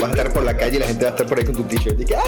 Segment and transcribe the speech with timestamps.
[0.00, 1.54] vas a estar por la calle y la gente va a estar por ahí con
[1.54, 2.00] tu t-shirt.
[2.00, 2.22] Y que, ¡ay,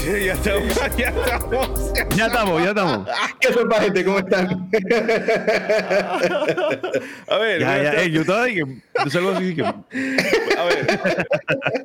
[0.00, 1.92] Sí, ya estamos, ya estamos.
[2.16, 3.08] Ya estamos, ya estamos.
[3.38, 4.04] ¿Qué sopa, gente?
[4.04, 4.70] ¿Cómo están?
[7.28, 8.64] A ver, Ya, ya, eh, yo estaba que.
[8.64, 9.62] yo salgo así que.
[9.62, 9.74] A
[10.64, 11.00] ver.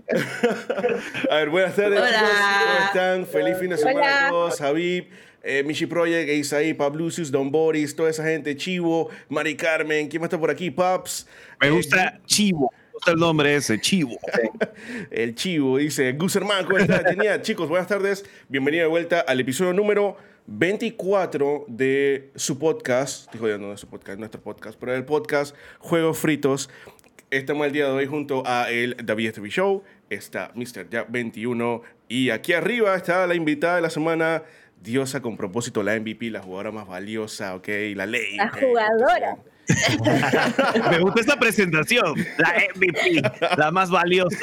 [1.30, 2.24] A ver, buenas tardes, Hola.
[2.64, 3.26] ¿Cómo están?
[3.26, 4.28] Feliz fin de semana Hola.
[4.28, 4.62] a todos.
[4.62, 5.10] Habib,
[5.44, 10.28] eh, Michi Project, Isaí, Pablucius, Don Boris, toda esa gente, Chivo, Mari Carmen, ¿quién más
[10.28, 10.72] está por aquí?
[10.72, 11.28] Paps.
[11.60, 12.72] Me eh, gusta Chivo.
[13.06, 14.18] Gusta el nombre ese, Chivo.
[15.12, 17.04] El Chivo dice, hermano, ¿cómo estás?
[17.04, 17.40] Genial.
[17.44, 18.26] Chicos, buenas tardes.
[18.50, 23.31] Bienvenido de vuelta al episodio número 24 de su podcast.
[23.31, 26.72] Dijo yo, no de su podcast, nuestro podcast, pero el podcast Juegos Fritos.
[27.30, 29.84] Estamos el día de hoy junto a el David TV Show.
[30.09, 30.90] Está Mr.
[30.90, 31.84] Jack 21.
[32.08, 34.42] Y aquí arriba está la invitada de la semana.
[34.81, 38.36] Diosa con propósito, la MVP, la jugadora más valiosa, ok, la ley.
[38.36, 39.38] La jugadora.
[40.92, 42.16] Me gusta esta presentación.
[42.38, 43.22] La MVP,
[43.58, 44.38] la más valiosa.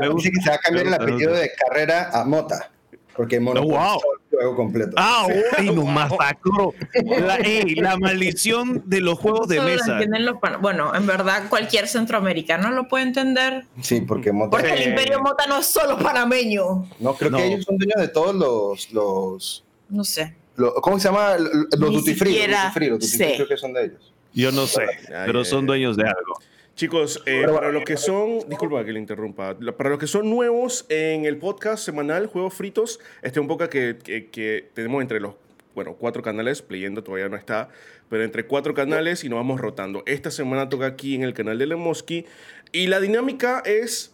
[0.00, 0.28] Me gusta.
[0.28, 2.70] Dice que se va a cambiar el apellido de carrera a Mota.
[3.14, 3.96] Porque Monopoly Oh, wow.
[3.98, 4.92] es el juego completo.
[4.96, 5.26] Ah,
[5.58, 6.72] uy, nos masacró.
[7.04, 10.00] La, ey, la maldición de los juegos de Solo mesa.
[10.18, 13.66] los Bueno, en verdad cualquier centroamericano lo puede entender.
[13.82, 14.52] Sí, porque Mota.
[14.52, 14.82] Porque Sí.
[14.84, 16.88] el Imperio Mota no es solo panameño.
[17.00, 17.36] No, creo No.
[17.36, 18.90] que ellos son dueños de todos los.
[18.94, 20.34] los, No sé.
[20.56, 21.36] los- ¿Cómo se llama?
[21.36, 22.46] Los duty free.
[22.46, 24.11] Los duty free, los duty free creo que son de ellos.
[24.34, 26.38] Yo no sé, Ay, pero ay, son dueños de algo.
[26.74, 30.30] Chicos, eh, para los que son, disculpa que le interrumpa, Lo- para los que son
[30.30, 35.02] nuevos en el podcast semanal Juegos Fritos, este es un podcast que, que- que tenemos
[35.02, 35.34] entre los,
[35.74, 37.68] bueno, cuatro canales, Playendo todavía no está,
[38.08, 40.02] pero entre cuatro canales y nos vamos rotando.
[40.06, 42.24] Esta semana toca aquí en el canal de Lemoski
[42.72, 44.11] y la dinámica es,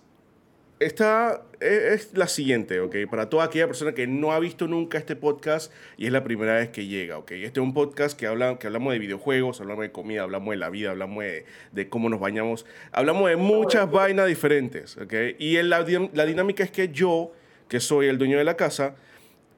[0.81, 2.97] esta, es, es la siguiente, ¿ok?
[3.11, 6.55] Para toda aquella persona que no ha visto nunca este podcast y es la primera
[6.55, 7.33] vez que llega, ¿ok?
[7.33, 10.57] Este es un podcast que, habla, que hablamos de videojuegos, hablamos de comida, hablamos de
[10.57, 15.15] la vida, hablamos de, de cómo nos bañamos, hablamos de muchas vainas diferentes, ¿ok?
[15.39, 17.33] Y en la, la dinámica es que yo,
[17.69, 18.95] que soy el dueño de la casa,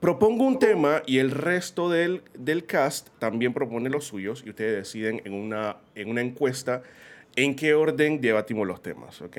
[0.00, 4.76] propongo un tema y el resto del, del cast también propone los suyos y ustedes
[4.76, 6.82] deciden en una, en una encuesta
[7.36, 9.36] en qué orden debatimos los temas, ¿ok?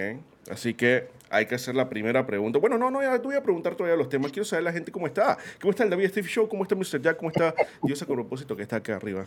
[0.50, 2.60] Así que hay que hacer la primera pregunta.
[2.60, 4.32] Bueno, no, no, ya te voy a preguntar todavía los temas.
[4.32, 5.38] Quiero saber la gente cómo está.
[5.60, 6.48] ¿Cómo está el David Steve Show?
[6.48, 7.02] ¿Cómo está Mr.
[7.02, 7.18] Jack?
[7.18, 9.26] ¿Cómo está Diosa con propósito que está acá arriba?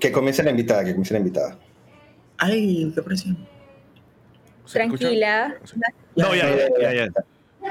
[0.00, 1.58] Que comience la invitada, que comience la invitada.
[2.36, 3.38] Ay, qué presión.
[4.70, 5.56] Tranquila.
[6.16, 6.92] No, ya, ya, ya.
[6.92, 7.04] ya.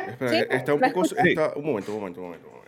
[0.08, 0.46] Espera, ¿Sí?
[0.50, 1.04] está un ¿La poco...
[1.04, 2.59] Está, un momento, un momento, un momento.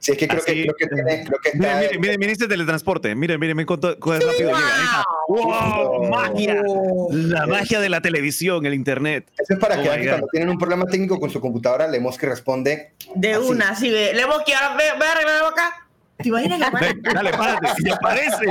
[0.00, 1.24] Sí, es que creo, Así- que, creo que tiene.
[1.24, 1.80] Creo que Miren, está.
[1.82, 3.14] miren, miren, miren este teletransporte.
[3.14, 4.58] Miren, miren, miren cuánto, cuánto rápido llega.
[4.58, 5.04] Ahí está.
[5.28, 6.08] ¡Wow!
[6.08, 6.62] ¡Magia!
[7.10, 9.30] La magia de la televisión, el internet.
[9.38, 12.26] Eso es para Oh que cuando tienen un problema técnico con su computadora, Lemos que
[12.26, 12.94] responde.
[13.14, 13.46] De Así.
[13.46, 14.12] una, así ve.
[14.14, 15.86] Le hemos que ahora ve, ve a arreglarlo acá.
[16.16, 16.70] ¿Te imaginas la?
[16.70, 17.68] Ven, dale, párate.
[17.84, 18.46] Y aparece.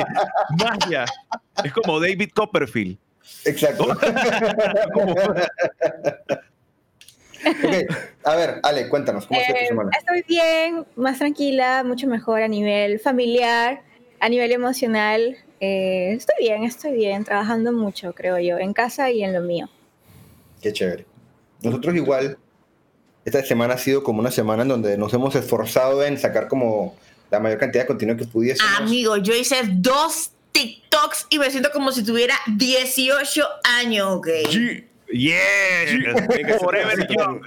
[0.58, 1.06] Magia.
[1.64, 2.98] Es como David Copperfield.
[3.46, 3.88] Exacto.
[7.46, 9.90] ok, a ver, Ale, cuéntanos, ¿cómo estuvo tu Eh, semana?
[9.98, 13.82] estoy bien, más tranquila, mucho mejor a nivel familiar,
[14.20, 15.38] a nivel emocional.
[15.62, 19.70] Eh, estoy bien, estoy bien, trabajando mucho, creo yo, en casa y en lo mío.
[20.62, 21.06] Qué chévere.
[21.62, 22.38] Nosotros igual,
[23.26, 26.96] esta semana ha sido como una semana en donde nos hemos esforzado en sacar como
[27.32, 28.72] la mayor cantidad de contenido que pudiésemos.
[28.80, 34.28] Amigo, yo hice dos TikToks y me siento como si tuviera 18 años, ok.
[34.50, 34.86] G.
[35.12, 37.42] Ser Forever young.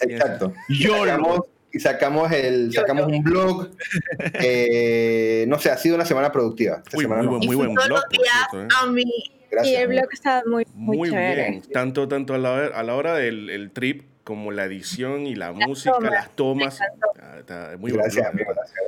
[0.00, 0.52] Exacto.
[0.68, 1.04] YOLO.
[1.06, 1.40] Sacamos,
[1.72, 3.70] y sacamos, el, sacamos un blog.
[4.34, 6.82] eh, no sé, ha sido una semana productiva.
[6.84, 7.30] Esta Uy, semana muy no.
[7.38, 8.68] buen- Y fui buen blog, cierto, ¿eh?
[8.80, 9.04] a mi...
[9.50, 9.72] Gracias.
[9.72, 10.00] y el amigo.
[10.02, 11.50] blog está muy, muy, Muy chévere.
[11.50, 11.62] bien.
[11.72, 15.34] Tanto, tanto a la, hora- a la hora del el trip como la edición y
[15.34, 16.80] la música, tomas, las tomas.
[16.80, 17.06] encantó.
[17.20, 18.52] Ah, está muy Gracias, amigo.
[18.54, 18.78] Gracias.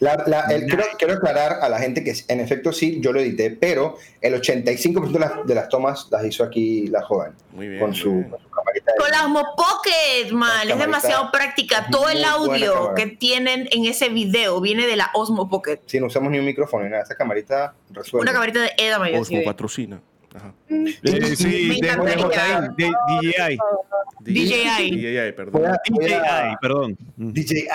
[0.00, 3.20] La- la- el- quiero, quiero aclarar a la gente que en efecto sí, yo lo
[3.20, 7.68] edité, pero el 85% de las, de las tomas las hizo aquí la joven Muy
[7.68, 7.80] bien.
[7.80, 8.30] con, su, bien.
[8.30, 8.92] con su camarita.
[8.92, 11.86] de- Con la Osmo Pocket, man, es demasiado práctica.
[11.92, 15.78] Todo el audio que tienen en ese video viene de la Osmo Pocket.
[15.86, 17.04] Sí, no usamos ni un micrófono ni nada.
[17.04, 18.22] Esa camarita resuelve.
[18.22, 19.20] Una camarita de Eda Mayor.
[19.20, 20.00] Osmo patrocina.
[20.38, 20.54] Ajá.
[20.68, 21.96] Eh, sí, de, de,
[22.76, 23.58] DJI.
[24.20, 24.90] DJI.
[24.96, 25.66] DJI, perdón.
[25.66, 26.96] A, DJI, perdón.
[27.16, 27.32] Mm.
[27.32, 27.68] DJI.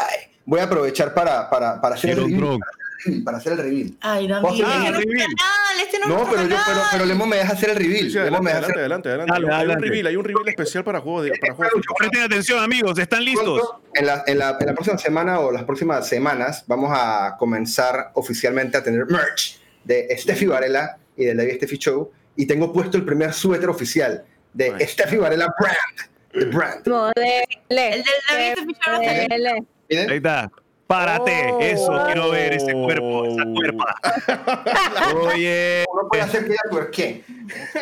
[0.46, 3.24] Voy a aprovechar para, para, para hacer el Quiero un reveal.
[3.26, 3.98] Para hacer el reveal.
[4.02, 5.28] Ay, este no es el tu reveal.
[5.36, 8.04] canal, este no, No, pero yo, pero, pero Lemo me deja hacer el reveal.
[8.06, 9.32] Sí, sí, adelante, adelante, hacer adelante, adelante.
[9.34, 9.86] Dale, Hay un adelante.
[9.86, 11.96] reveal, hay un reveal especial para juegos de para juegos fritos.
[11.98, 12.98] Presten atención, amigos.
[12.98, 13.62] ¿Están listos?
[13.94, 18.12] En la, en, la, en la próxima semana o las próximas semanas vamos a comenzar
[18.14, 22.98] oficialmente a tener merch de Steffi Varela y del David Steffi Show y tengo puesto
[22.98, 24.88] el primer suéter oficial de Nice.
[24.88, 26.14] Steffi Varela Brand.
[26.34, 26.88] The brand.
[26.88, 27.46] Modele.
[27.70, 29.44] El del
[29.86, 30.10] David.
[30.10, 30.52] Ahí está.
[30.94, 31.60] Párate, Oh.
[31.60, 33.96] eso quiero ver, ese cuerpo, esa cuerpa.
[35.34, 37.24] Oye, Uno puede hacer que ella tuerque.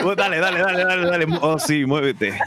[0.02, 1.25] oh, dale, dale, dale, dale, dale.
[1.42, 2.31] Oh, sí, muévete.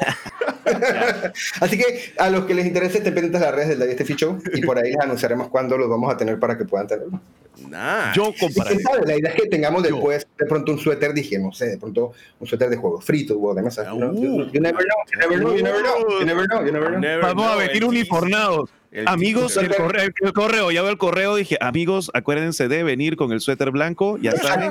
[1.60, 4.14] Así que a los que les interese, estén pendientes de las redes del David Steffi
[4.14, 7.20] Show y por ahí les anunciaremos cuándo los vamos a tener para que puedan tenerlo.
[7.68, 8.12] Nah.
[8.14, 8.80] Yo compararé.
[8.80, 9.90] sabe, la idea es que tengamos Yo.
[9.94, 13.38] después de pronto un suéter, dije, no sé, de pronto un suéter de juego frito
[13.38, 13.92] o de mesa.
[13.94, 13.98] Uh.
[13.98, 16.64] You, know, you- you never know, you never know, you never know, you never know,
[16.64, 16.98] you never know.
[17.00, 18.70] Never Vamos a venir el uniformados.
[18.94, 23.16] El Amigos, el correo, el correo, ya veo el correo, dije, amigos, acuérdense de venir
[23.16, 24.70] con el suéter blanco, ya saben.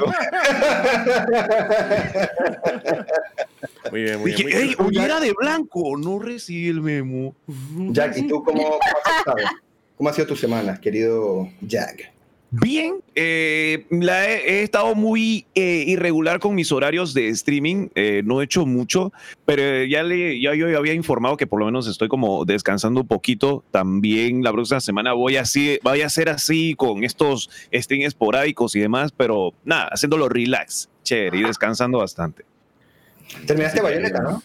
[3.91, 4.57] Muy bien, muy Dije, bien.
[4.57, 4.87] muy ey, bien.
[4.87, 7.35] oye, era de blanco, no recibí el memo.
[7.91, 9.37] Jack, ¿y tú cómo, cómo has estado?
[9.97, 12.12] ¿Cómo ha sido tu semana, querido Jack?
[12.61, 18.21] Bien, eh, la he, he estado muy eh, irregular con mis horarios de streaming, eh,
[18.23, 19.11] no he hecho mucho,
[19.44, 23.07] pero ya, le, ya yo había informado que por lo menos estoy como descansando un
[23.07, 23.63] poquito.
[23.71, 28.81] También la próxima semana voy así, voy a ser así con estos streams esporádicos y
[28.81, 32.45] demás, pero nada, haciéndolo relax, chévere y descansando bastante.
[33.47, 34.44] Terminaste Bayonetta, ¿no?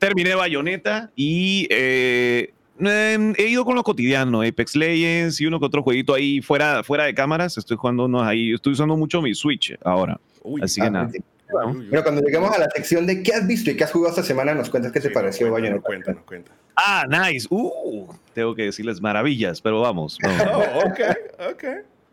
[0.00, 5.66] Terminé Bayonetta y eh, eh, he ido con lo cotidiano, Apex Legends y uno que
[5.66, 7.56] otro jueguito ahí fuera, fuera de cámaras.
[7.58, 8.52] Estoy jugando unos ahí.
[8.52, 10.18] Estoy usando mucho mi Switch ahora.
[10.42, 11.10] Uy, Así que Ah, nada.
[11.48, 14.22] Bueno, cuando lleguemos a la sección de qué has visto y qué has jugado esta
[14.24, 15.76] semana, nos cuentas qué te Sí, pareció nos cuenta, Bayonetta.
[15.76, 16.52] nos cuenta, nos cuenta.
[16.74, 17.46] Ah, nice.
[17.50, 20.18] Uh, tengo que decirles maravillas, pero vamos.
[20.22, 20.42] vamos.
[20.74, 21.00] Oh, ok,
[21.52, 21.64] ok.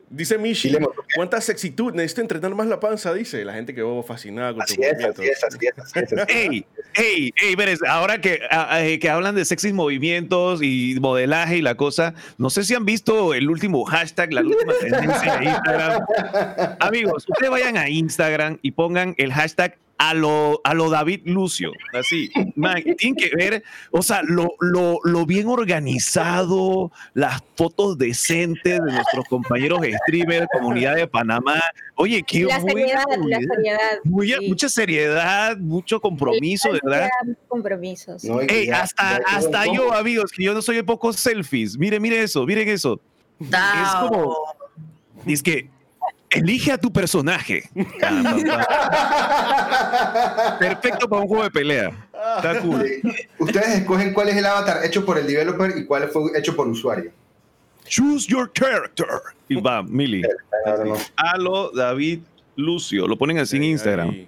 [0.09, 0.88] Dice Mishi, Dilema.
[1.15, 1.94] ¿cuánta sexitud?
[1.94, 3.44] Necesito entrenar más la panza, dice.
[3.44, 5.19] La gente quedó fascinada con Así tus es, movimientos.
[5.19, 6.13] así es, así es, así es.
[6.13, 6.35] así es.
[6.35, 6.65] Ey,
[6.95, 8.39] ey, ey, Pérez, ahora que,
[8.77, 12.85] eh, que hablan de sexys movimientos y modelaje y la cosa, no sé si han
[12.85, 16.05] visto el último hashtag, la última tendencia de Instagram.
[16.79, 19.77] Amigos, ustedes vayan a Instagram y pongan el hashtag
[20.09, 21.71] a lo, a lo David Lucio.
[21.94, 28.79] Así, man, tienen que ver, o sea, lo, lo, lo bien organizado, las fotos decentes
[28.83, 31.61] de nuestros compañeros streamers, comunidad de Panamá.
[31.95, 33.79] Oye, qué La buena seriedad, la seriedad.
[34.03, 34.47] Muy- sí.
[34.50, 37.09] Mucha seriedad, mucho compromiso, de verdad.
[37.47, 38.23] Compromisos.
[38.25, 41.77] No, Ey, ya- hasta, ya- hasta yo, amigos, que yo no soy de pocos selfies.
[41.77, 43.00] Miren, miren eso, miren eso.
[43.39, 44.35] Es como-
[45.25, 45.69] Es que
[46.33, 47.69] elige a tu personaje.
[48.01, 48.38] Ah.
[50.59, 52.07] Perfecto para un juego de pelea.
[52.38, 52.85] Está cool.
[53.39, 56.68] Ustedes escogen cuál es el avatar hecho por el developer y cuál fue hecho por
[56.68, 57.12] usuario.
[57.85, 59.07] Choose your character.
[59.50, 60.24] Y va, Mili.
[61.15, 62.21] Halo David
[62.56, 63.07] Lucio.
[63.07, 64.09] Lo ponen así en Instagram.
[64.09, 64.27] ahí.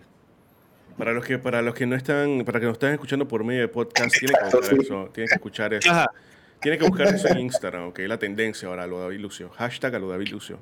[0.98, 3.62] Para los que para los que no están para que nos están escuchando por medio
[3.62, 6.06] de podcast tienen que buscar eso, tienen que escuchar eso.
[6.62, 9.50] Tienen que buscar eso en Instagram, que es la tendencia ahora, lo David Lucio.
[9.50, 10.60] Hashtag a lo David Lucio.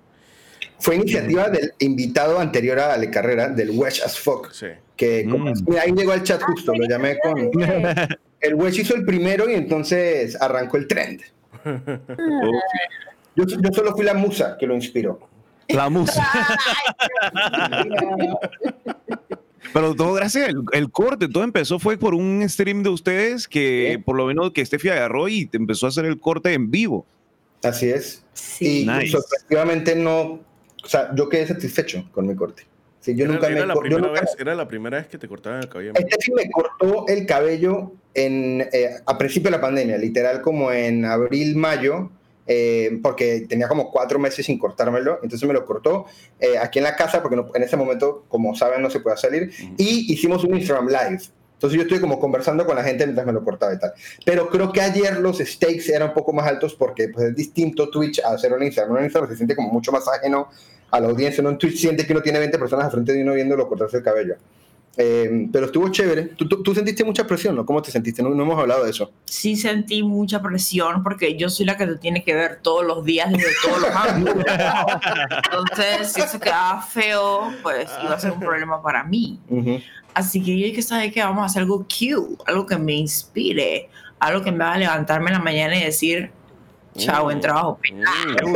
[0.80, 4.52] Fue iniciativa del invitado anterior a Ale Carrera, del Wedge as Fuck.
[4.52, 4.68] Sí.
[4.96, 5.54] Que como- Mm.
[5.68, 7.50] mira, ahí llegó al chat justo, lo llamé con.
[8.40, 11.22] El Wedge hizo el primero y entonces arrancó el trend.
[13.36, 15.20] Yo, yo solo fui la musa que lo inspiró.
[15.70, 16.22] La música.
[19.74, 23.94] Pero todo gracias al el corte, todo empezó fue por un stream de ustedes que
[23.96, 23.98] Sí.
[24.04, 27.06] por lo menos que Steffi agarró y te empezó a hacer el corte en vivo.
[27.64, 28.24] Así es.
[28.34, 28.82] Sí.
[28.82, 29.08] Y Nice.
[29.12, 30.42] sorpresivamente no.
[30.84, 32.64] O sea, yo quedé satisfecho con mi corte.
[33.00, 35.18] Sí, yo Era, nunca era me la yo nunca- vez, era la primera vez que
[35.18, 35.92] te cortaban el cabello.
[35.96, 40.72] Este sí me cortó el cabello en, eh, a principio de la pandemia, literal como
[40.72, 42.12] en abril, mayo,
[42.48, 46.06] eh, porque tenía como cuatro meses sin cortármelo, entonces me lo cortó
[46.40, 49.18] eh, aquí en la casa, porque no- en ese momento, como saben, no se podía
[49.18, 49.74] salir, Ujú.
[49.78, 51.24] y hicimos un Instagram Live.
[51.56, 53.94] Entonces yo estuve como conversando con la gente mientras me lo cortaba y tal.
[54.26, 57.90] Pero creo que ayer los stakes eran un poco más altos porque pues, es distinto
[57.90, 58.98] Twitch a hacer un Instagram.
[58.98, 60.50] Un Instagram se siente como mucho más ajeno
[60.94, 61.44] a la audiencia.
[61.44, 61.50] ¿no?
[61.50, 64.04] En Twitch siente que uno tiene 20 personas al frente de uno viéndolo cortarse el
[64.04, 64.36] cabello.
[64.96, 66.22] Eh, pero estuvo chévere.
[66.38, 67.66] ¿Tú, tú, tú sentiste mucha presión, ¿no?
[67.66, 68.22] ¿Cómo te sentiste?
[68.22, 69.12] No, no hemos hablado de eso.
[69.26, 73.04] Sí sentí mucha presión porque yo soy la que te tiene que ver todos los
[73.04, 74.46] días desde todos los ángulos.
[75.46, 79.40] Entonces, si eso quedaba feo, pues iba a ser un problema para mí.
[79.50, 79.80] Ujú.
[80.14, 81.24] Así que yo dije, ¿sabes qué?
[81.24, 85.38] Vamos a hacer algo cute, algo que me inspire, algo que me haga levantarme en
[85.38, 86.30] la mañana y decir,
[86.96, 87.80] chao, en trabajo.
[87.92, 88.56] Mm.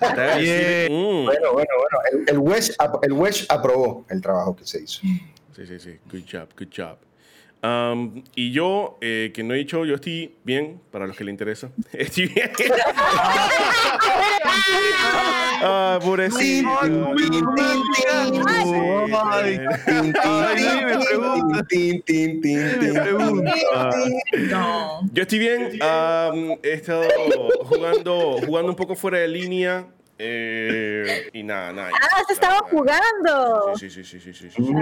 [0.00, 1.24] A decir, mm.
[1.24, 1.98] Bueno, bueno, bueno.
[2.12, 2.36] El, el,
[3.02, 5.00] el aprobó el trabajo que se hizo.
[5.00, 5.98] Sí, sí, sí.
[6.10, 6.98] Good job, good job.
[7.64, 11.30] Um, y yo, eh, que no he dicho, yo estoy bien, para los que le
[11.30, 11.70] interesa.
[11.94, 12.50] Estoy bien.
[15.62, 16.68] ah, pobrecito.
[25.12, 25.62] Yo estoy bien.
[25.80, 27.04] um, he estado
[27.64, 29.86] jugando, jugando un poco fuera de línea.
[30.18, 31.90] Eh, y nada, nada.
[32.00, 33.72] Ah, se estaba jugando.
[33.76, 34.72] Sí, sí, sí, sí, sí, sí, sí.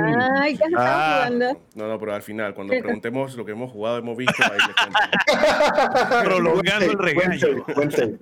[0.41, 1.25] Ay, ¿qué se estaba Ah.
[1.27, 1.61] jugando?
[1.75, 4.77] No, no, pero al final, cuando preguntemos lo que hemos jugado, hemos visto, ahí les
[4.77, 4.99] cuento.
[6.25, 7.65] Prolongando el regaño.
[7.91, 8.19] save.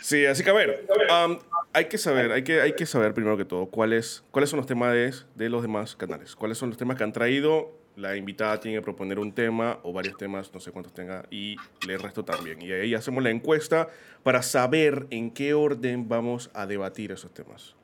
[0.00, 0.86] Sí, así que a ver,
[1.26, 1.38] um,
[1.72, 4.66] hay que saber, hay que, hay que saber primero que todo cuáles, cuáles son los
[4.66, 7.77] temas de, de los demás canales, cuáles son los temas que han traído.
[7.98, 11.56] La invitada tiene que proponer un tema o varios temas, no sé cuántos tenga, y
[11.88, 12.62] el resto también.
[12.62, 13.88] Y ahí hacemos la encuesta
[14.22, 17.74] para saber en qué orden vamos a debatir esos temas.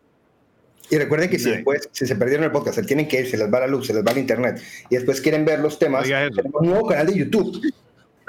[0.88, 3.36] Y recuerden que si después, si se perdieron el podcast, se tienen que ir, se
[3.36, 6.04] les va la luz, se les va el internet, y después quieren ver los temas,
[6.06, 7.60] tenemos un nuevo canal de YouTube.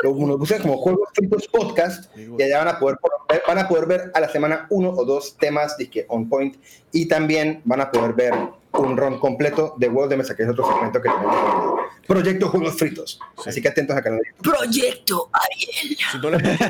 [0.04, 2.98] Nos buscan como Juegos Fritos Podcast y allá van a poder
[3.30, 6.58] ver, van a poder ver a la semana uno o dos temas que on point
[6.92, 8.34] y también van a poder ver
[8.79, 12.75] un ron completo de Juegos de Mesa, que es otro segmento que tenemos Proyecto Juegos
[12.77, 13.20] Fritos.
[13.41, 13.50] Sí.
[13.50, 14.22] Así que atentos al canal.
[14.41, 15.98] Proyecto Ariel.
[16.12, 16.65] Si no lo han hecho,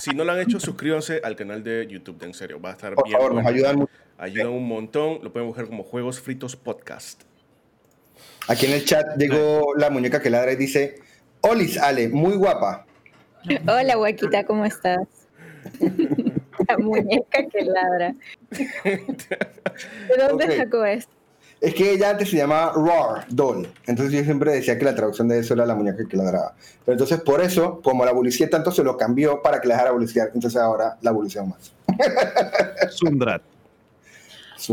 [0.00, 2.72] si no lo han hecho suscríbanse al canal de YouTube, de en serio, va a
[2.72, 3.18] estar Por bien.
[3.18, 3.56] favor, nos bueno.
[3.56, 3.92] ayudan mucho.
[4.18, 7.22] Ayudan un montón, lo pueden buscar como Juegos Fritos Podcast.
[8.48, 11.00] Aquí en el chat llegó la muñeca que ladra y dice,
[11.40, 12.86] Olis Ale, muy guapa.
[13.68, 15.06] Hola, huequita, ¿cómo estás?
[16.68, 18.14] La muñeca que ladra.
[18.50, 21.12] ¿De dónde sacó esto?
[21.60, 23.66] Es que ella antes se llamaba Roar Doll.
[23.86, 26.54] Entonces yo siempre decía que la traducción de eso era la muñeca que ladraba.
[26.84, 29.92] Pero entonces por eso, como la bulicía tanto, se lo cambió para que la dejara
[29.92, 30.30] buliciar.
[30.34, 31.72] Entonces ahora la bulicea más.
[32.90, 33.42] Sundrat.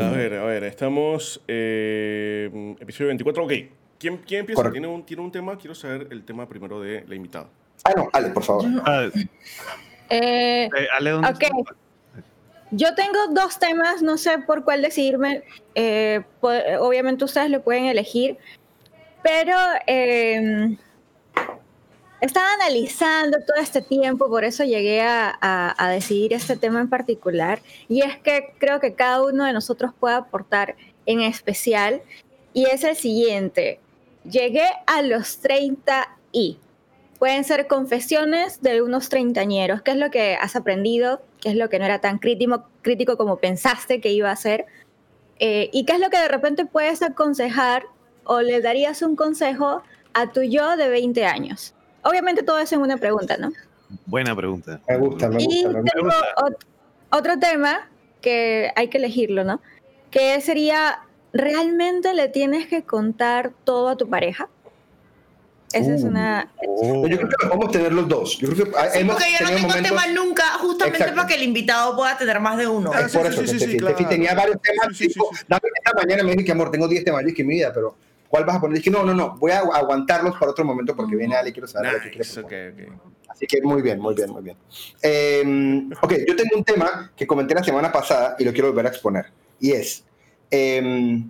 [0.02, 1.42] A ver, a ver, estamos.
[1.48, 3.44] Eh, episodio 24.
[3.46, 3.52] Ok.
[4.00, 4.58] ¿Quién, quién empieza?
[4.58, 4.74] Correcto.
[4.74, 5.58] ¿Tiene un, ¿Tiene un tema?
[5.58, 7.48] Quiero saber el tema primero de la invitada.
[7.86, 8.66] Ah, no, Ale, por favor.
[8.86, 9.08] Ah,
[10.10, 11.44] Eh, eh, Ale, ¿dónde Ok.
[11.44, 11.76] está?
[12.76, 15.44] Yo tengo dos temas, no sé por cuál decidirme.
[15.76, 16.50] Eh, po-
[16.80, 18.38] obviamente ustedes lo pueden elegir,
[19.24, 19.56] pero
[19.88, 20.76] eh,
[22.22, 26.90] estaba analizando todo este tiempo, por eso llegué a, a- a decidir este tema en
[26.90, 27.62] particular.
[27.90, 30.76] Y es que creo que cada uno de nosotros puede aportar
[31.06, 32.02] en especial.
[32.54, 33.80] Y es el siguiente.
[34.30, 36.60] Llegué a los 30 y
[37.20, 39.82] pueden ser confesiones de unos treintañeros.
[39.82, 41.22] ¿Qué es lo que has aprendido?
[41.44, 44.66] ¿Qué es lo que no era tan crítico, crítico como pensaste que iba a ser?
[45.40, 47.84] Eh, ¿Y qué es lo que de repente puedes aconsejar
[48.24, 49.84] o le darías un consejo
[50.14, 51.76] a tu yo de 20 años?
[52.02, 53.52] Obviamente todo eso en una pregunta, ¿no?
[54.06, 54.80] Buena pregunta.
[54.88, 55.70] Me gusta, me Y gusta.
[55.70, 55.92] Me gusta.
[55.94, 56.10] tengo
[56.48, 56.66] ot-
[57.12, 57.90] otro tema
[58.22, 59.60] que hay que elegirlo, ¿no?
[60.12, 61.00] Que sería,
[61.34, 64.48] ¿realmente le tienes que contar todo a tu pareja?
[65.74, 66.08] Esa es Uh.
[66.08, 66.52] una...
[66.62, 68.38] Yo creo que podemos tener los dos.
[68.38, 69.90] Yo creo que ah, Sí, hemos porque yo no tenido tengo momentos...
[69.92, 71.16] tema nunca, justamente Exacto.
[71.16, 72.92] para que el invitado pueda tener más de uno.
[72.94, 74.10] Ah, Es sí, por sí, eso, sí, que sí, Steffi- claro.
[74.10, 74.88] Tenía varios temas.
[74.90, 75.46] Sí, sí, sí, tipo, sí, sí.
[75.48, 77.22] dame esta mañana me dije que amor, tengo 10 temas.
[77.22, 77.96] Yo dije, mi vida, pero
[78.30, 78.78] ¿cuál vas a poner?
[78.78, 81.54] Dije, no, no, no, voy a agu- aguantarlos para otro momento porque viene Ale y
[81.54, 82.74] quiero saber lo que quiere Nice, proponer.
[82.74, 83.12] ok, ok.
[83.30, 84.58] Así que muy bien, muy bien, muy bien.
[85.02, 88.86] Eh, ok, yo tengo un tema que comenté la semana pasada y lo quiero volver
[88.86, 89.26] a exponer.
[89.60, 90.04] Y es,
[90.52, 91.24] eh,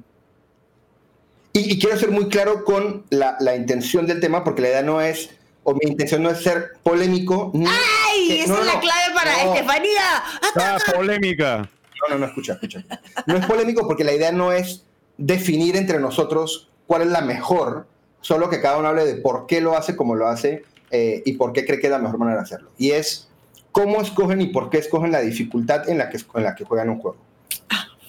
[1.54, 4.82] y, y quiero ser muy claro con la, la intención del tema porque la idea
[4.84, 5.30] no es,
[5.64, 7.52] o mi intención no es ser polémico.
[7.54, 8.28] Ni, ¡Ay!
[8.28, 8.80] que- Esa no, es no, la no.
[8.82, 9.54] clave para No.
[9.54, 10.24] Estefanía.
[10.56, 11.70] Ah, polémica.
[12.02, 12.84] No, no, no, escucha, escucha.
[13.28, 14.84] No es polémico porque la idea no es
[15.18, 17.88] definir entre nosotros cuál es la mejor,
[18.22, 21.34] solo que cada uno hable de por qué lo hace como lo hace eh, y
[21.34, 22.72] por qué cree que es la mejor manera de hacerlo.
[22.78, 23.30] Y es
[23.72, 26.90] cómo escogen y por qué escogen la dificultad en la que, en la que juegan
[26.90, 27.18] un juego.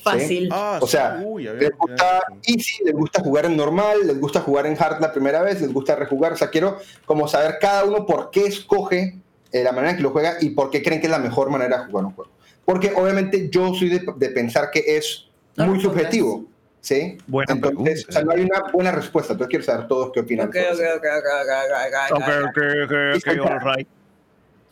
[0.05, 0.49] Fácil.
[0.53, 2.55] Ah, O sí, sea, uy, a ver, Les gusta sí.
[2.55, 5.73] easy, les gusta jugar en normal, les gusta jugar en hard la primera vez, les
[5.73, 6.33] gusta rejugar.
[6.33, 9.17] O sea, quiero como saber cada uno por qué escoge
[9.53, 11.51] eh, la manera en que lo juega y por qué creen que es la mejor
[11.51, 12.31] manera de jugar un juego.
[12.65, 16.45] Porque obviamente yo soy de, de pensar que es No muy subjetivo.
[16.81, 17.17] ¿Sí?
[17.27, 18.09] Buena Entonces, pregunta.
[18.11, 19.33] o sea, no hay una buena respuesta.
[19.33, 20.49] Entonces quiero saber todos qué opinan.
[20.49, 22.57] Ok, ok, ok, ok, ok, ok, ok, Ok, ok.
[22.85, 23.89] ok, ok, ok, all right.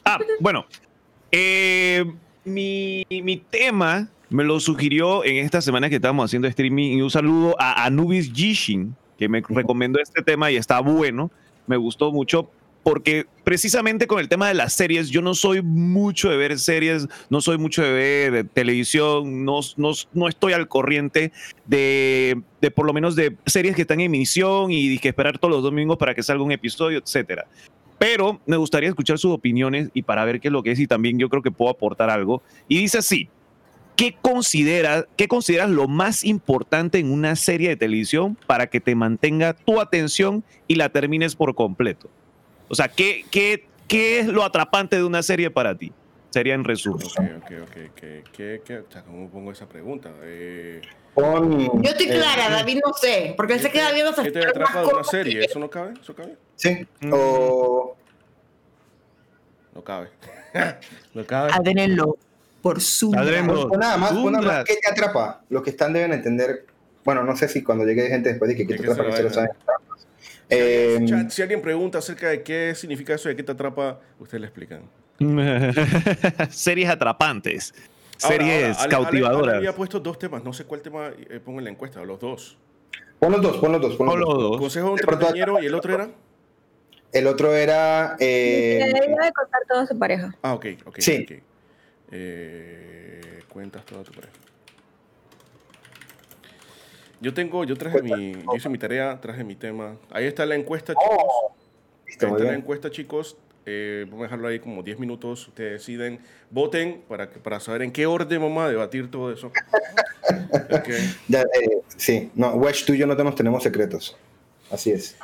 [0.05, 0.67] Ah, bueno.
[1.31, 2.05] eh,
[2.45, 7.11] mi, mi tema me lo sugirió en esta semana que estábamos haciendo streaming y un
[7.11, 11.31] saludo a Anubis Gishin, que me recomendó este tema y está bueno.
[11.67, 12.51] Me gustó mucho
[12.83, 17.07] porque precisamente con el tema de las series, yo no soy mucho de ver series,
[17.31, 21.33] no soy mucho de ver televisión, no, no, no estoy al corriente
[21.67, 25.55] de, de por lo menos de series que están en emisión y que esperar todos
[25.55, 27.47] los domingos para que salga un episodio, etcétera.
[27.99, 30.89] Pero me gustaría escuchar sus opiniones y para ver qué es lo que es y
[30.89, 32.43] también yo creo que puedo aportar algo.
[32.67, 33.29] Y dice así,
[34.02, 38.97] ¿qué consideras, qué consideras lo más importante en una serie de televisión para que te
[38.97, 42.11] mantenga tu atención y la termines por completo?
[42.68, 45.92] O sea, ¿qué, qué, qué es lo atrapante de una serie para ti?
[46.30, 47.06] Sería en resumen.
[47.06, 47.75] Ok, ok, ok.
[47.94, 50.11] ¿Qué, qué, qué- o sea, ¿Cómo pongo esa pregunta?
[50.25, 50.80] Eh,
[51.14, 54.44] Yo estoy eh, clara, David no sé, porque él se ¿qué queda viendo ¿Qué te
[54.44, 55.38] atrapa de una serie?
[55.38, 55.94] que- ¿Eso no cabe?
[56.02, 56.37] ¿Eso cabe?
[56.56, 56.85] Sí.
[57.02, 57.11] Mm.
[57.12, 57.97] O,
[59.76, 60.09] No cabe.
[61.14, 61.52] no cabe.
[62.62, 63.11] Por su.
[63.11, 64.40] Nada más, Tundra.
[64.40, 64.64] más.
[64.64, 65.42] ¿Qué te atrapa?
[65.50, 66.64] Los que están deben entender.
[67.04, 69.11] Bueno, no sé si cuando llegue gente después de que qué Es te que atrapa,
[69.11, 69.50] que se lo saben.
[70.49, 74.47] Eh, si alguien pregunta acerca de qué significa eso, de qué te atrapa, ustedes le
[74.47, 74.83] explican.
[76.50, 77.75] series atrapantes.
[78.23, 79.49] Ahora, series ahora, Ale- Ale- cautivadoras.
[79.49, 82.21] Ale había puesto dos temas, no sé cuál tema eh, pongo en la encuesta, los
[82.21, 82.57] dos.
[83.19, 83.97] Pon los dos, pon los dos.
[83.97, 84.35] Pon los Pon dos.
[84.35, 84.61] los dos.
[84.61, 86.09] Consejo de un De treintañero y el otro era.
[87.12, 88.16] El otro era.
[88.19, 90.35] Que eh, debe contar todo a su pareja.
[90.42, 90.97] Ah, ok, ok.
[90.99, 91.26] Sí.
[91.28, 91.42] ok.
[92.12, 94.33] Eh, cuentas toda tu pareja.
[97.21, 99.97] Yo tengo, yo traje mi, yo hice mi tarea, traje mi tema.
[100.11, 101.16] Ahí está la encuesta, chicos.
[101.19, 101.54] oh,
[102.07, 103.37] listo, Ahí está la encuesta, chicos.
[103.64, 105.47] Eh, vamos a dejarlo ahí como 10 minutos.
[105.49, 106.19] Ustedes deciden,
[106.50, 109.50] voten para, que- para saber en qué orden vamos a debatir todo eso.
[111.28, 114.16] Ya, eh, sí, no, Wedge, tú y yo no tenemos secretos.
[114.71, 115.16] Así es.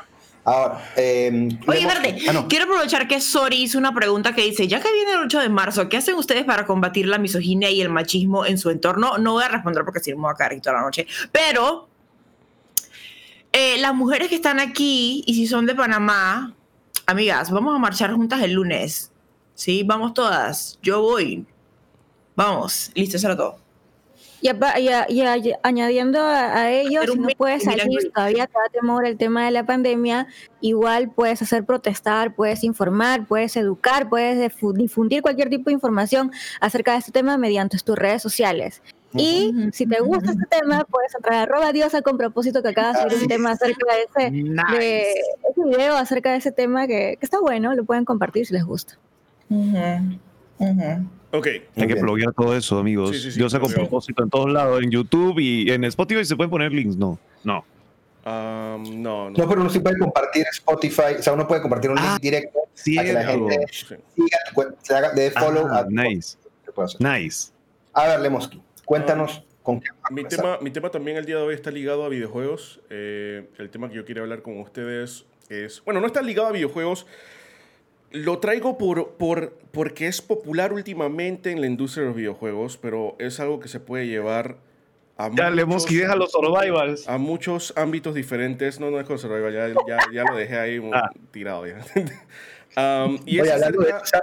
[0.49, 2.49] Ahora, eh, Oye, verde, Ah, no.
[2.49, 5.49] quiero aprovechar que Sori hizo una pregunta que dice, ya que viene el 8 de
[5.51, 9.19] marzo, ¿qué hacen ustedes para combatir la misoginia y el machismo en su entorno?
[9.19, 11.89] No voy a responder porque si no me voy a aquí toda la noche, pero
[13.53, 16.55] eh, las mujeres que están aquí y si son de Panamá,
[17.07, 19.13] amigas, vamos a marchar juntas el lunes,
[19.55, 19.83] ¿sí?
[19.85, 21.45] Vamos todas, yo voy.
[22.37, 23.59] Vamos, listo, eso era todo.
[24.41, 28.13] Y, apa- y a- y a- y añadiendo a, a ello, si no puedes salir,
[28.15, 30.29] todavía te da temor el tema de la pandemia,
[30.61, 36.31] igual puedes hacer protestar, puedes informar, puedes educar, puedes difu- difundir cualquier tipo de información
[36.61, 38.81] acerca de este tema mediante tus redes sociales.
[39.15, 42.69] Y Ujú, si te gusta este tema, puedes entrar a arroba diosa con propósito que
[42.69, 45.13] acaba de hacer un tema acerca de ese, de Nice.
[45.51, 48.65] ese video acerca de ese tema que, que está bueno, lo pueden compartir si les
[48.65, 48.99] gusta.
[51.31, 51.47] Ok.
[51.77, 53.11] Hay que bloguear todo eso, amigos.
[53.11, 56.37] Sí, sí, sí, Yo saco propósito en todos lados, en YouTube y en Spotify se
[56.37, 56.97] pueden poner links.
[56.97, 57.65] No, no.
[58.25, 59.37] Um, no, no.
[59.37, 62.19] No, pero uno sí puede compartir Spotify, o sea, uno puede compartir un link Ah,
[62.21, 63.87] directo a que la gente Sí.
[64.17, 66.37] siga tu cuenta, se haga, de follow Ah, a tu nice,
[66.99, 67.53] nice.
[67.95, 71.37] A ver, Lemoski, cuéntanos con qué vamos a Mi tema, mi tema también el día
[71.37, 72.81] de hoy está ligado a videojuegos.
[72.91, 75.83] Eh, el tema que yo quiero hablar con ustedes es...
[75.85, 77.07] Bueno, no está ligado a videojuegos.
[78.11, 83.17] Lo traigo por, por, porque es popular últimamente en la industria de los videojuegos, pero
[83.19, 84.57] es algo que se puede llevar
[85.19, 87.09] a, deja los survivals.
[87.09, 88.81] a muchos ámbitos diferentes.
[88.81, 91.11] No, no es con Survival, ya, ya, ya lo dejé ahí Ah.
[91.33, 91.79] tirado ya.
[92.77, 94.19] Um, y es Oye, de acerca- eso,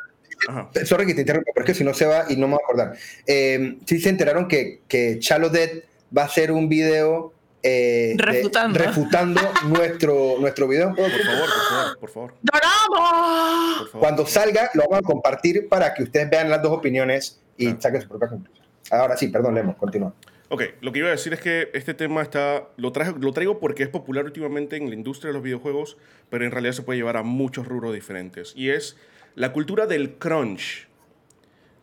[0.47, 0.69] Ajá.
[0.85, 2.61] sorry que te interrumpa, pero es que si no se va y no me voy
[2.61, 2.97] a acordar.
[3.27, 5.69] Eh, sí se enteraron que, que Chalo Dead
[6.15, 7.33] va a hacer un video
[7.65, 8.77] eh, de- Refutando.
[8.79, 10.93] refutando nuestro, nuestro video.
[10.95, 12.33] Por favor, por favor, por favor.
[12.41, 13.77] ¡Doramos!
[13.79, 13.99] por favor.
[13.99, 17.81] Cuando salga, lo vamos a compartir para que ustedes vean las dos opiniones y Claro.
[17.81, 18.65] saquen su propia conclusión.
[18.91, 20.13] Ahora sí, perdón, Lemos, continúa.
[20.49, 23.59] Ok, lo que iba a decir es que este tema está, lo, traje, lo traigo
[23.59, 25.97] porque es popular últimamente en la industria de los videojuegos,
[26.29, 28.53] pero en realidad se puede llevar a muchos rubros diferentes.
[28.55, 28.95] Y es
[29.33, 30.87] la cultura del crunch.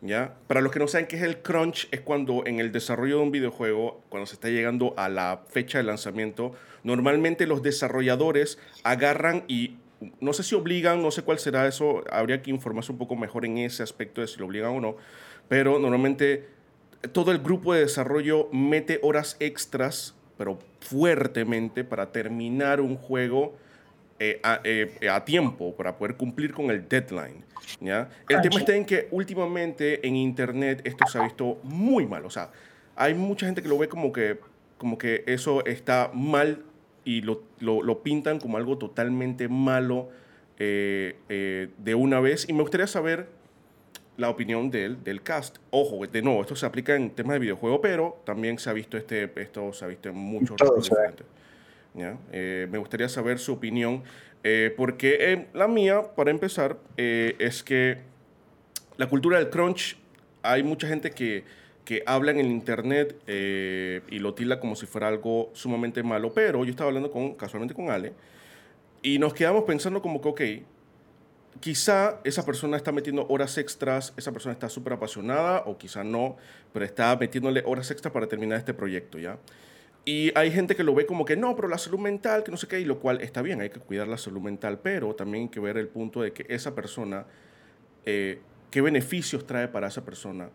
[0.05, 0.35] ¿Ya?
[0.47, 3.23] Para los que no saben qué es el crunch, es cuando en el desarrollo de
[3.23, 6.51] un videojuego, cuando se está llegando a la fecha de lanzamiento,
[6.83, 9.77] normalmente los desarrolladores agarran y
[10.19, 13.45] no sé si obligan, no sé cuál será eso, habría que informarse un poco mejor
[13.45, 14.97] en ese aspecto de si lo obligan o no,
[15.47, 16.47] pero normalmente
[17.13, 23.55] todo el grupo de desarrollo mete horas extras, pero fuertemente, para terminar un juego
[24.19, 27.43] eh, a, eh, a tiempo, para poder cumplir con el deadline.
[27.79, 28.09] ¿Ya?
[28.29, 32.25] El tema está en que últimamente en Internet esto se ha visto muy mal.
[32.25, 32.51] O sea,
[32.95, 34.39] hay mucha gente que lo ve como que,
[34.77, 36.63] como que eso está mal
[37.05, 40.09] y lo, lo- lo pintan como algo totalmente malo
[40.59, 42.47] eh, eh, de una vez.
[42.47, 43.27] Y me gustaría saber
[44.15, 45.57] la opinión del, del cast.
[45.71, 48.95] Ojo, de nuevo, esto se aplica en temas de videojuego, pero también se ha visto
[48.97, 50.79] este, esto se ha visto en muchos Todo.
[51.95, 52.17] ¿ya?
[52.31, 54.03] Eh, me gustaría saber su opinión,
[54.43, 57.97] eh, porque eh, la mía, para empezar, eh, es que
[58.97, 59.97] la cultura del crunch,
[60.41, 61.43] hay mucha gente que,
[61.85, 66.33] que habla en el internet eh, y lo tilda como si fuera algo sumamente malo,
[66.33, 68.13] pero yo estaba hablando con, casualmente con Ale
[69.01, 70.41] y nos quedamos pensando como que, ok,
[71.59, 76.37] quizá esa persona está metiendo horas extras, esa persona está súper apasionada o quizá no,
[76.71, 79.37] pero está metiéndole horas extras para terminar este proyecto, ¿ya?
[80.05, 82.57] Y hay gente que lo ve como que no, pero la salud mental, que no
[82.57, 85.43] sé qué, y lo cual está bien, hay que cuidar la salud mental, pero también
[85.45, 87.25] hay que ver el punto de que esa persona,
[88.05, 88.39] eh,
[88.69, 90.49] qué beneficios trae para esa persona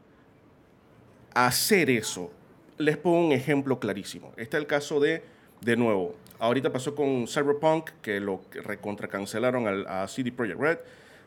[1.34, 2.30] hacer eso.
[2.76, 4.32] Les pongo un ejemplo clarísimo.
[4.36, 5.22] Este es el caso de,
[5.60, 10.78] de nuevo, ahorita pasó con Cyberpunk, que lo recontracancelaron al- a CD Projekt Red.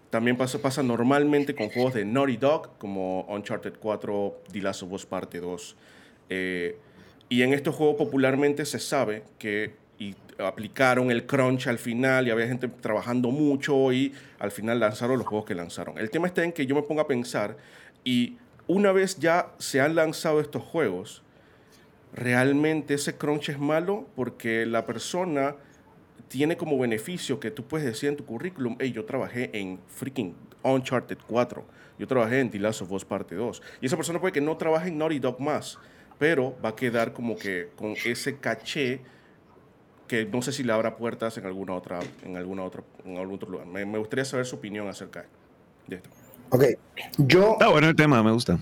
[0.10, 4.92] También pasa, pasa normalmente con juegos de Naughty Dog, como Uncharted 4, The Last of
[4.92, 5.76] Us Parte 2.
[6.30, 6.78] Eh,
[7.32, 12.30] y en estos juegos popularmente se sabe que y aplicaron el crunch al final y
[12.30, 15.98] había gente trabajando mucho y al final lanzaron los juegos que lanzaron.
[15.98, 17.56] El tema está en que yo me pongo a pensar
[18.04, 18.36] y
[18.68, 21.24] una vez ya se han lanzado estos juegos,
[22.14, 25.56] realmente ese crunch es malo porque la persona
[26.28, 30.36] tiene como beneficio que tú puedes decir en tu currículum, hey, yo trabajé en freaking
[30.64, 31.64] Uncharted 4,
[31.98, 33.62] yo trabajé en The Last of Us Parte 2.
[33.80, 35.80] Y esa persona puede que no trabaje en Naughty Dog más,
[36.22, 39.00] pero va a quedar como que con ese caché
[40.08, 43.38] que no sé si le abra puertas en alguna otra, en alguna otra, en algún
[43.38, 43.66] otro lugar.
[43.66, 45.26] Me, me gustaría saber su opinión acerca
[45.88, 46.10] de esto.
[46.52, 46.66] Ok,
[47.18, 48.60] yo Está bueno el tema, me gusta.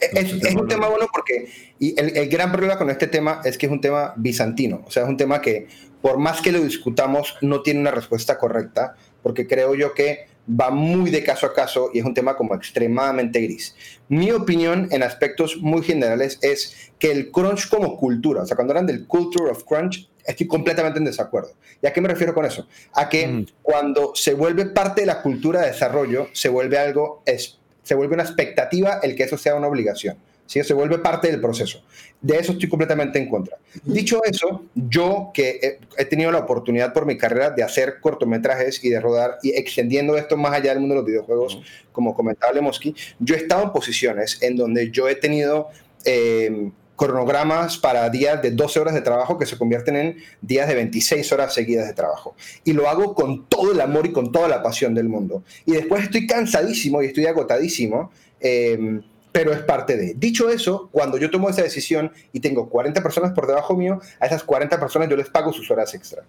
[0.00, 3.58] Es, es un tema bueno porque y el, el gran problema con este tema es
[3.58, 5.68] que es un tema bizantino, o sea, es un tema que
[6.00, 10.70] por más que lo discutamos no tiene una respuesta correcta, porque creo yo que va
[10.70, 13.74] muy de caso a caso y es un tema como extremadamente gris.
[14.08, 18.72] Mi opinión en aspectos muy generales es que el crunch como cultura, o sea, cuando
[18.72, 21.52] hablan del culture of crunch, estoy completamente en desacuerdo.
[21.82, 22.66] ¿Y a qué me refiero con eso?
[22.94, 23.46] A que Mm.
[23.62, 28.14] cuando se vuelve parte de la cultura de desarrollo, se vuelve algo, es, se vuelve
[28.14, 30.16] una expectativa el que eso sea una obligación.
[30.46, 30.62] ¿Sí?
[30.62, 31.82] Se vuelve parte del proceso.
[32.20, 33.58] De eso estoy completamente en contra.
[33.82, 38.88] Dicho eso, yo que he, tenido la oportunidad por mi carrera de hacer cortometrajes y
[38.88, 41.60] de rodar y extendiendo esto más allá del mundo de los videojuegos,
[41.92, 45.68] como comentaba Lemoski, yo he estado en posiciones en donde yo he tenido
[46.04, 50.76] eh, cronogramas para días de 12 horas de trabajo que se convierten en días de
[50.76, 52.36] 26 horas seguidas de trabajo.
[52.64, 55.42] Y lo hago con todo el amor y con toda la pasión del mundo.
[55.66, 58.12] Y después estoy cansadísimo y estoy agotadísimo.
[58.40, 59.00] eh,
[59.34, 60.14] pero es parte de.
[60.14, 64.26] Dicho eso, cuando yo tomo esa decisión y tengo 40 personas por debajo mío, a
[64.26, 66.22] esas 40 personas yo les pago sus horas extra.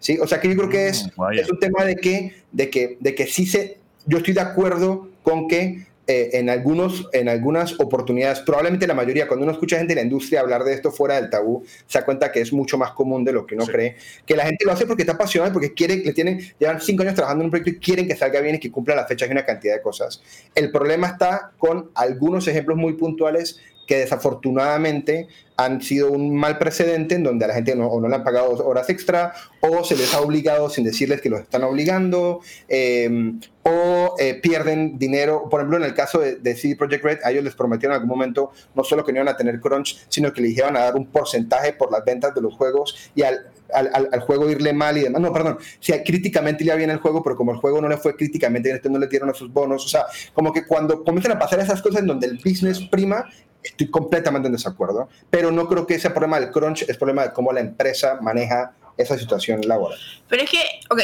[0.00, 0.18] ¿sí?
[0.22, 2.96] O sea que yo creo que es, Mm, es un tema de que, de, que,
[2.98, 7.80] de que sí se, yo estoy de acuerdo con que eh, en, algunos, en algunas
[7.80, 11.20] oportunidades, probablemente la mayoría, cuando uno escucha gente de la industria hablar de esto fuera
[11.20, 13.72] del tabú, se da cuenta que es mucho más común de lo que uno Sí.
[13.72, 17.02] cree, que la gente lo hace porque está apasionada, porque quiere, le tienen, llevan cinco
[17.02, 19.28] años trabajando en un proyecto y quieren que salga bien y que cumpla las fechas
[19.28, 20.22] y una cantidad de cosas.
[20.54, 27.14] El problema está con algunos ejemplos muy puntuales que desafortunadamente han sido un mal precedente
[27.14, 29.96] en donde a la gente no, o no le han pagado horas extra o se
[29.96, 35.48] les ha obligado sin decirles que los están obligando eh, o eh, pierden dinero.
[35.50, 38.02] Por ejemplo, en el caso de, de CD Projekt Red, a ellos les prometieron en
[38.02, 40.80] algún momento no solo que no iban a tener crunch, sino que les iban a
[40.80, 44.48] dar un porcentaje por las ventas de los juegos y al, al, al- al juego
[44.50, 45.20] irle mal y demás.
[45.22, 47.96] No, perdón, si críticamente le iba bien el juego, pero como el juego no le
[47.96, 49.84] fue críticamente entonces no le dieron esos bonos.
[49.84, 53.24] O sea, como que cuando comienzan a pasar esas cosas en donde el business prima,
[53.66, 57.32] estoy completamente en desacuerdo, pero no creo que ese problema del crunch es problema de
[57.32, 59.98] cómo la empresa maneja esa situación laboral.
[60.28, 61.00] Pero es que, ok,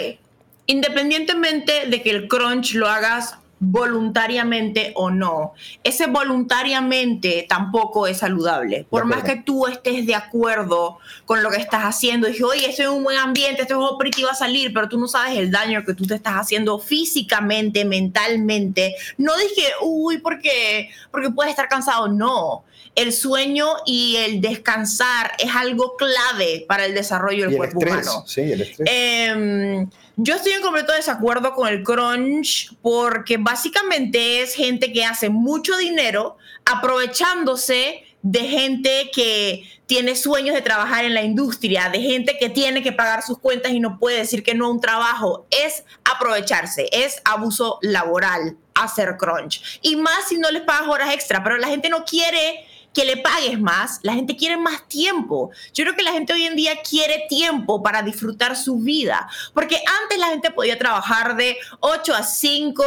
[0.66, 8.87] independientemente de que el crunch lo hagas voluntariamente o no, ese voluntariamente tampoco es saludable.
[8.90, 12.87] Por más que tú estés de acuerdo con lo que estás haciendo, dije, oye, estoy
[12.87, 15.85] en un buen ambiente, juego pretty va a salir, pero tú no sabes el daño
[15.85, 18.96] que tú te estás haciendo físicamente, mentalmente.
[19.16, 22.64] No dije, uy, porque, porque puedes estar cansado, no.
[22.96, 27.79] El sueño y el descansar es algo clave para el desarrollo del Y el cuerpo
[27.79, 28.25] estrés, humano.
[28.27, 28.88] sí, el estrés.
[28.92, 35.31] Em, yo estoy en completo desacuerdo con el crunch porque básicamente es gente que hace
[35.31, 42.37] mucho dinero aprovechándose de gente que tiene sueños de trabajar en la industria, de gente
[42.38, 45.46] que tiene que pagar sus cuentas y no puede decir que no a un trabajo.
[45.51, 49.81] Es aprovecharse, es abuso laboral hacer crunch.
[49.83, 53.16] Y más si no les pagas horas extra, pero la gente no quiere que le
[53.16, 55.50] pagues más, la gente quiere más tiempo.
[55.72, 59.83] Yo creo que la gente hoy en día quiere tiempo para disfrutar su vida, porque
[60.02, 62.85] antes la gente podía trabajar de 8 a 5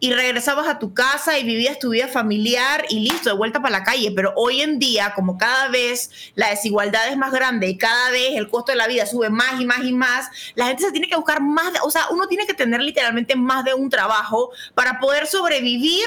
[0.00, 3.78] y regresabas a tu casa y vivías tu vida familiar y listo, de vuelta para
[3.78, 7.78] la calle, pero hoy en día, como cada vez la desigualdad es más grande y
[7.78, 10.82] cada vez el costo de la vida sube más y más y más, la gente
[10.84, 13.74] se tiene que buscar más, de- o sea, uno tiene que tener literalmente más de
[13.74, 16.04] un trabajo para poder sobrevivir,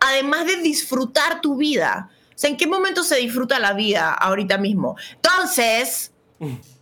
[0.00, 2.10] además de disfrutar tu vida.
[2.38, 4.94] O sea, ¿en qué momento se disfruta la vida ahorita mismo?
[5.16, 6.12] Entonces,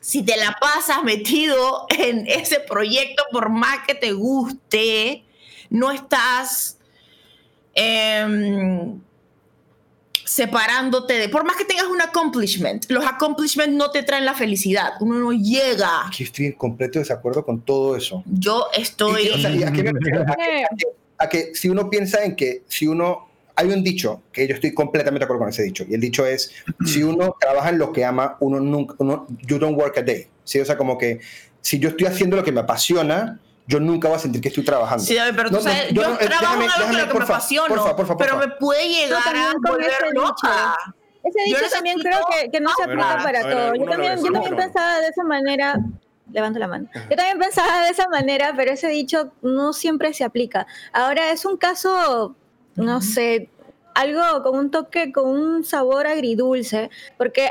[0.00, 5.24] si te la pasas metido en ese proyecto, por más que te guste,
[5.70, 6.76] no estás
[7.74, 9.00] em,
[10.26, 11.28] separándote de...
[11.30, 14.92] Por más que tengas un accomplishment, los accomplishments no te traen la felicidad.
[15.00, 16.06] Uno no llega.
[16.06, 18.22] Aquí estoy en completo desacuerdo con todo eso.
[18.26, 19.28] Yo estoy...
[19.28, 20.20] Y, o sea, ¿y a qué me refiero?
[20.20, 20.86] A que, a que-
[21.18, 24.74] a que si uno piensa en que si uno hay un dicho que yo estoy
[24.74, 26.52] completamente de acuerdo con ese dicho y el dicho es
[26.84, 30.28] si uno trabaja en lo que ama uno nunca uno you don't work a day
[30.44, 31.20] sí o sea como que
[31.62, 34.64] si yo estoy haciendo lo que me apasiona yo nunca voy a sentir que estoy
[34.64, 36.74] trabajando Sí, pero tú No, no, sabes, yo yo, no, eh, trabajo en déjame- algo
[36.76, 38.46] que déjame, lo que me apasiono, porfa, porfa, pero porfa.
[38.46, 40.14] me puede llegar a volver ese dicho.
[40.22, 40.76] loca.
[41.24, 43.74] Ese dicho necesito también creo que, que no se aplica ver, para ver, todo.
[43.74, 45.74] Yo también, yo también pensaba de esa manera.
[46.32, 46.88] Levanto la mano.
[46.94, 50.66] Yo también pensaba de esa manera, pero ese dicho no siempre se aplica.
[50.92, 52.36] Ahora es un caso,
[52.76, 53.48] no sé,
[53.94, 57.50] algo con un toque, con un sabor agridulce, porque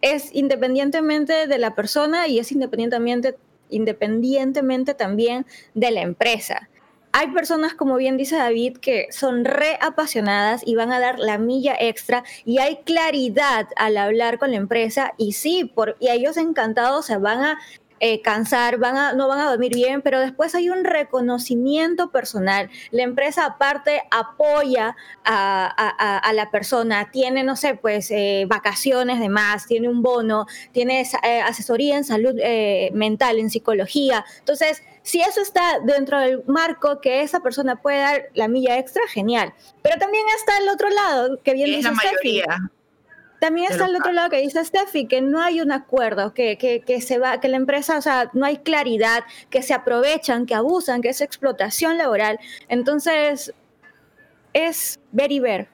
[0.00, 3.36] es independientemente de la persona y es independientemente
[3.68, 6.68] independientemente también de la empresa.
[7.12, 11.74] Hay personas, como bien dice David, que son reapasionadas y van a dar la milla
[11.78, 17.06] extra y hay claridad al hablar con la empresa y sí, por, y ellos encantados
[17.06, 17.58] se van a
[18.00, 22.70] eh, cansar, van a, no van a dormir bien, pero después hay un reconocimiento personal.
[22.90, 29.66] La empresa aparte apoya a, la persona, tiene, no sé, pues eh, vacaciones de más,
[29.66, 32.34] tiene un bono, tiene eh, asesoría en salud
[32.92, 34.24] mental, en psicología.
[34.38, 39.02] Entonces, si eso está dentro del marco que esa persona puede dar la milla extra,
[39.08, 39.54] genial.
[39.82, 42.42] Pero también está el otro lado, que bien dice Steffi.
[43.40, 47.00] También está el otro lado que dice Steffi, que no hay un acuerdo, que, que,
[47.00, 51.02] se va, que la empresa, o sea, no hay claridad, que se aprovechan, que abusan,
[51.02, 52.38] que es explotación laboral.
[52.68, 53.52] Entonces,
[54.52, 55.68] es ver y ver.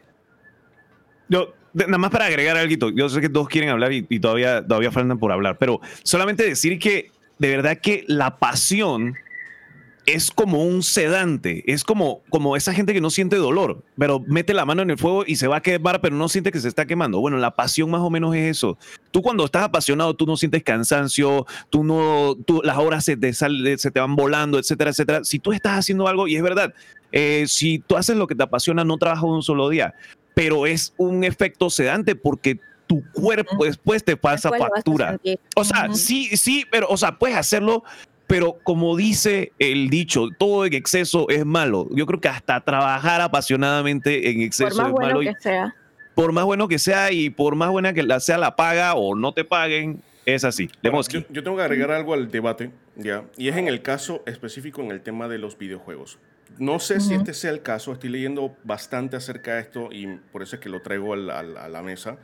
[1.29, 4.66] Yo, nada más para agregar algo, yo sé que todos quieren hablar y, y, todavía,
[4.66, 9.14] todavía faltan por hablar, pero solamente decir que de verdad que la pasión
[10.07, 14.53] es como un sedante, es como, como esa gente que no siente dolor, pero mete
[14.53, 16.69] la mano en el fuego y se va a quemar, pero no siente que se
[16.69, 17.21] está quemando.
[17.21, 18.79] Bueno, la pasión más o menos es eso.
[19.11, 23.33] Tú cuando estás apasionado, tú no sientes cansancio, tú no, tú, las horas se te,
[23.33, 25.25] se te van volando, etcétera, etcétera.
[25.25, 26.75] Si tú estás haciendo algo, y es verdad,
[27.12, 29.95] eh, si tú haces lo que te apasiona, no trabajas un solo día,
[30.35, 35.19] pero es un efecto sedante porque tu cuerpo después te pasa factura.
[35.57, 37.85] O sea, sí, sí, pero, o sea, puedes hacerlo,
[38.33, 41.87] pero como dice el dicho, todo en exceso es malo.
[41.90, 45.77] Yo creo que hasta trabajar apasionadamente en exceso por más es bueno Que sea.
[46.14, 49.35] Por más bueno que sea y por más buena que sea la paga o no
[49.35, 50.71] te paguen, es así.
[50.83, 50.92] yo,
[51.29, 53.25] yo, tengo que agregar algo al debate, ¿ya?
[53.37, 56.18] Y es en el caso específico en el tema de los videojuegos.
[56.57, 60.42] No sé si este sea el caso, estoy leyendo bastante acerca de esto y por
[60.42, 62.16] eso es que lo traigo a la mesa.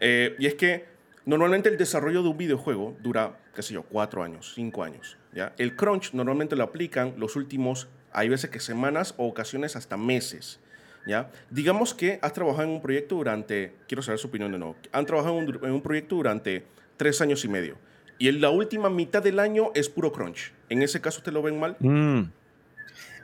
[0.00, 0.86] Eh, y es que
[1.24, 5.16] normalmente el desarrollo de un videojuego dura, qué sé yo, cuatro años, cinco años.
[5.32, 5.52] ¿ya?
[5.58, 10.60] El crunch normalmente lo aplican los últimos, hay veces que semanas o ocasiones hasta meses.
[11.06, 11.30] ¿ya?
[11.50, 15.06] Digamos que has trabajado en un proyecto durante, quiero saber su opinión de nuevo, han
[15.06, 16.64] trabajado en un, proyecto durante
[16.96, 17.76] tres años y medio.
[18.18, 20.52] Y en la última mitad del año es puro crunch.
[20.68, 21.76] ¿En ese caso te lo ven mal?
[21.80, 22.22] Mm.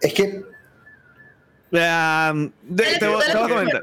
[0.01, 0.45] Es que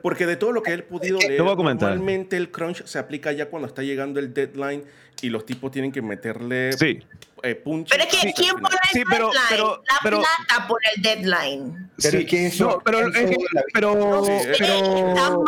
[0.01, 3.67] porque de todo lo que él podido leer, normalmente el crunch se aplica ya cuando
[3.67, 4.83] está llegando el deadline
[5.21, 6.99] y los tipos tienen que meterle sí.
[7.43, 7.89] eh, punch.
[7.89, 9.31] Pero es que ¿quién pone el deadline?
[9.49, 11.89] Pero, la plata por el deadline.
[12.01, 12.25] Pero sí.
[12.25, 13.37] ¿quién no, pero, es que,
[13.73, 14.23] pero,
[14.57, 15.45] pero, está mal.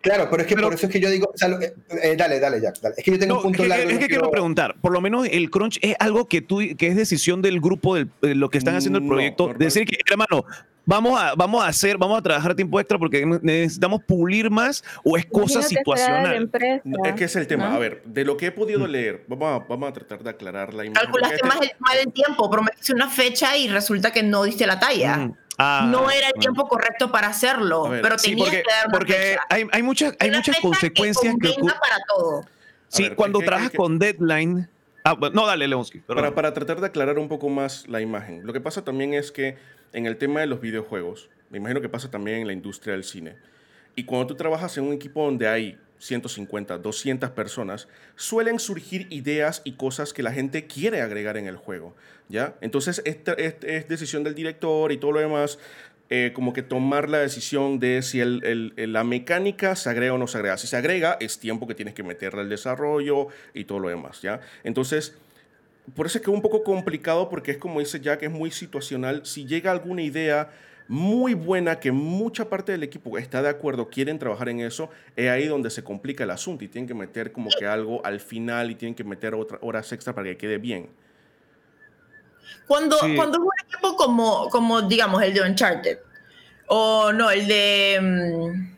[0.00, 2.40] Claro, pero es que por eso es que yo digo, o sea, eh, eh, dale,
[2.40, 2.94] dale, Jack, dale.
[2.96, 3.90] Es que yo tengo un punto largo.
[3.90, 4.30] Es que quiero...
[4.30, 7.96] preguntar, por lo menos el crunch es algo que tú, que es decisión del grupo,
[7.96, 10.44] de lo que están haciendo el proyecto, decir que, hermano,
[10.84, 15.16] vamos a, vamos a hacer, vamos a trabajar tiempo extra porque necesitamos pulir más o
[15.16, 16.50] es cosa situacional.
[17.04, 17.74] es que es el tema.
[17.74, 18.90] A ver, de lo que he podido mm.
[18.90, 21.02] leer, vamos a, vamos a tratar de aclarar la imagen.
[21.02, 24.78] Calculaste más el, mal el tiempo, prometiste una fecha y resulta que no diste la
[24.78, 25.16] talla.
[25.16, 25.36] Mm.
[25.62, 29.36] Ah, no era el tiempo correcto para hacerlo, pero tenías porque, que dar una porque
[29.50, 32.46] hay, hay, muchas, hay muchas consecuencias que, que para todo.
[32.88, 34.68] Sí, cuando trabajas con deadline.
[35.04, 36.00] Ah, no, dale, Leonsky.
[36.00, 38.46] Para, para tratar de aclarar un poco más la imagen.
[38.46, 39.56] Lo que pasa también es que
[39.92, 43.04] en el tema de los videojuegos, me imagino que pasa también en la industria del
[43.04, 43.36] cine.
[43.96, 49.62] Y cuando tú trabajas en un equipo donde hay 150, 200 personas, suelen surgir ideas
[49.64, 51.94] y cosas que la gente quiere agregar en el juego,
[52.28, 52.54] ¿ya?
[52.60, 55.58] Entonces, esta es, decisión del director y todo lo demás,
[56.08, 60.38] eh, como que tomar la decisión de si la mecánica se agrega o no se
[60.38, 60.56] agrega.
[60.56, 64.22] Si se agrega, es tiempo que tienes que meterle al desarrollo y todo lo demás,
[64.22, 64.40] ¿ya?
[64.64, 65.16] Entonces,
[65.94, 68.50] por eso es que es un poco complicado porque es como dice Jack, es muy
[68.50, 69.24] situacional.
[69.24, 70.50] Si llega alguna idea
[70.88, 75.30] muy buena que mucha parte del equipo está de acuerdo, quieren trabajar en eso, es
[75.30, 78.72] ahí donde se complica el asunto y tienen que meter como que algo al final
[78.72, 80.90] y tienen que meter otras horas extra para que quede bien.
[82.66, 85.98] Cuando, cuando es un equipo como, como, digamos, el de Uncharted,
[86.66, 87.98] o no, el de...
[88.00, 88.70] Mm,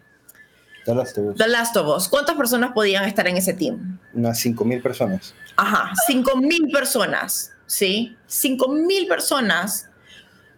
[0.85, 1.37] The Last of Us.
[1.37, 2.09] The Last of Us.
[2.09, 3.98] ¿Cuántas personas podían estar en ese team?
[4.12, 5.35] Unas 5.000 personas.
[5.57, 8.17] Ajá, 5.000 personas, ¿sí?
[8.29, 9.88] 5.000 personas.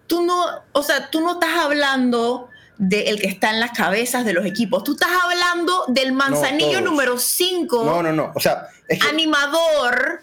[0.07, 4.33] Tú no, o sea, tú no estás hablando del que está en las cabezas de
[4.33, 4.85] los equipos.
[4.85, 7.85] Tú estás hablando del manzanillo número 5.
[7.85, 8.33] No, no, no.
[8.35, 8.69] O sea,
[9.09, 10.23] animador.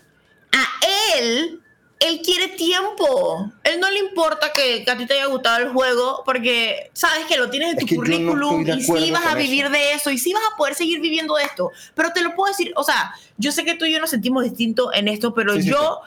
[0.53, 1.61] A él
[2.01, 3.51] él quiere tiempo.
[3.63, 7.37] Él no le importa que, a ti te haya gustado el juego porque sabes que
[7.37, 10.43] lo tienes en tu currículum y sí vas a vivir de eso y sí vas
[10.51, 11.71] a poder seguir viviendo de esto.
[11.93, 14.43] Pero te lo puedo decir, o sea, yo sé que tú y yo nos sentimos
[14.43, 15.99] distintos en esto, pero yo...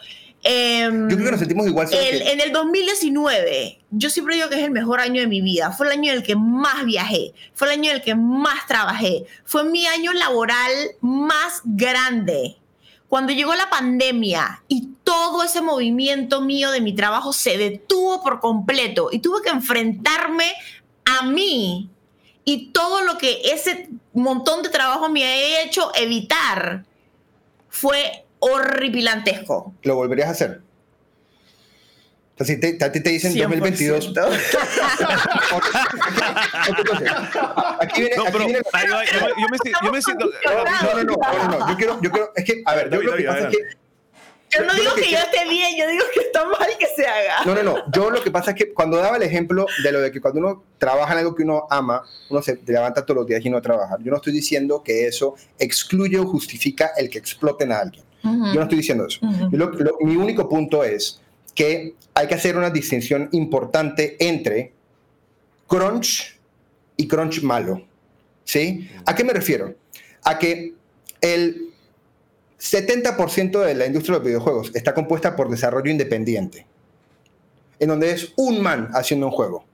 [0.42, 1.88] Em, yo creo que nos sentimos igual.
[1.92, 5.70] En el 2019, yo siempre digo que es el mejor año de mi vida.
[5.70, 8.66] Fue el año en el que más viajé, fue el año en el que más
[8.66, 12.58] trabajé, fue mi año laboral más grande
[13.14, 18.40] Cuando llegó la pandemia y todo ese movimiento mío de mi trabajo se detuvo por
[18.40, 20.52] completo y tuve que enfrentarme
[21.04, 21.88] a mí
[22.44, 26.86] y todo lo que ese montón de trabajo me ha hecho evitar
[27.68, 29.72] fue horripilantesco.
[29.84, 30.62] ¿Lo volverías a hacer?
[32.36, 34.12] O sea, si te, a ti te dicen 2022.
[34.12, 34.24] 100%.
[37.80, 38.60] aquí viene, No, aquí viene- yo,
[39.38, 40.26] yo me, yo me siento.
[40.26, 40.32] no,
[40.94, 43.16] no, no, no, no, yo quiero, yo quiero, es que, a ver, yo David, lo
[43.16, 43.62] que David, pasa es que,
[44.50, 46.86] Yo no Yo digo que que yo esté bien, yo digo que está mal que
[46.96, 47.44] se haga.
[47.44, 50.00] no, no, no, yo lo que pasa es que cuando daba el ejemplo de lo
[50.00, 53.26] de que cuando uno trabaja en algo que uno ama, uno se levanta todos los
[53.26, 53.96] días y no trabaja.
[54.00, 58.04] Yo no estoy diciendo que eso excluye o justifica el que exploten a alguien.
[58.22, 59.18] Yo no estoy diciendo eso.
[59.22, 59.50] Ujú.
[59.50, 61.20] Yo lo- lo- mi único punto es
[61.54, 64.72] que hay que hacer una distinción importante entre
[65.68, 66.38] crunch
[66.96, 67.82] y crunch malo.
[68.44, 68.90] ¿Sí?
[69.06, 69.74] ¿A qué me refiero?
[70.22, 70.74] A que
[71.20, 71.72] el
[72.58, 76.66] 70% de la industria de los videojuegos está compuesta por desarrollo independiente,
[77.78, 79.64] en donde es un man haciendo un juego.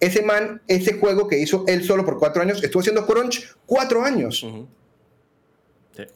[0.00, 4.04] Ese man, ese juego que hizo él solo por cuatro años, estuvo haciendo crunch cuatro
[4.04, 4.42] años.
[4.42, 4.66] Ujú.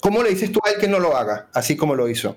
[0.01, 2.37] ¿Cómo le dices tú a él que no lo haga, así como lo hizo?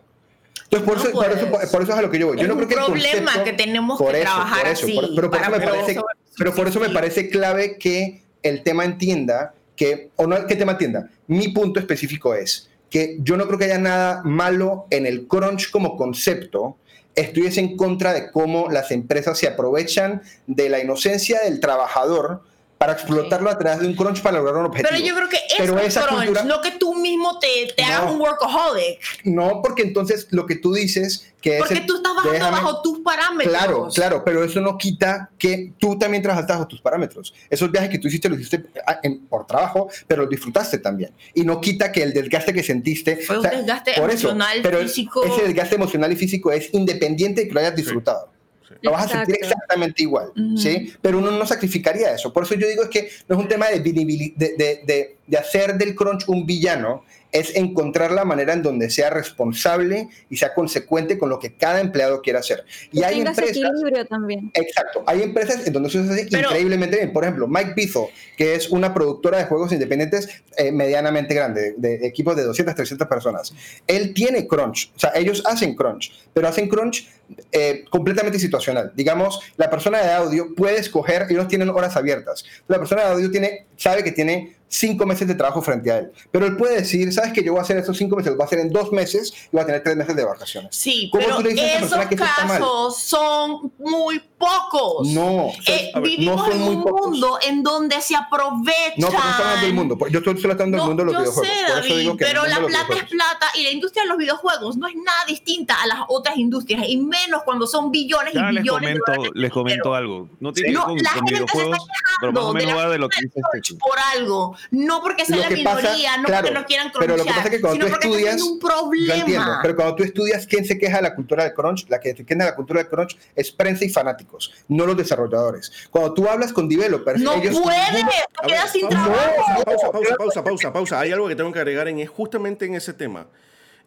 [0.64, 2.38] Entonces, por, No, eso, por, eso, por eso es a lo que yo voy.
[2.38, 4.62] Yo es no un creo que el problema concepto- que tenemos por que eso, trabajar
[4.62, 5.00] por eso, así.
[5.16, 6.94] pero, por eso me parece, poder pero por eso me subsistir.
[6.94, 11.80] parece clave que el tema entienda que, o no que el tema entienda, mi punto
[11.80, 16.78] específico es que yo no creo que haya nada malo en el crunch como concepto.
[17.16, 22.44] Estoy es en contra de cómo las empresas se aprovechan de la inocencia del trabajador
[22.80, 24.88] para explotarlo a través de un crunch para lograr un objetivo.
[24.90, 27.82] Pero yo creo que Pero es esa crunch, cultura- no que tú mismo te, te
[27.84, 27.88] No.
[27.90, 29.00] hagas un workaholic.
[29.26, 31.60] No, porque entonces lo que tú dices que es...
[31.60, 33.54] Porque el- tú estás bajando déjame- bajo tus parámetros.
[33.54, 37.34] Claro, claro, pero eso no quita que tú también trabajaste bajo tus parámetros.
[37.50, 41.12] Esos viajes que tú hiciste los hiciste ah, en- por trabajo, pero los disfrutaste también.
[41.34, 43.18] Y no quita que el desgaste que sentiste...
[43.18, 45.26] Fue un desgaste por eso, emocional, pero físico.
[45.26, 48.30] Ese desgaste emocional y físico es independiente de que lo hayas disfrutado.
[48.32, 48.39] Sí.
[48.82, 50.32] Lo vas a sentir exactamente igual.
[50.58, 50.94] ¿sí?
[51.02, 52.32] Pero uno no sacrificaría eso.
[52.34, 55.16] Por eso yo digo es que no es un tema de, vinibili- de, de- de-
[55.30, 60.38] de hacer del crunch un villano, es encontrar la manera en donde sea responsable y
[60.38, 62.66] sea consecuente con lo que cada empleado quiera hacer.
[62.92, 63.56] Y Que hay empresas...
[63.56, 64.50] equilibrio también.
[64.56, 65.04] Exacto.
[65.06, 67.14] Hay empresas en donde eso se hace Pero- increíblemente bien.
[67.14, 72.00] Por ejemplo, Mike Bizzle, que es una productora de juegos independientes eh, medianamente grande, de,
[72.00, 73.54] de equipos de 200, 300 personas.
[73.86, 74.92] Él tiene crunch.
[74.96, 77.08] O sea, ellos hacen crunch, pero hacen crunch
[77.52, 78.92] eh, completamente situacional.
[78.96, 82.44] Digamos, la persona de audio puede escoger, ellos tienen horas abiertas.
[82.68, 86.12] La persona de audio tiene, sabe que tiene cinco meses de trabajo frente a él.
[86.32, 88.44] Pero él puede decir, sabes que yo voy a hacer esos cinco meses, lo voy
[88.44, 90.76] a hacer en dos meses y voy a tener tres meses de vacaciones.
[90.76, 92.60] Sí, ¿Cómo pero tú le dices a esos persona que eso está mal?
[92.60, 95.08] casos son muy pocos.
[95.10, 97.10] No, Eh, a ver, vivimos no son en muy un pocos.
[97.12, 98.94] mundo en donde se aprovechan.
[98.98, 99.98] No, porque no hablando del mundo.
[100.10, 101.48] Yo estoy solo hablando del No, mundo de los yo videojuegos.
[101.48, 103.10] sé, Por eso David, digo que pero la plata es videojuegos.
[103.10, 106.84] plata y la industria de los videojuegos no es nada distinta a las otras industrias
[106.88, 109.94] y menos cuando son billones Ya y les billones de comento, dólares de les comento
[109.96, 110.30] algo.
[110.40, 111.88] No tiene que No, con, la con gente se está videojuegos,
[112.22, 115.38] pero más o menos va de lo que dice este por algo, no porque sea
[115.38, 117.56] la que pasa- minoría, no claro, porque no quieran pero lo que crunchar, pasa es
[117.56, 119.60] que cuando sino tú porque estudias- un Yo entiendo, problema.
[119.62, 122.26] pero cuando tú estudias quién se queja de la cultura del crunch, la que se
[122.26, 125.72] queja de la cultura del crunch es prensa y fanáticos, no los desarrolladores.
[125.90, 129.64] Cuando tú hablas con developers, no ellos puedes, te quedas sin pausa, trabajo.
[129.66, 131.00] Pausa, pausa, pausa, pausa, pausa.
[131.00, 133.28] Hay algo que tengo que agregar en es justamente en ese tema.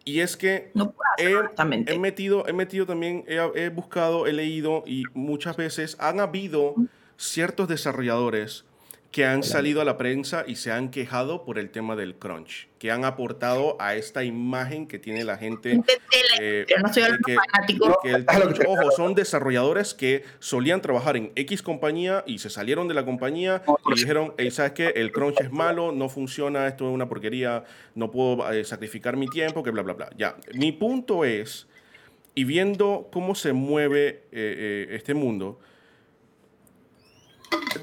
[0.05, 1.51] Y es que No puedo hacer
[1.87, 6.19] he, he metido, he metido también, he, he buscado, he leído y muchas veces han
[6.19, 6.75] habido
[7.15, 8.65] ciertos desarrolladores
[9.13, 12.67] que han salido a la prensa y se han quejado por el tema del crunch,
[12.79, 15.79] que han aportado a esta imagen que tiene la gente.
[16.41, 17.35] Eh, no que-
[18.01, 22.49] que el crunch, te- ojo, son desarrolladores que solían trabajar en X compañía y se
[22.49, 24.87] salieron de la compañía y dijeron, "Ey, ¿sabes qué?
[24.95, 29.27] El crunch es malo, no funciona, esto es una porquería, no puedo eh, sacrificar mi
[29.27, 30.09] tiempo, que bla, bla, bla.
[30.17, 31.67] Ya, mi punto es,
[32.33, 35.59] y viendo cómo se mueve eh, eh, este mundo,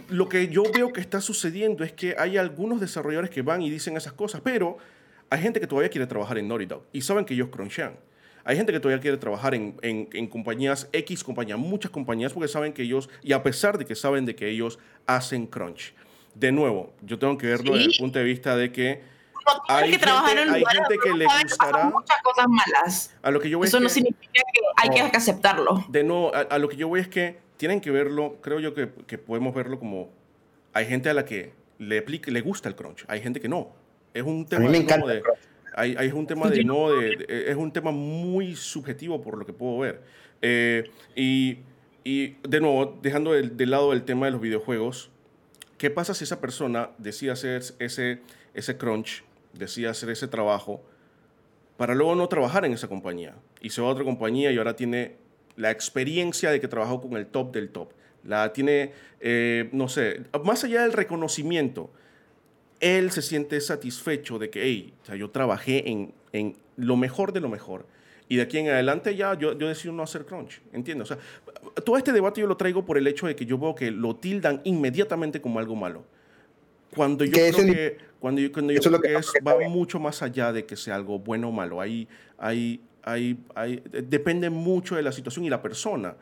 [0.08, 3.70] lo que yo veo que está sucediendo es que hay algunos desarrolladores que van y
[3.70, 4.76] dicen esas cosas, pero
[5.28, 7.94] hay gente que todavía quiere trabajar en Naughty Dog y saben que ellos crunchan.
[8.44, 12.48] Hay gente que todavía quiere trabajar en, en- en compañías, X compañías, muchas compañías, porque
[12.48, 15.92] saben que ellos, y a pesar de que saben de que ellos hacen crunch.
[16.34, 17.98] De nuevo, yo tengo que verlo desde el Sí.
[18.00, 19.02] punto de vista de que
[19.46, 23.14] No hay que gente- en hay gente que le gustará- muchas cosas malas.
[23.22, 25.10] a lo que yo voy es Eso no que- significa que hay que No.
[25.18, 25.84] aceptarlo.
[25.88, 28.72] de nuevo, a, a lo que yo voy es que tienen que verlo, creo yo
[28.72, 30.08] que, que podemos verlo como
[30.72, 33.68] hay gente a la que le, le gusta el crunch, hay gente que no.
[34.14, 35.38] Es un tema A mí me encanta de- el crunch.
[35.74, 39.44] hay, hay un tema de no de, de- es un tema muy subjetivo por lo
[39.44, 40.00] que puedo ver.
[40.40, 41.58] Eh, y,
[42.02, 45.10] y de nuevo, dejando de, de lado el tema de los videojuegos,
[45.76, 48.20] ¿qué pasa si esa persona decide hacer ese,
[48.54, 50.82] ese crunch, decide hacer ese trabajo
[51.76, 53.34] para luego no trabajar en esa compañía.
[53.60, 55.16] Y se va a otra compañía y ahora tiene
[55.60, 57.90] la experiencia de que trabajó con el top del top.
[58.24, 61.90] La tiene, eh, no sé, más allá del reconocimiento,
[62.80, 67.32] él se siente satisfecho de que, hey, o sea, yo trabajé en, en lo mejor
[67.32, 67.86] de lo mejor.
[68.28, 71.10] Y de aquí en adelante ya yo, yo decido no hacer crunch, ¿entiendes?
[71.10, 71.22] O sea,
[71.84, 74.14] todo este debate yo lo traigo por el hecho de que yo veo que lo
[74.16, 76.04] tildan inmediatamente como algo malo.
[76.94, 79.70] Cuando yo creo el- que, cuando yo, cuando yo creo que es- que va bien.
[79.70, 81.80] mucho más allá de que sea algo bueno o malo.
[81.80, 82.06] Ahí,
[82.38, 86.14] ahí, ahí, ahí- depende mucho de la situación y la persona.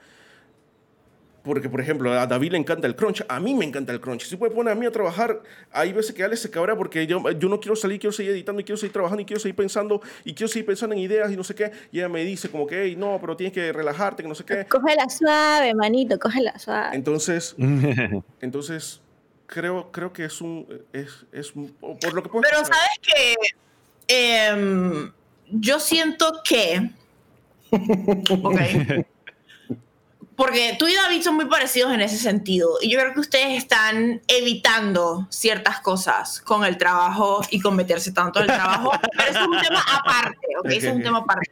[1.45, 4.24] Porque, por ejemplo, a David le encanta el crunch, a mí me encanta el crunch.
[4.26, 7.22] Si puede poner a mí a trabajar, hay veces que Ale se cabrea porque yo,
[7.31, 10.03] yo no quiero salir, quiero seguir editando y quiero seguir trabajando y quiero seguir pensando
[10.24, 11.70] y quiero seguir pensando en ideas y no sé qué.
[11.91, 14.45] Y ella me dice como que, hey, no, pero tienes que relajarte, que no sé
[14.45, 14.66] qué.
[14.66, 16.95] Cógela suave, manito, cógela suave.
[16.97, 17.55] Entonces,
[18.41, 19.01] entonces
[19.47, 23.35] creo, creo que es un, es, es un- por lo que puedo Pero sabes que
[24.09, 25.12] em,
[25.51, 26.90] yo siento que.
[28.42, 28.61] Ok.
[30.38, 32.78] Porque tú y David son muy parecidos en ese sentido.
[32.80, 38.12] Y yo creo que ustedes están evitando ciertas cosas con el trabajo y con meterse
[38.12, 38.92] tanto en el trabajo.
[39.16, 40.66] Pero eso es un tema aparte, ¿ok?
[40.66, 41.51] Eso es un tema aparte.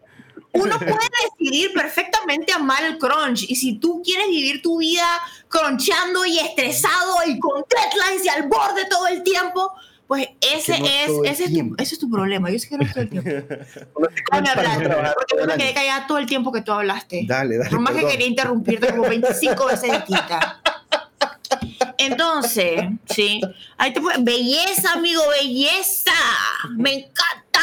[0.53, 3.43] Uno puede decidir perfectamente amar el crunch.
[3.49, 8.45] Y si tú quieres vivir tu vida crunchando y estresado y con deadlines y al
[8.45, 9.75] borde todo el tiempo,
[10.07, 12.51] pues ese, no es, ese, es tu, ese es tu problema.
[12.51, 13.31] Yo sé que no es todo el tiempo.
[14.33, 17.25] Déjame hablar, porque yo me quedé callada todo el tiempo que tú hablaste.
[17.27, 17.71] Dale, dale.
[17.71, 18.11] Por más que perdón.
[18.13, 20.61] quería interrumpirte como 25 veces distinta.
[21.99, 23.41] Entonces, sí.
[23.79, 26.13] Ahí te puede- belleza, amigo, belleza.
[26.77, 27.61] Me encanta.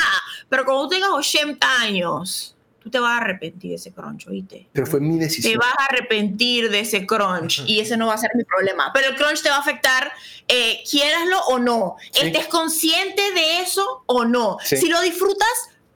[0.50, 2.53] Pero cuando tú tengas 80 años,
[2.84, 4.67] tú te vas a arrepentir de ese crunch, ¿oíste?
[4.73, 5.57] Pero fue mi Te decisión.
[5.59, 8.91] vas a arrepentir de ese crunch y ese no va a ser mi problema.
[8.93, 10.11] Pero el crunch te va a afectar,
[10.47, 11.95] eh, quieraslo o no.
[12.11, 12.27] Sí.
[12.27, 14.57] Estés consciente de eso o no.
[14.63, 14.77] Sí.
[14.77, 15.47] Si lo disfrutas,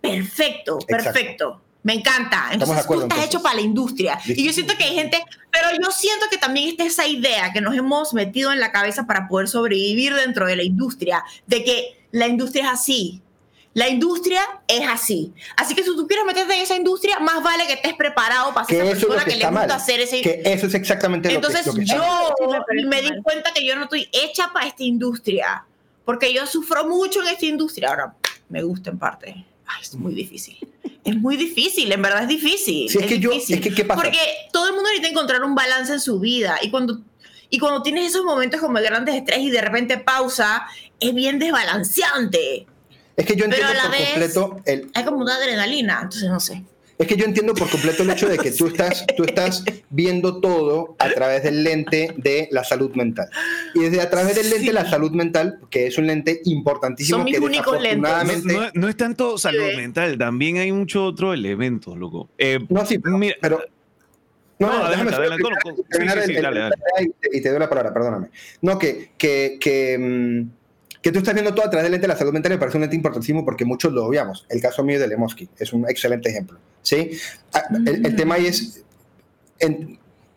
[0.01, 1.11] perfecto, Exacto.
[1.13, 1.61] perfecto.
[1.83, 2.49] Me encanta.
[2.51, 3.25] Entonces acuerdo, tú estás entonces.
[3.35, 4.19] hecho para la industria.
[4.25, 7.61] Y yo siento que hay gente, pero yo siento que también está esa idea que
[7.61, 12.05] nos hemos metido en la cabeza para poder sobrevivir dentro de la industria, de que
[12.11, 13.21] la industria es así.
[13.78, 15.32] La industria es así.
[15.55, 18.65] Así que si tú quieres meterte en esa industria, más vale que estés preparado para
[18.65, 19.71] ser lo persona que que, le gusta mal.
[19.71, 23.01] hacer ese Que eso es exactamente lo que, entonces lo que yo Sí, me me
[23.03, 25.63] di cuenta que yo no estoy hecha para esta industria,
[26.05, 27.89] porque yo sufro mucho en esta industria.
[27.89, 28.15] Ahora,
[28.49, 29.45] me gusta en parte.
[29.67, 30.57] Ay, es muy difícil.
[31.03, 32.89] Es muy difícil, en verdad es difícil.
[32.89, 34.01] Sí, es que yo- es que, ¿qué pasa?
[34.01, 34.17] Porque
[34.51, 36.99] todo el mundo necesita encontrar un balance en su vida y cuando,
[37.51, 40.65] y cuando tienes esos momentos como de grandes estrés y de repente pausa,
[40.99, 42.65] es bien desbalanceante.
[43.18, 46.63] Es que yo entiendo por vez- completo el, Hay como una adrenalina, entonces no sé.
[46.99, 50.39] es que yo entiendo por completo el hecho de que tú estás, tú estás viendo
[50.39, 53.28] todo a través del lente de la salud mental.
[53.74, 57.18] Y desde a través del lente de la salud mental, que es un lente importantísimo
[57.18, 58.43] Son mis que únicos lentes.
[58.45, 62.30] No, no- no es tanto salud mental, también hay mucho otro elemento, loco.
[62.38, 63.59] Eh, No, sí, pero, Mira- pero-
[64.59, 66.38] no, No, no, adelante, déjame solo adelante, terminar- no, no, sí, terminar sí, sí, el-
[66.38, 66.76] el- dale, dale.
[67.01, 68.28] Y, te, y te doy la palabra, perdóname.
[68.61, 70.49] No, que, que, que, mm,
[71.02, 72.78] que tú estás viendo todo a través del lente de la salud mental me parece
[72.78, 74.45] un lente importantísimo porque muchos lo obviamos.
[74.50, 76.60] El caso mío de Lemoski es un excelente ejemplo.
[76.82, 77.12] ¿sí?
[77.54, 78.84] Ah, El, tema ahí es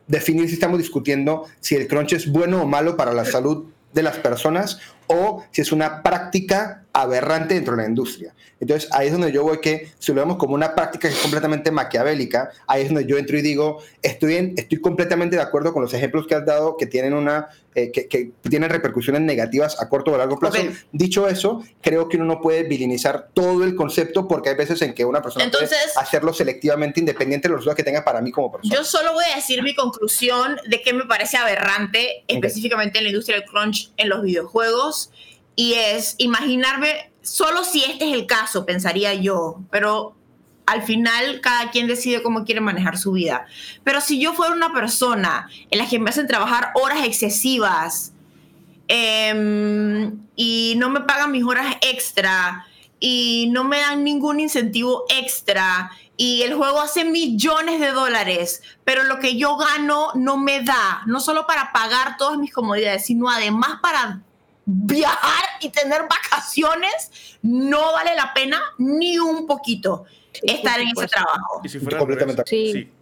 [0.06, 4.02] definir si estamos discutiendo si el crunch es bueno o malo para la salud de
[4.02, 8.34] las personas o si es una práctica aberrante dentro de la industria.
[8.58, 11.20] Entonces ahí es donde yo voy que si lo vemos como una práctica que es
[11.20, 15.72] completamente maquiavélica, ahí es donde yo entro y digo, estoy, en- estoy completamente de acuerdo
[15.72, 19.80] con los ejemplos que has dado que tienen, una, eh, que, que tienen repercusiones negativas
[19.80, 20.58] a corto o largo plazo.
[20.92, 24.92] Dicho eso, creo que uno no puede vilinizar todo el concepto porque hay veces en
[24.92, 28.30] que una persona Entonces- puede hacerlo selectivamente independiente de los resultados que tenga para mí
[28.30, 28.74] como persona.
[28.74, 33.10] Yo solo voy a decir mi conclusión de que me parece aberrante, específicamente en la
[33.10, 35.10] industria del crunch en los videojuegos,
[35.56, 40.14] y es imaginarme, solo si este es el caso, pensaría yo, pero
[40.70, 43.46] al final cada quien decide cómo quiere manejar su vida.
[43.82, 48.12] Pero si yo fuera una persona en la que me hacen trabajar horas excesivas
[48.86, 52.66] em, y no me pagan mis horas extra
[53.00, 59.04] y no me dan ningún incentivo extra y el juego hace millones de dólares, pero
[59.04, 63.30] lo que yo gano no me da, no solo para pagar todas mis comodidades, sino
[63.30, 64.20] además para
[64.72, 70.04] viajar y tener vacaciones, no vale la pena ni un poquito
[70.42, 71.16] estar en ese supuesto.
[71.16, 71.60] trabajo.
[71.64, 72.42] Y si fuera Completamente.
[72.48, 72.92] revés, Sí.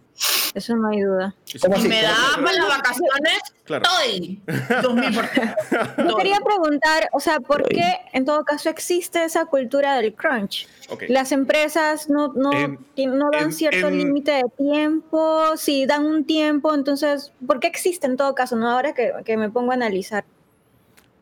[0.53, 1.33] Eso no hay duda.
[1.45, 1.87] Si- ¿Cómo Si así?
[1.87, 3.83] me ¿Cómo da para las vacaciones, Claro.
[3.85, 4.41] estoy
[4.81, 5.55] 2000%.
[6.09, 10.67] Yo quería preguntar, o sea, ¿por qué en todo caso existe esa cultura del crunch?
[10.89, 11.03] Ok.
[11.07, 16.25] Las empresas no, no, En- no dan en- cierto límite de tiempo, si dan un
[16.25, 18.57] tiempo, entonces, ¿por qué existe en todo caso?
[18.57, 20.25] No, ahora que, que me pongo a analizar.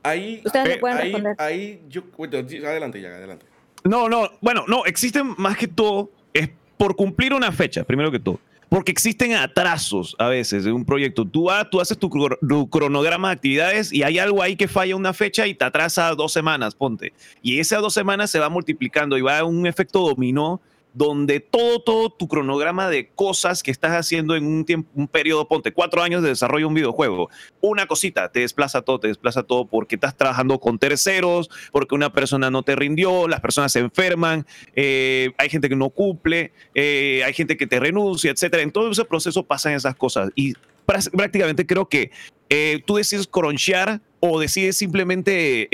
[0.08, 1.36] Ahí, Ustedes me ahí- pueden ahí, responder.
[1.40, 2.04] ahí yo,
[2.68, 3.46] adelante ya, adelante.
[3.84, 8.20] No, no, bueno, no, existen más que todo, es por cumplir una fecha, primero que
[8.20, 8.40] todo.
[8.70, 11.24] Porque existen atrasos a veces en un proyecto.
[11.26, 14.94] Tú, vas, tú haces tu, tu cronograma de actividades y hay algo ahí que falla
[14.98, 17.14] una fecha y te atrasa dos semanas, ponte.
[17.42, 20.60] Y esas dos semanas se va multiplicando y va a un efecto dominó
[20.98, 25.48] donde todo, todo tu cronograma de cosas que estás haciendo en un tiempo, un periodo,
[25.48, 27.30] ponte, cuatro años de desarrollo de un videojuego,
[27.62, 32.12] una cosita, te desplaza todo, te desplaza todo porque estás trabajando con terceros, porque una
[32.12, 37.22] persona no te rindió, las personas se enferman, eh, hay gente que no cumple, eh,
[37.24, 38.64] hay gente que te renuncia, etcétera.
[38.64, 40.54] En todo ese proceso pasan esas cosas y
[40.88, 42.10] prá- prácticamente creo que
[42.50, 45.68] eh, tú decides cronchear o decides simplemente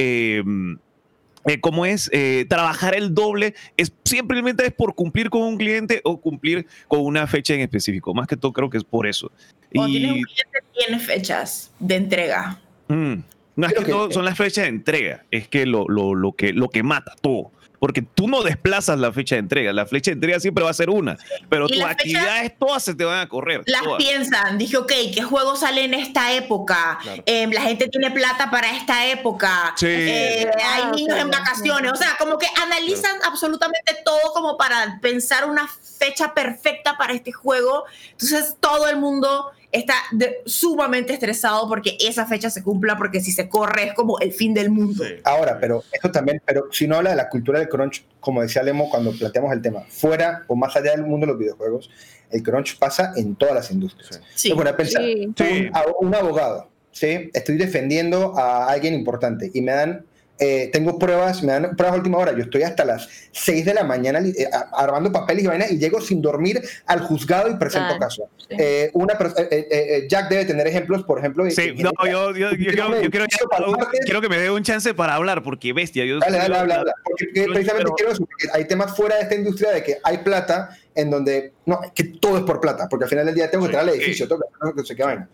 [1.46, 6.02] eh, como es eh, trabajar el doble, es simplemente es por cumplir con un cliente
[6.04, 8.14] o cumplir con una fecha en específico.
[8.14, 9.32] Más que todo creo que es por eso.
[9.74, 12.60] Cuando tienes un cliente, tienes fechas de entrega.
[12.88, 13.14] mm,
[13.56, 16.32] más Creo que, que- todo son las fechas de entrega, es que lo, lo, lo
[16.34, 17.52] que lo que mata todo.
[17.84, 20.74] Porque tú no desplazas la fecha de entrega, la fecha de entrega siempre va a
[20.74, 21.18] ser una,
[21.50, 23.62] pero tus actividades todas se te van a correr.
[23.66, 23.98] Las todas.
[23.98, 26.98] piensan, dije, ok, ¿qué juego sale en esta época?
[27.04, 27.24] Claro.
[27.26, 29.74] Em, la gente tiene plata para esta época.
[29.76, 29.88] Sí.
[29.90, 31.92] Eh, hay Ah, niños en vacaciones.
[31.92, 37.34] O sea, como que analizan absolutamente todo como para pensar una fecha perfecta para este
[37.34, 37.84] juego.
[38.12, 43.32] Entonces, todo el mundo está de- sumamente estresado porque esa fecha se cumpla, porque si
[43.32, 45.04] se corre es como el fin del mundo.
[45.04, 45.16] Sí.
[45.26, 48.64] Ahora, pero esto también, pero si no habla de la cultura del crunch, como decía
[48.64, 51.90] Lemo cuando planteamos el tema, fuera o más allá del mundo de los videojuegos,
[52.30, 54.22] el crunch pasa en todas las industrias.
[54.36, 54.54] Sí.
[54.78, 55.34] Pensar, Sí.
[55.36, 55.68] Sí.
[55.70, 57.30] un, a- un abogado, ¿sí?
[57.34, 60.06] Estoy defendiendo a alguien importante y me dan,
[60.40, 62.32] eh, tengo pruebas, me dan pruebas a última hora.
[62.34, 66.02] Yo estoy hasta las 6 de la mañana eh, armando papeles y vainas y llego
[66.02, 68.30] sin dormir al juzgado y presento Claro, caso.
[68.38, 68.56] sí.
[68.58, 71.50] Eh, una eh, eh, Jack debe tener ejemplos, por ejemplo.
[71.52, 75.72] Sí, no, yo, yo, quiero, yo quiero, que me dé un chance para hablar, porque
[75.72, 76.04] bestia.
[76.06, 76.84] Yo, Dale, dale, habla.
[77.04, 80.18] Porque precisamente pero- quiero eso, porque hay temas fuera de esta industria de que hay
[80.20, 83.66] plata en donde, no, que todo es por plata, porque al final del día tengo
[83.66, 84.02] que Sí, entrar al sí.
[84.04, 85.30] edificio, tengo que no sé qué vaina.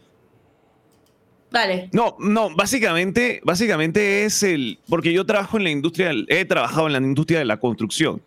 [1.51, 1.89] Dale.
[1.93, 6.93] No, no, básicamente, básicamente es el, porque yo trabajo en la industria, he trabajado en
[6.93, 8.21] la industria de la construcción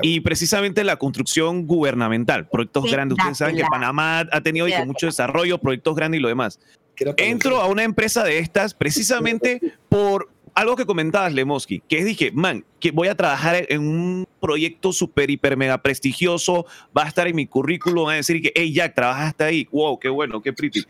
[0.00, 3.18] y precisamente la construcción gubernamental, proyectos Sí, grandes.
[3.18, 3.64] Ustedes saben que.
[3.64, 4.92] Panamá ha tenido y con Dátela.
[4.92, 6.60] mucho desarrollo, proyectos grandes y lo demás.
[7.16, 12.30] Entro a una empresa de estas precisamente por algo que comentabas, Lemoski, que es dije,
[12.32, 16.66] man, que voy a trabajar en un proyecto súper, hiper, mega prestigioso,
[16.96, 19.98] va a estar en mi currículum, van a decir que, hey, Jack, trabajaste ahí, wow,
[19.98, 20.84] qué bueno, qué pretty.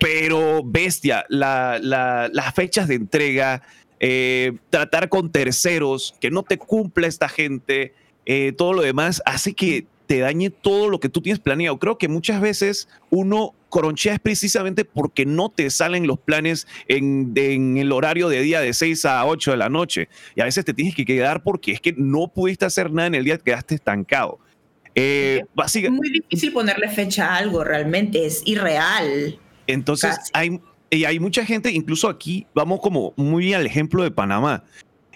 [0.00, 3.62] Pero, bestia, la- la- las fechas de entrega,
[4.00, 7.94] eh, tratar con terceros, que no te cumpla esta gente,
[8.26, 11.78] eh, todo lo demás, hace que te dañe todo lo que tú tienes planeado.
[11.78, 17.32] Creo que muchas veces uno cronchea es precisamente porque no te salen los planes en,
[17.34, 20.08] en el horario de día de 6 a 8 de la noche.
[20.36, 23.16] Y a veces te tienes que quedar porque es que no pudiste hacer nada en
[23.16, 24.38] el día que quedaste estancado.
[24.94, 25.42] Eh,
[25.88, 29.38] Es muy difícil ponerle fecha a algo, realmente es irreal.
[29.66, 30.30] Entonces, Casi.
[30.34, 30.60] hay,
[30.90, 34.64] y hay mucha gente, incluso aquí, vamos como muy al ejemplo de Panamá.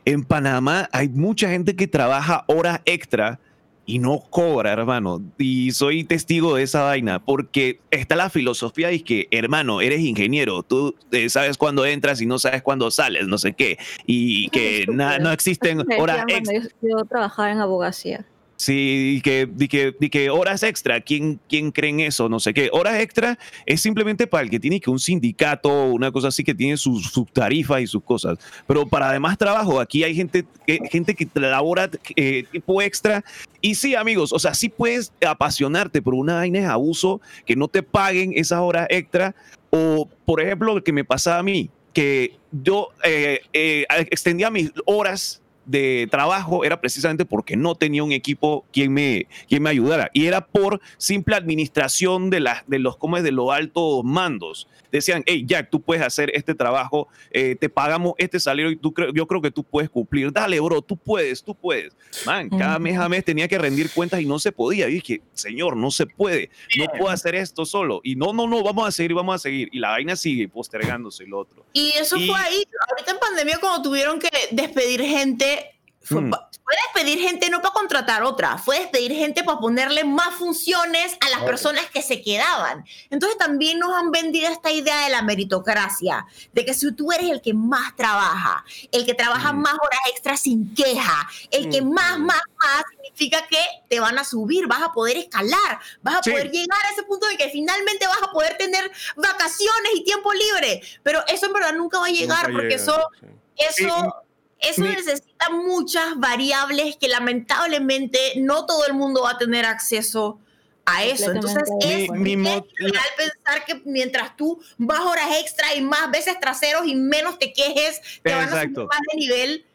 [0.05, 3.39] En Panamá hay mucha gente que trabaja horas extra
[3.87, 5.21] y no cobra, hermano.
[5.37, 10.63] Y soy testigo de esa vaina, porque está la filosofía de que, hermano, eres ingeniero,
[10.63, 14.87] tú eh, sabes cuándo entras y no sabes cuándo sales, no sé qué, y que
[14.93, 16.61] na- no existen horas extra.
[16.83, 18.25] yo trabajaba en abogacía.
[18.61, 22.29] Sí, y que, y que, y que horas extra, ¿quién, ¿quién cree en eso?
[22.29, 22.69] No sé qué.
[22.75, 26.55] Horas extra es simplemente para el que tiene que un sindicato, una cosa así que
[26.55, 28.37] tiene sus, sus tarifas y sus cosas.
[28.67, 33.25] Pero para además trabajo, aquí hay gente que, gente que labora eh, tiempo extra.
[33.63, 37.67] Y sí, amigos, o sea, sí puedes apasionarte por una vaina de abuso, que no
[37.67, 39.35] te paguen esas horas extra.
[39.71, 44.71] O, por ejemplo, lo que me pasaba a mí, que yo eh, eh, extendía mis
[44.85, 50.11] horas de trabajo era precisamente porque no tenía un equipo quien me, quien me ayudara.
[50.13, 53.23] Y era por simple administración de, la, de los ¿cómo es?
[53.23, 54.67] de los altos mandos.
[54.91, 58.93] Decían, hey, Jack, tú puedes hacer este trabajo, eh, te pagamos este salario y tú
[59.15, 60.33] yo creo que tú puedes cumplir.
[60.33, 61.93] Dale, bro, tú puedes, tú puedes.
[62.27, 64.89] Man, cada mes a mes tenía que rendir cuentas y no se podía.
[64.89, 68.01] Y dije, señor, no se puede, no puedo hacer esto solo.
[68.03, 69.69] Y no, no, no, vamos a seguir, vamos a seguir.
[69.73, 71.65] Y la vaina sigue postergándose lo otro.
[71.73, 76.31] Y eso Y- fue ahí, ahorita en pandemia cuando tuvieron que despedir gente, fue, Mm.
[76.31, 81.29] fue despedir gente no para contratar otra, fue despedir gente para ponerle más funciones a
[81.31, 82.85] las personas que se quedaban.
[83.11, 87.31] Entonces también nos han vendido esta idea de la meritocracia, de que si tú eres
[87.31, 89.61] el que más trabaja, el que trabaja Mm.
[89.61, 91.93] más horas extras sin queja, el que Mm.
[91.93, 96.23] más, más, más, significa que te van a subir, vas a poder escalar, vas a
[96.23, 96.31] Sí.
[96.31, 100.33] poder llegar a ese punto de que finalmente vas a poder tener vacaciones y tiempo
[100.33, 100.81] libre.
[101.03, 103.27] Pero eso en verdad nunca va a llegar Nunca porque llega, eso, sí.
[103.59, 104.15] eso
[104.61, 110.39] eso Mi- necesita muchas variables que lamentablemente no todo el mundo va a tener acceso
[110.87, 111.31] a eso.
[111.31, 116.39] Entonces es Mi- mi real pensar que mientras tú más horas extra y más veces
[116.41, 118.87] traseros y menos te quejes, te van a subir Exacto.
[118.87, 119.67] más de nivel.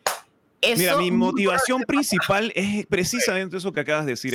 [0.65, 4.33] Eso Mira, mi motivación principal es precisamente eso que acabas de decir.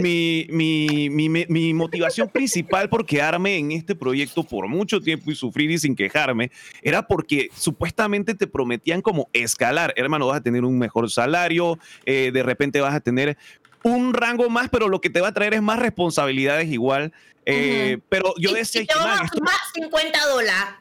[0.00, 5.30] Mi, mi, mi, mi- mi motivación principal por quedarme en este proyecto por mucho tiempo
[5.30, 6.50] y sufrir y sin quejarme
[6.82, 9.92] era porque supuestamente te prometían como escalar.
[9.96, 13.36] Hermano, vas a tener un mejor salario, eh, de repente vas a tener
[13.84, 17.12] un rango más, pero lo que te va a traer es más responsabilidades igual.
[17.50, 20.74] Eh, Pero yo decía y te que, man, esto- sumar 50 dólares.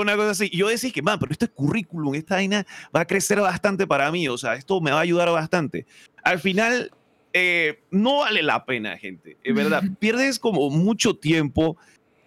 [0.00, 0.48] una cosa así.
[0.50, 2.66] Yo decía que, man, pero este currículum, esta vaina
[2.96, 5.84] va a crecer bastante para mí, o sea, esto me va a ayudar bastante.
[6.22, 6.90] Al final,
[7.34, 9.82] eh, no vale la pena, gente, es verdad.
[9.98, 11.76] Pierdes como mucho tiempo,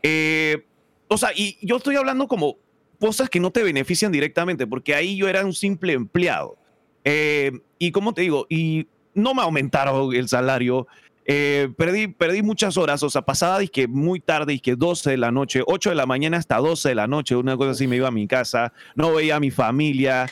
[0.04, 0.64] eh,
[1.08, 2.58] o sea, y yo estoy hablando como
[3.00, 6.56] cosas que no te benefician directamente, porque ahí yo era un simple empleado.
[7.04, 10.88] Eh, y como te digo, y no me aumentaron el salario.
[11.26, 15.32] eh, perdí, perdí muchas horas, o sea, pasaba que muy tarde, que 12 de la
[15.32, 18.08] noche, 8 de la mañana hasta 12 de la noche, una cosa así, me iba
[18.08, 20.28] a mi casa, no veía a mi familia,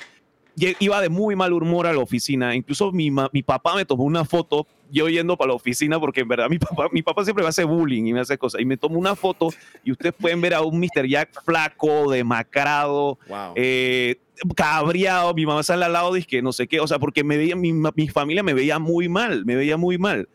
[0.79, 4.25] iba de muy mal humor a la oficina, incluso mi, mi papá me tomó una
[4.25, 7.49] foto, yo yendo para la oficina, porque en verdad mi papá, mi papá siempre me
[7.49, 9.49] hace bullying y me hace cosas, y me tomó una foto
[9.83, 11.07] y ustedes pueden ver a un Mr.
[11.07, 13.53] Jack flaco, demacrado, Wow.
[13.55, 14.15] eh,
[14.55, 17.55] cabreado, mi mamá sale al lado, que no sé qué, o sea, porque me veía,
[17.55, 20.27] mi familia me veía muy mal, me veía muy mal.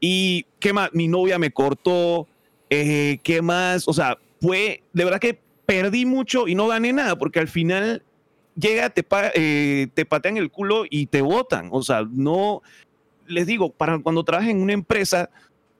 [0.00, 2.26] Y qué más, mi novia me cortó,
[2.70, 7.16] eh, qué más, o sea, fue, de verdad que perdí mucho y no gané nada,
[7.18, 8.02] porque al final
[8.56, 12.62] llega, te, pa- eh, te patean el culo y te botan, o sea, no,
[13.26, 15.28] les digo, para cuando trabajen en una empresa,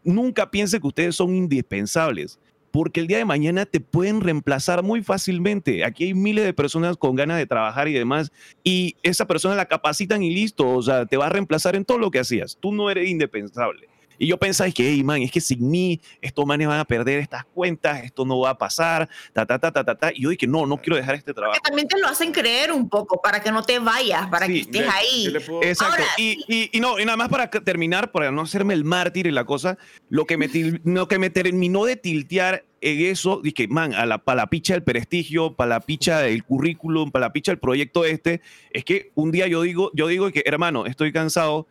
[0.05, 2.39] nunca piense que ustedes son indispensables
[2.71, 5.85] porque el día de mañana te pueden reemplazar muy fácilmente.
[5.85, 8.33] Aquí hay miles de personas con ganas de trabajar y demás,
[8.65, 11.99] y esa persona la capacitan y listo, o sea, te va a reemplazar en todo
[11.99, 12.57] lo que hacías.
[12.61, 13.90] Tú no eres indispensable.
[14.23, 17.21] Y yo pensaba, que, hey, man, es que sin mí estos manes van a perder
[17.21, 20.13] estas cuentas, esto no va a pasar, ta, ta, ta, ta, ta, ta.
[20.15, 21.59] Y yo dije, no, no quiero dejar este trabajo.
[21.63, 24.53] Que también te lo hacen creer un poco para que no te vayas, para Sí,
[24.53, 25.27] que estés Yo- ahí.
[25.29, 25.95] le puedo- Exacto.
[25.95, 29.27] Ahora, y, y- y no, y nada más para terminar, para no hacerme el mártir
[29.27, 29.79] y la cosa,
[30.11, 30.51] lo que me,
[30.85, 34.75] lo que me terminó de tiltear en eso, dije, man, a la, para la picha
[34.75, 39.13] del prestigio, para la picha del currículum, para la picha del proyecto este, es que
[39.15, 41.67] un día yo digo, yo digo que, hermano, estoy cansado,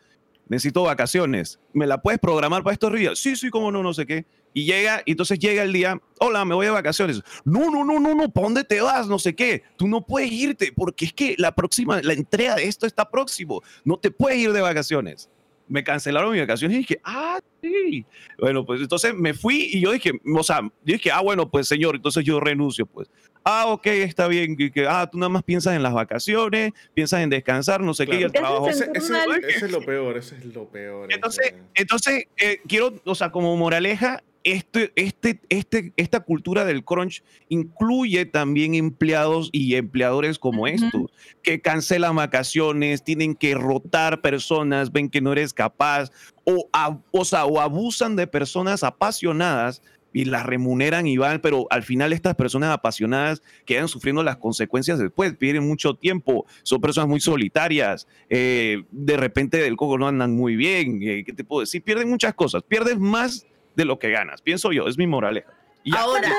[0.50, 3.18] necesito vacaciones, ¿me la puedes programar para estos días?
[3.18, 4.26] Sí, sí, cómo no, no sé qué.
[4.54, 7.22] Y llega, y entonces llega el día, hola, me voy de vacaciones.
[7.46, 9.08] No, no, no, no, no, ¿para dónde te vas?
[9.08, 9.64] No sé qué.
[9.78, 13.62] Tú no puedes irte porque es que la próxima, la entrega de esto está próximo.
[13.86, 15.30] No te puedes ir de vacaciones.
[15.68, 18.04] Me cancelaron mis vacaciones y dije, ah, sí.
[18.40, 21.68] Bueno, pues entonces me fui y yo dije, o sea, yo dije, ah, bueno, pues
[21.68, 23.08] señor, entonces yo renuncio, pues.
[23.44, 24.56] Ah, ok, está bien.
[24.56, 28.20] Que, ah, tú nada más piensas en las vacaciones, piensas en descansar, no sé qué,
[28.20, 28.48] y el Claro.
[28.48, 28.70] trabajo.
[28.70, 29.14] Ese, ese-
[29.48, 31.12] ese es lo peor, ese es lo peor.
[31.12, 37.24] Entonces, entonces eh, quiero, o sea, como moraleja, este, este, este, esta cultura del crunch
[37.50, 40.68] incluye también empleados y empleadores como Ujú.
[40.68, 41.02] estos,
[41.44, 46.10] que cancelan vacaciones, tienen que rotar personas, ven que no eres capaz,
[46.46, 49.82] o, ab- o, sea, o abusan de personas apasionadas
[50.14, 55.00] y las remuneran y van, pero al final estas personas apasionadas quedan sufriendo las consecuencias
[55.00, 60.36] después, pierden mucho tiempo, son personas muy solitarias, eh, de repente del coco no andan
[60.36, 61.84] muy bien, eh, ¿qué te puedo decir?
[61.84, 63.46] Pierden muchas cosas, pierdes más
[63.76, 65.54] de lo que ganas, pienso yo, es mi moraleja.
[65.84, 66.30] Y Ahora-.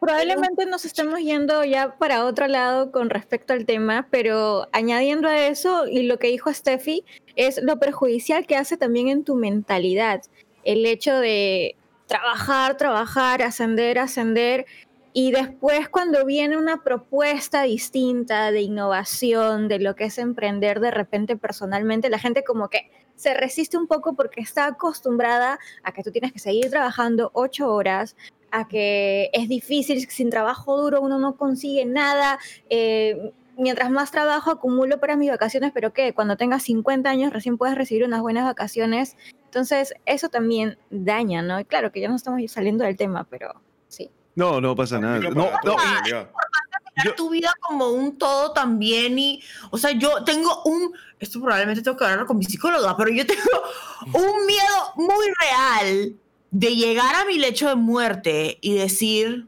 [0.00, 5.46] Probablemente nos estemos yendo ya para otro lado con respecto al tema, pero añadiendo a
[5.46, 7.04] eso, y lo que dijo Steffi,
[7.34, 10.22] es lo perjudicial que hace también en tu mentalidad.
[10.64, 14.66] El hecho de trabajar, trabajar, ascender, ascender,
[15.18, 20.90] y después cuando viene una propuesta distinta de innovación, de lo que es emprender de
[20.90, 26.02] repente personalmente, la gente como que se resiste un poco porque está acostumbrada a que
[26.02, 28.14] tú tienes que seguir trabajando ocho horas,
[28.50, 32.38] a que es difícil, sin trabajo duro uno no consigue nada.
[32.68, 37.58] eh, mientras más trabajo acumulo para mis vacaciones, pero que cuando tengas 50 años recién
[37.58, 39.16] puedes recibir unas buenas vacaciones.
[39.44, 41.58] Entonces, eso también daña, ¿no?
[41.60, 44.10] Y claro que ya no estamos saliendo del tema, pero sí.
[44.34, 45.18] No, no pasa nada.
[45.18, 46.28] No, no, ver
[47.04, 51.82] Yo- tu vida como un todo también y, o sea, yo tengo un, esto probablemente
[51.82, 53.42] tengo que hablarlo con mi psicóloga, pero yo tengo
[54.14, 56.16] un miedo muy real
[56.50, 59.46] de llegar a mi lecho de muerte y decir,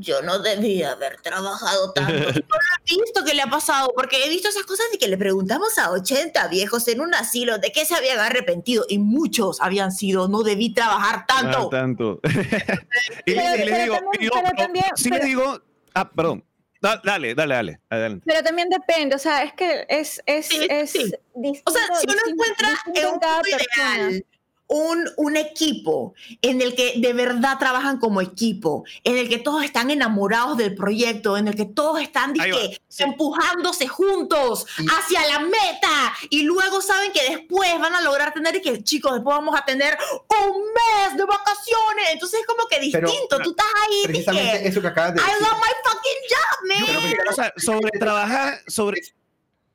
[0.00, 2.12] yo no debía haber trabajado tanto.
[2.86, 5.06] Yo no he visto que le ha pasado, porque he visto esas cosas de que
[5.08, 9.60] le preguntamos a 80 viejos en un asilo de qué se habían arrepentido y muchos
[9.60, 11.66] habían sido, no debí trabajar tanto.
[11.66, 12.20] Ah, tanto.
[12.24, 12.28] y,
[13.34, 15.62] Pero- y les pero digo, les pero- digo,
[15.94, 16.44] ah, perdón.
[16.82, 17.80] Da- dale, dale, dale.
[17.90, 18.24] Adelante.
[18.26, 21.12] Pero también depende, o sea, es que es, es, Sí, es sí.
[21.34, 24.26] distinto- O sea, si uno encuentra en un mundo ideal
[24.72, 29.64] un, un equipo en el que de verdad trabajan como equipo, en el que todos
[29.64, 33.02] están enamorados del proyecto, en el que todos están dizque, sí.
[33.02, 38.54] empujándose juntos Y- hacia la meta y luego saben que después van a lograr tener
[38.54, 39.98] y que chicos, después vamos a tener
[40.46, 42.10] un mes de vacaciones.
[42.12, 45.20] Entonces es como que Pero, distinto, tú estás ahí Precisamente dizque, eso que acabas de
[45.20, 45.40] I decir.
[45.40, 47.12] love my fucking job, man.
[47.16, 49.00] Pero, O sea, sobre trabajar, sobre,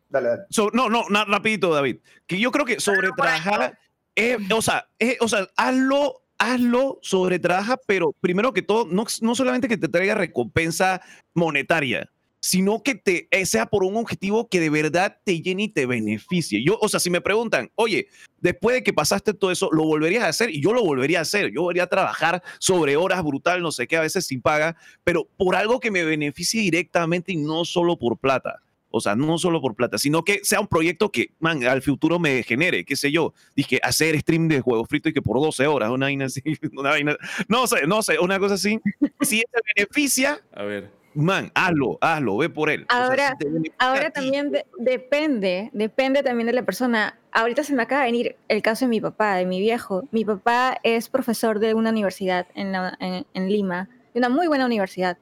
[0.08, 0.42] Dale, dale.
[0.50, 1.98] So- no, no, na- rapidito, David.
[2.26, 3.78] Que yo creo que sobre trabajar,
[4.16, 9.06] es- o sea, es- o sea, hazlo, hazlo sobre trabaja, pero primero que todo, no,
[9.22, 11.02] no solamente que te traiga recompensa
[11.34, 12.10] monetaria,
[12.42, 15.88] sino que te eh, sea por un objetivo que de verdad te llene y te
[15.88, 16.64] beneficie.
[16.64, 18.08] Yo, o sea, si me preguntan, oye,
[18.40, 20.52] después de que pasaste todo eso, ¿lo volverías a hacer?
[20.52, 21.52] Y yo lo volvería a hacer.
[21.52, 25.28] Yo volvería a trabajar sobre horas brutal, no sé qué, a veces sin paga, pero
[25.38, 28.62] por algo que me beneficie directamente y no solo por plata.
[28.98, 32.18] O sea, no solo por plata, sino que sea un proyecto que, man, al futuro
[32.18, 33.34] me genere, qué sé yo.
[33.56, 36.42] Dije, hacer stream de juegos fritos y que por 12 horas, una vaina así,
[36.78, 37.18] una vaina,
[37.50, 38.80] no sé, no sé, una cosa así.
[39.22, 40.90] Si te beneficia, A ver.
[41.14, 42.86] man, hazlo, hazlo, ve por él.
[42.90, 47.20] O sea, Ahora- si Ahora también de- depende, depende también de la persona.
[47.34, 50.08] Ahorita se me acaba de venir el caso de mi papá, de mi viejo.
[50.12, 54.48] Mi papá es profesor de una universidad en, la- en- en Lima, de una muy
[54.48, 55.18] buena universidad.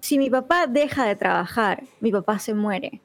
[0.00, 3.00] Si mi papá deja de trabajar, mi papá se muere.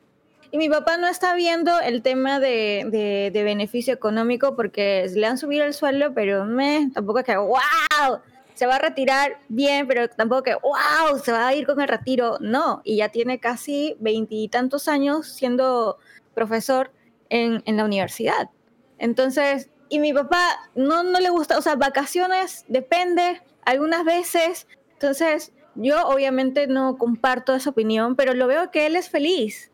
[0.52, 5.26] Y mi papá no está viendo el tema de, de- de beneficio económico porque le
[5.26, 8.20] han subido el sueldo, pero me, tampoco es que, wow,
[8.54, 11.88] se va a retirar bien, pero tampoco que, wow, se va a ir con el
[11.88, 12.38] retiro.
[12.40, 15.98] No, y ya tiene casi veintitantos años siendo
[16.36, 16.92] profesor
[17.30, 18.52] en, en la universidad.
[19.00, 24.68] Entonces, y mi papá no, no le gusta, o sea, vacaciones depende, algunas veces.
[24.94, 29.72] Entonces, yo obviamente no comparto esa opinión, pero lo veo que él es feliz.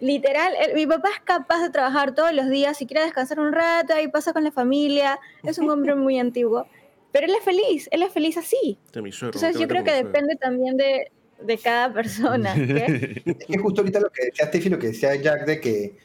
[0.00, 3.52] Literal, él- mi papá es capaz de trabajar todos los días, si quiere descansar un
[3.52, 6.66] rato, ahí pasa con la familia, es un hombre muy antiguo,
[7.12, 8.78] pero él es feliz, él es feliz así.
[8.86, 11.10] Este suegro, Entonces yo creo que depende también de,
[11.40, 12.54] de cada persona.
[12.54, 13.22] ¿qué?
[13.40, 15.96] Es que justo ahorita lo que decía Steffi, lo que decía Jack, de que,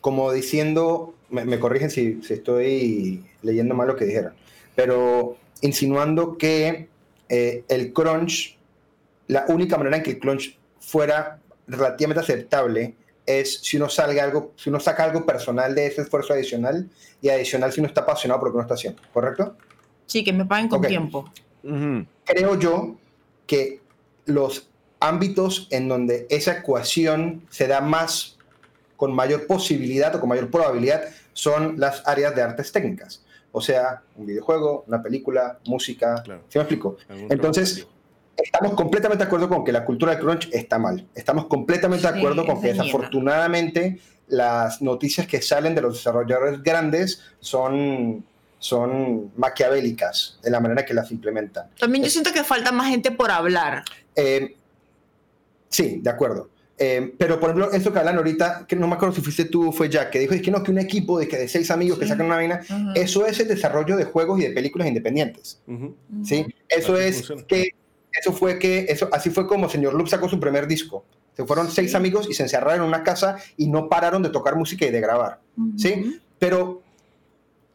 [0.00, 4.34] como diciendo, me, me corrigen si, si estoy leyendo mal lo que dijeron,
[4.74, 6.88] pero insinuando que
[7.36, 8.56] eh, el crunch,
[9.26, 12.94] la única manera en que el crunch fuera relativamente aceptable
[13.26, 16.88] es si uno, salga algo, si uno saca algo personal de ese esfuerzo adicional
[17.20, 19.56] y adicional si uno está apasionado por lo que uno está haciendo, ¿correcto?
[20.06, 21.28] Sí, que me paguen con tiempo.
[22.24, 22.96] Creo yo
[23.48, 23.80] que
[24.26, 24.68] los
[25.00, 28.38] ámbitos en donde esa ecuación se da más
[28.96, 33.23] con mayor posibilidad o con mayor probabilidad son las áreas de artes técnicas.
[33.56, 36.20] O sea, un videojuego, una película, música.
[36.24, 36.42] Claro.
[36.48, 36.96] ¿Sí me explico?
[37.08, 37.86] Entonces,
[38.36, 41.06] Estamos completamente de acuerdo con que la cultura del crunch está mal.
[41.14, 42.82] Estamos completamente de Sí, acuerdo con que mierda.
[42.82, 48.24] desafortunadamente las noticias que salen de los desarrolladores grandes son,
[48.58, 51.68] son maquiavélicas en la manera que las implementan.
[51.78, 53.84] También yo siento que falta más gente por hablar.
[54.16, 54.56] Eh,
[55.68, 56.48] sí, de acuerdo.
[56.76, 59.68] Eh, pero, por ejemplo, esto que hablan ahorita, que no me acuerdo si fuiste tú
[59.68, 61.70] o fue Jack, que dijo es que no, que un equipo de, que de seis
[61.70, 62.10] amigos que Sí.
[62.10, 62.90] sacan una vaina, Ujú.
[62.96, 65.60] eso es el desarrollo de juegos y de películas independientes.
[65.68, 65.94] Ujú.
[66.24, 66.44] ¿sí?
[66.68, 67.42] Eso Así es funciona.
[67.46, 67.68] que,
[68.12, 71.04] eso fue que, eso, así fue como Señor Loop sacó su primer disco.
[71.36, 71.96] Se fueron seis Sí.
[71.96, 75.00] amigos y se encerraron en una casa y no pararon de tocar música y de
[75.00, 75.40] grabar,
[75.76, 76.20] ¿sí?
[76.40, 76.82] Pero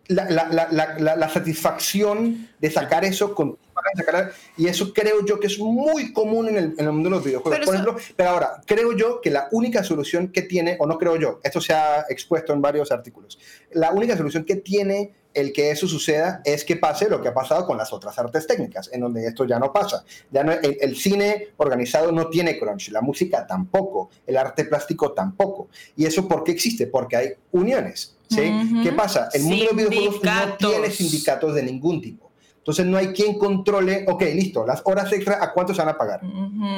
[0.07, 3.57] la, la- la- la- la- la satisfacción de sacar eso con
[3.95, 7.15] sacar- y eso creo yo que es muy común en el, en el mundo de
[7.15, 7.59] los videojuegos.
[7.59, 10.85] Pero Por eso- ejemplo, pero ahora, creo yo que la única solución que tiene, o
[10.87, 13.37] no creo yo, esto se ha expuesto en varios artículos,
[13.71, 17.33] la única solución que tiene el que eso suceda es que pase lo que ha
[17.35, 20.03] pasado con las otras artes técnicas, en donde esto ya no pasa.
[20.31, 25.11] Ya no, el, el cine organizado no tiene crunch, la música tampoco, el arte plástico
[25.13, 25.69] tampoco.
[25.95, 26.87] ¿Y eso por qué existe?
[26.87, 28.15] Porque hay uniones.
[28.27, 28.41] ¿sí?
[28.41, 28.83] Ujú.
[28.83, 29.29] ¿Qué pasa?
[29.33, 32.28] El mundo de los videojuegos no tiene sindicatos de ningún tipo.
[32.69, 35.97] Entonces no hay quien controle, ok, listo, las horas extra, ¿a cuánto se van a
[35.97, 36.19] pagar?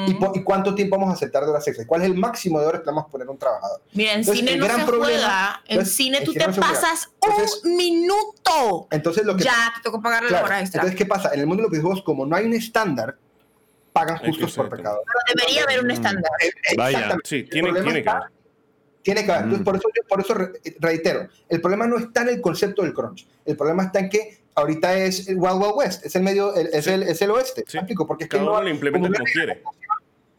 [0.08, 1.86] ¿Y, cuánto tiempo vamos a aceptar de horas extra?
[1.86, 3.82] ¿Cuál es el máximo de horas que vamos a poner a un trabajador?
[3.92, 5.62] Mira, en Entonces, cine el no gran se problema- juega.
[5.66, 8.88] En entonces, cine en tú cine te no pasas Entonces- un minuto.
[8.90, 10.80] Entonces lo que Ya, te tocó pagarle Claro, la hora extra.
[10.80, 11.34] Entonces, ¿qué pasa?
[11.34, 13.18] En el mundo de los videojuegos, como no hay un estándar,
[13.92, 15.02] pagan justos por pecado.
[15.06, 16.32] Pero debería haber un estándar.
[16.78, 16.90] Vaya.
[17.00, 17.28] Exactamente.
[17.30, 18.24] Sí, El tiene, tiene que haber.
[19.02, 19.44] Tiene que haber.
[19.44, 19.66] Entonces, Mm.
[19.66, 22.94] por eso, yo, por eso re- reitero, el problema no está en el concepto del
[22.94, 23.28] crunch.
[23.44, 26.68] El problema está en que ahorita es el Wild Wild West, es el medio, el-
[26.74, 26.92] es, Sí.
[26.92, 27.64] el, es el oeste.
[27.68, 27.78] Sí.
[27.78, 28.06] ¿Me explico?
[28.08, 29.64] Porque es que Cada no- uno lo implementa como como quiere.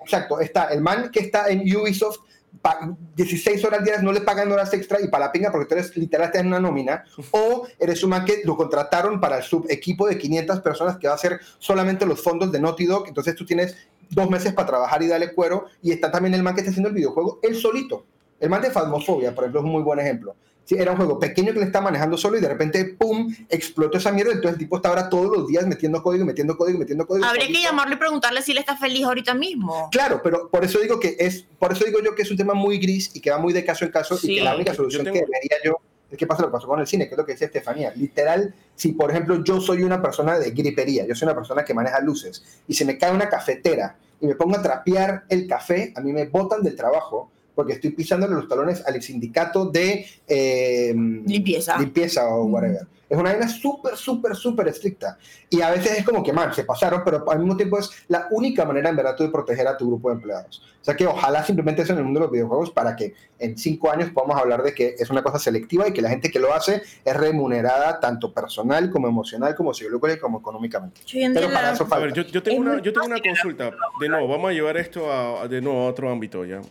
[0.01, 2.19] Exacto, está el man que está en Ubisoft,
[2.61, 5.75] pa- 16 horas diarias no le pagan horas extra y para la pinga porque tú
[5.75, 9.43] eres literal estás en una nómina, o eres un man que lo contrataron para el
[9.43, 13.07] sub equipo de 500 personas que va a hacer solamente los fondos de Naughty Dog,
[13.09, 13.77] entonces tú tienes
[14.11, 16.89] dos meses para trabajar y darle cuero, y está también el man que está haciendo
[16.91, 18.05] el videojuego, él solito.
[18.41, 20.35] El man de Phasmophobia, por ejemplo, es un muy buen ejemplo.
[20.65, 23.99] Sí, era un juego pequeño que le está manejando solo y de repente, ¡pum!, explotó
[23.99, 24.31] esa mierda.
[24.33, 27.27] Entonces el tipo está ahora todos los días metiendo código, metiendo código, metiendo código.
[27.27, 27.71] Habría que solito.
[27.71, 29.89] llamarlo y preguntarle si él está feliz ahorita mismo.
[29.91, 32.55] Claro, pero por eso digo que es, por eso digo yo que es un tema
[32.55, 34.33] muy gris y que va muy de caso en caso Sí.
[34.33, 35.79] y que la única solución tengo- que vería yo
[36.11, 37.93] es que pasa lo que pasó con el cine, que es lo que decía Estefanía.
[37.97, 41.75] Literal, si por ejemplo yo soy una persona de gripería, yo soy una persona que
[41.75, 45.93] maneja luces y se me cae una cafetera y me pongo a trapear el café,
[45.97, 50.93] a mí me botan del trabajo porque estoy pisándole los talones al sindicato de eh,
[50.95, 51.79] Limpieza.
[51.79, 52.87] limpieza o whatever.
[53.09, 55.19] Es una vaina súper, súper, súper estricta.
[55.51, 58.27] Y a veces es como que, man, se pasaron, pero al mismo tiempo es la
[58.31, 60.63] única manera en verdad de proteger a tu grupo de empleados.
[60.81, 63.59] O sea que ojalá simplemente eso en el mundo de los videojuegos para que en
[63.59, 66.39] cinco años podamos hablar de que es una cosa selectiva y que la gente que
[66.39, 71.03] lo hace es remunerada tanto personal como emocional, como psicológica y como económicamente.
[71.13, 72.07] Pero para la- eso A falta.
[72.07, 73.71] ver, yo, yo tengo Es una, yo tengo una consulta.
[74.01, 76.63] De nuevo, vamos a llevar esto a, a- de nuevo a otro ámbito ya.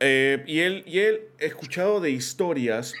[0.00, 2.94] Eh, y, él, y él, escuchado de historias,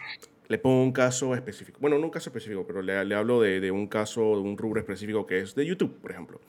[0.48, 1.78] le pongo un caso específico.
[1.80, 4.56] Bueno, no un caso específico, pero le, le hablo de, de un caso, de un
[4.56, 6.40] rubro específico que es de YouTube, por ejemplo.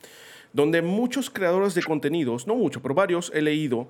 [0.52, 3.88] Donde muchos creadores de contenidos, no muchos, pero varios he leído,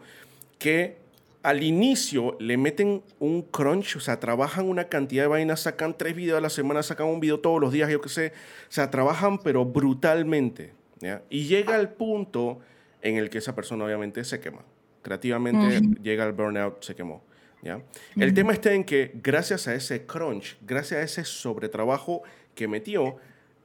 [0.58, 0.96] que
[1.42, 6.14] al inicio le meten un crunch, o sea, trabajan una cantidad de vainas, sacan tres
[6.14, 8.32] videos a la semana, sacan un video todos los días, yo qué sé,
[8.68, 11.22] o sea, trabajan pero brutalmente, ¿ya?
[11.30, 12.61] Y llega el punto
[13.00, 14.62] en el que esa persona obviamente se quema.
[15.03, 17.22] Creativamente llega al burnout, se quemó,
[17.62, 17.82] ¿ya?
[18.16, 22.22] El tema está en que gracias a ese crunch, gracias a ese sobretrabajo
[22.55, 23.16] que metió,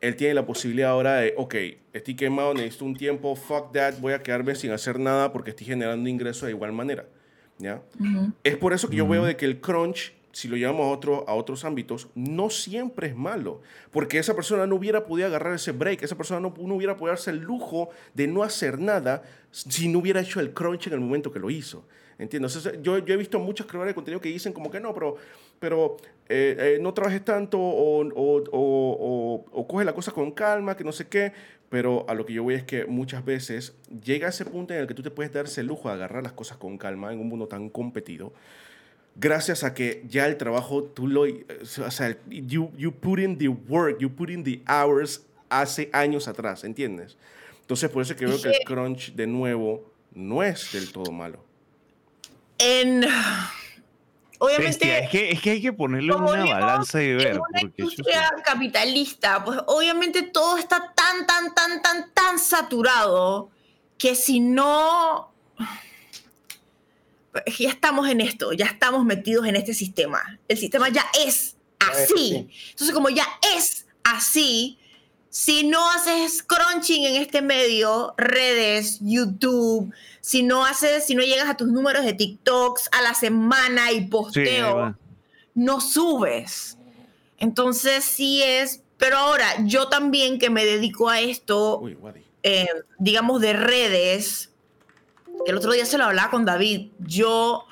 [0.01, 1.55] él tiene la posibilidad ahora de, ok,
[1.93, 5.65] estoy quemado, necesito un tiempo, fuck that, voy a quedarme sin hacer nada porque estoy
[5.65, 7.05] generando ingresos de igual manera.
[7.57, 7.81] ¿ya?
[8.43, 11.23] Es por eso que yo veo de que el crunch, si lo llevamos a, otro,
[11.29, 13.61] a otros ámbitos, no siempre es malo.
[13.91, 17.29] Porque esa persona no hubiera podido agarrar ese break, esa persona no, hubiera podido darse
[17.31, 21.31] el lujo de no hacer nada si no hubiera hecho el crunch en el momento
[21.31, 21.85] que lo hizo.
[22.19, 24.93] Entonces, yo, yo he visto muchos creadores de contenido que dicen como que no,
[25.59, 30.75] pero, eh, eh, no trabajes tanto o, o, o, o- coge la cosa con calma,
[30.75, 31.31] que no sé qué.
[31.69, 34.87] Pero a lo que yo voy es que muchas veces llega ese punto en el
[34.87, 37.27] que tú te puedes dar ese lujo de agarrar las cosas con calma en un
[37.27, 38.33] mundo tan competido.
[39.15, 41.25] Gracias a que ya el trabajo tú lo...
[41.25, 45.89] eh, O sea, you, you put in the work, you put in the hours hace
[45.93, 47.15] años atrás, ¿entiendes?
[47.61, 51.11] Entonces por eso es que veo que el crunch de nuevo no es del todo
[51.11, 51.43] malo.
[52.57, 53.05] En.
[54.37, 54.85] Obviamente.
[54.85, 57.27] Bestia, es, que, es que hay que ponerlo en como una vivimos balanza y ver.
[57.27, 63.49] en una industria capitalista, pues obviamente todo está tan, tan, tan, tan, tan saturado
[63.97, 65.31] que si no...
[67.59, 70.39] Ya estamos en esto, ya estamos metidos en este sistema.
[70.47, 72.49] El sistema ya es así.
[72.71, 74.77] Entonces, como ya es así,
[75.29, 81.49] si no haces crunching en este medio, redes, YouTube, si no haces, si no llegas
[81.49, 84.97] a tus números de TikToks a la semana y posteo,
[85.53, 86.77] no subes.
[87.37, 91.97] Entonces sí es, pero ahora yo también que me dedico a esto, Uy,
[92.43, 92.67] eh,
[92.97, 94.51] digamos, de redes,
[95.43, 97.65] que el otro día se lo hablaba con David, yo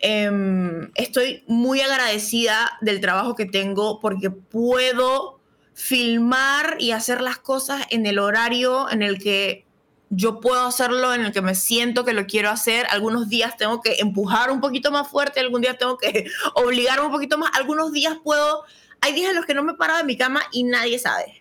[0.00, 5.40] em, estoy muy agradecida del trabajo que tengo porque puedo
[5.74, 9.64] filmar y hacer las cosas en el horario en el que
[10.10, 12.86] yo puedo hacerlo, en el que me siento que lo quiero hacer.
[12.90, 17.12] Algunos días tengo que empujar un poquito más fuerte, algún día tengo que obligarme un
[17.12, 18.64] poquito más, algunos días puedo,
[19.00, 21.39] hay días en los que no me paro de mi cama y nadie sabe.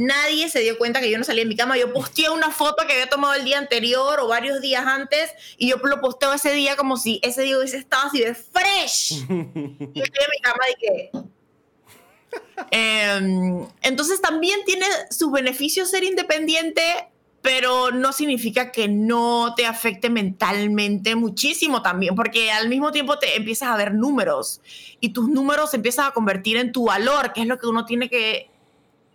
[0.00, 1.76] Nadie se dio cuenta que yo no salía de mi cama.
[1.76, 5.68] Yo posteé una foto que había tomado el día anterior o varios días antes y
[5.68, 9.12] yo lo posteo ese día como si ese día hubiese estado así de fresh.
[9.28, 11.10] y estoy en mi cama y que...
[12.70, 16.82] Em, entonces también tiene sus beneficios ser independiente,
[17.42, 23.36] pero no significa que no te afecte mentalmente muchísimo también, porque al mismo tiempo te
[23.36, 24.62] empiezas a ver números
[24.98, 27.84] y tus números se empiezan a convertir en tu valor, que es lo que uno
[27.84, 28.49] tiene que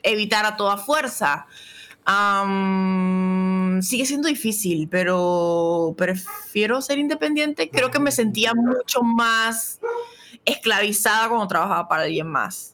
[0.05, 1.47] evitar a toda fuerza.
[3.81, 7.69] Sigue siendo difícil, pero prefiero ser independiente.
[7.69, 9.79] Creo que me sentía mucho más
[10.45, 12.73] esclavizada cuando trabajaba para alguien más.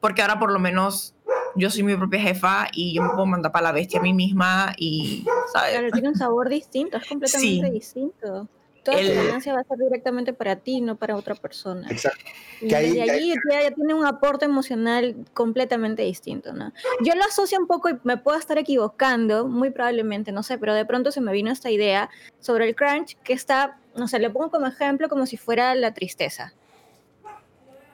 [0.00, 1.14] Porque ahora por lo menos
[1.56, 4.14] yo soy mi propia jefa y yo me puedo mandar para la bestia a mí
[4.14, 5.72] misma y, ¿sabes?
[5.72, 7.72] Claro, tiene un sabor distinto, es completamente Sí.
[7.72, 8.48] distinto.
[8.90, 11.86] Toda El- tu ganancia va a ser directamente para ti, no para otra persona.
[11.90, 12.24] Exacto.
[12.60, 16.72] Y Que desde allí ya, ya tiene un aporte emocional completamente distinto, ¿no?
[17.00, 20.74] Yo lo asocio un poco y me puedo estar equivocando, muy probablemente, no sé, pero
[20.74, 22.10] de pronto se me vino esta idea
[22.40, 25.94] sobre el crunch que está, no sé, le pongo como ejemplo como si fuera la
[25.94, 26.52] tristeza.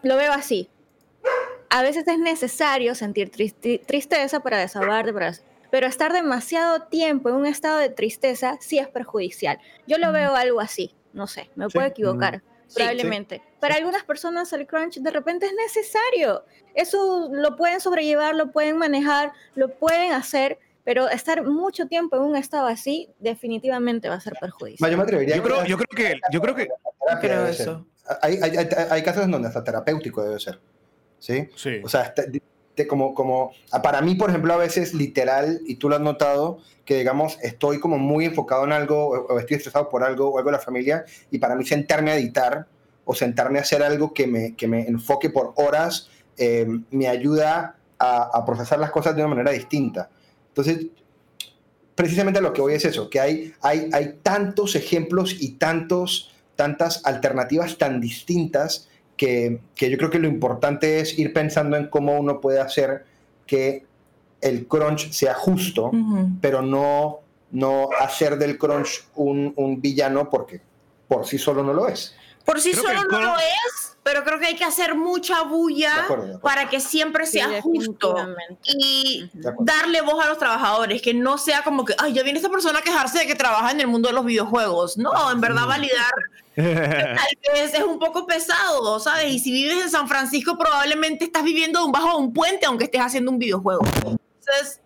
[0.03, 0.69] Lo veo así.
[1.69, 5.33] A veces es necesario sentir tristeza para desahogarte, para
[5.71, 9.59] pero estar demasiado tiempo en un estado de tristeza sí es perjudicial.
[9.87, 11.73] Yo lo veo algo así, no sé, me Sí.
[11.75, 13.43] puedo equivocar, Sí, probablemente.
[13.61, 16.45] Para algunas personas el crunch de repente es necesario.
[16.75, 22.23] Eso lo pueden sobrellevar, lo pueden manejar, lo pueden hacer, pero estar mucho tiempo en
[22.23, 24.91] un estado así definitivamente va a ser perjudicial.
[24.91, 26.69] Yo me atrevería Yo creo, que- yo creo que, yo creo que
[27.21, 27.87] Creo eso.
[28.21, 30.61] Hay, hay, hay, hay casos en donde hasta terapéutico debe ser.
[31.21, 31.49] ¿Sí?
[31.57, 31.81] Sí.
[31.85, 32.13] O sea,
[32.85, 36.59] como, como, ah, para mí, por ejemplo, a veces literal, y tú lo has notado,
[36.85, 40.51] que digamos, estoy como muy enfocado en algo, o, estoy estresado por algo, o algo
[40.51, 42.67] de la familia, y para mí sentarme a editar,
[43.07, 47.77] o sentarme a hacer algo que me, que me enfoque por horas, eh, me ayuda
[47.99, 50.11] a, procesar las cosas de una manera distinta.
[50.49, 50.87] Entonces,
[51.95, 57.07] precisamente lo que voy es eso, que hay, hay, hay tantos ejemplos y tantos, tantas
[57.07, 62.19] alternativas tan distintas que, que yo creo que lo importante es ir pensando en cómo
[62.19, 63.05] uno puede hacer
[63.47, 63.85] que
[64.41, 65.91] el crunch sea justo,
[66.41, 70.61] pero no, no hacer del crunch un, un villano porque
[71.09, 72.15] por sí solo no lo es.
[72.45, 75.49] Por sí Creo solo no lo es, pero creo que hay que hacer mucha De
[75.49, 76.41] bulla acuerdo, de acuerdo.
[76.41, 78.61] para que siempre Sí, sea justo definitivamente.
[78.67, 82.39] y De darle voz a los trabajadores, que no sea como que, ay, ya viene
[82.39, 84.97] esta persona a quejarse de que trabaja en el mundo de los videojuegos.
[84.97, 86.13] No, en verdad validar
[86.55, 89.33] tal vez es un poco pesado, ¿sabes?
[89.33, 93.33] Y si vives en San Francisco, probablemente estás viviendo bajo un puente, aunque estés haciendo
[93.33, 93.83] un videojuego.
[93.85, 94.81] Entonces,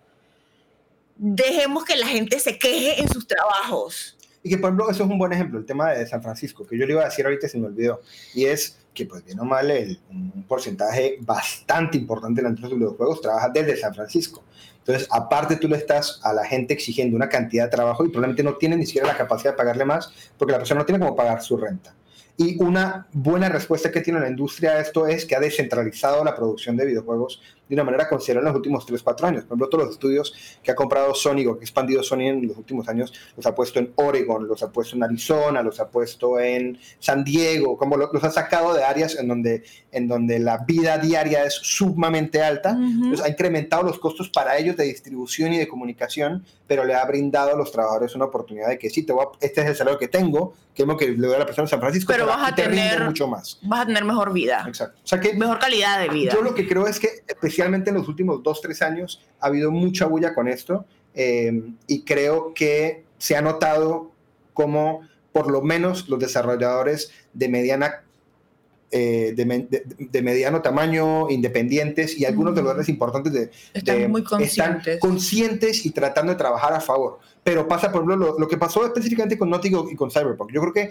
[1.16, 4.16] dejemos que la gente se queje en sus trabajos.
[4.43, 6.79] Y que, por ejemplo, eso es un buen ejemplo, el tema de San Francisco, que
[6.79, 8.01] yo le iba a decir ahorita y se me olvidó.
[8.35, 12.68] Y es que, pues, bien o mal, el- un porcentaje bastante importante de la industria
[12.76, 14.43] de los videojuegos trabaja desde San Francisco.
[14.78, 18.43] Entonces, aparte, tú le estás a la gente exigiendo una cantidad de trabajo y probablemente
[18.43, 21.14] no tiene ni siquiera la capacidad de pagarle más porque la persona no tiene cómo
[21.14, 21.95] pagar su renta.
[22.36, 26.34] Y una buena respuesta que tiene la industria a esto es que ha descentralizado la
[26.34, 29.45] producción de videojuegos de una manera considerable en los últimos 3, 4 años.
[29.45, 32.49] Por ejemplo, todos los estudios que ha comprado Sony o que ha expandido Sony en
[32.49, 35.89] los últimos años los ha puesto en Oregon, los ha puesto en Arizona, los ha
[35.89, 39.62] puesto en San Diego, como lo- los ha sacado de áreas en donde,
[39.93, 42.71] en donde la vida diaria es sumamente alta.
[42.71, 47.05] Entonces, ha incrementado los costos para ellos de distribución y de comunicación, pero le ha
[47.05, 49.77] brindado a los trabajadores una oportunidad de que sí, te voy a- este es el
[49.77, 52.12] salario que tengo, que es lo que le doy a la persona en San Francisco,
[52.12, 53.59] Pero vas a tener- mucho más.
[53.62, 54.99] Vas a tener mejor vida, Exacto.
[55.05, 56.33] O sea que mejor calidad de vida.
[56.33, 57.59] yo lo que creo es que especialmente
[57.90, 60.84] en los últimos dos, tres años ha habido mucha bulla con esto
[61.14, 64.11] eh, y creo que se ha notado
[64.54, 65.02] como
[65.32, 68.02] por lo menos los desarrolladores de mediana
[68.92, 73.50] eh, de, me- de- de mediano tamaño, independientes y algunos de los grandes importantes de,
[73.72, 75.00] Están de- muy están conscientes.
[75.00, 77.20] conscientes y tratando de trabajar a favor.
[77.44, 80.50] Pero pasa, por ejemplo, lo, lo que pasó específicamente con Naughty y con Cyberpunk.
[80.52, 80.90] Yo creo que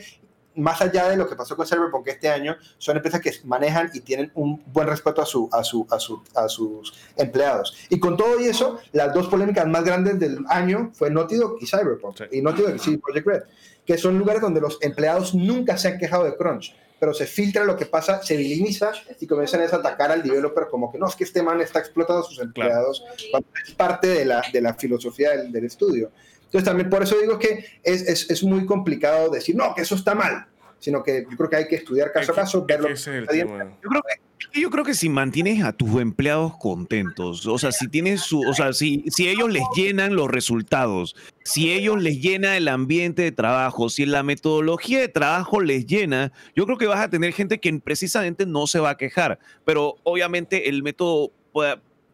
[0.55, 4.01] más allá de lo que pasó con Cyberpunk este año, son empresas que manejan y
[4.01, 7.77] tienen un buen respeto a, su, a, su, a, su, a sus empleados.
[7.89, 11.57] Y con todo y eso, las dos polémicas más grandes del año fue Naughty Dog
[11.61, 12.17] y Cyberpunk.
[12.17, 12.23] Sí.
[12.31, 13.43] Y Naughty Dog y CD Projekt Red,
[13.85, 16.75] que son lugares donde los empleados nunca se han quejado de crunch.
[16.99, 20.91] Pero se filtra lo que pasa, se minimiza y comienzan a atacar al developer como
[20.91, 24.25] que no, es que este man está explotando a sus empleados, cuando es parte de
[24.25, 26.11] la, de la filosofía del, del estudio.
[26.45, 29.95] Entonces también por eso digo que es, es, es muy complicado decir, no, que eso
[29.95, 30.47] está mal,
[30.79, 33.11] sino que yo creo que hay que estudiar caso a caso, ver lo que Ese
[33.11, 33.77] es el tema.
[33.83, 37.87] Yo creo que yo creo que si mantienes a tus empleados contentos, o sea, si
[37.87, 42.57] tienes su, o sea, si, si ellos les llenan los resultados, si ellos les llena
[42.57, 46.99] el ambiente de trabajo, si la metodología de trabajo les llena, yo creo que vas
[46.99, 51.31] a tener gente que precisamente no se va a quejar, pero obviamente el método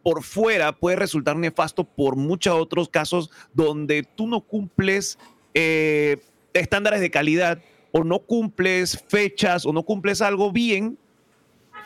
[0.02, 5.18] por fuera puede resultar nefasto por muchos otros casos donde tú no cumples
[5.54, 6.18] eh,
[6.52, 7.60] estándares de calidad
[7.92, 10.98] o no cumples fechas o no cumples algo bien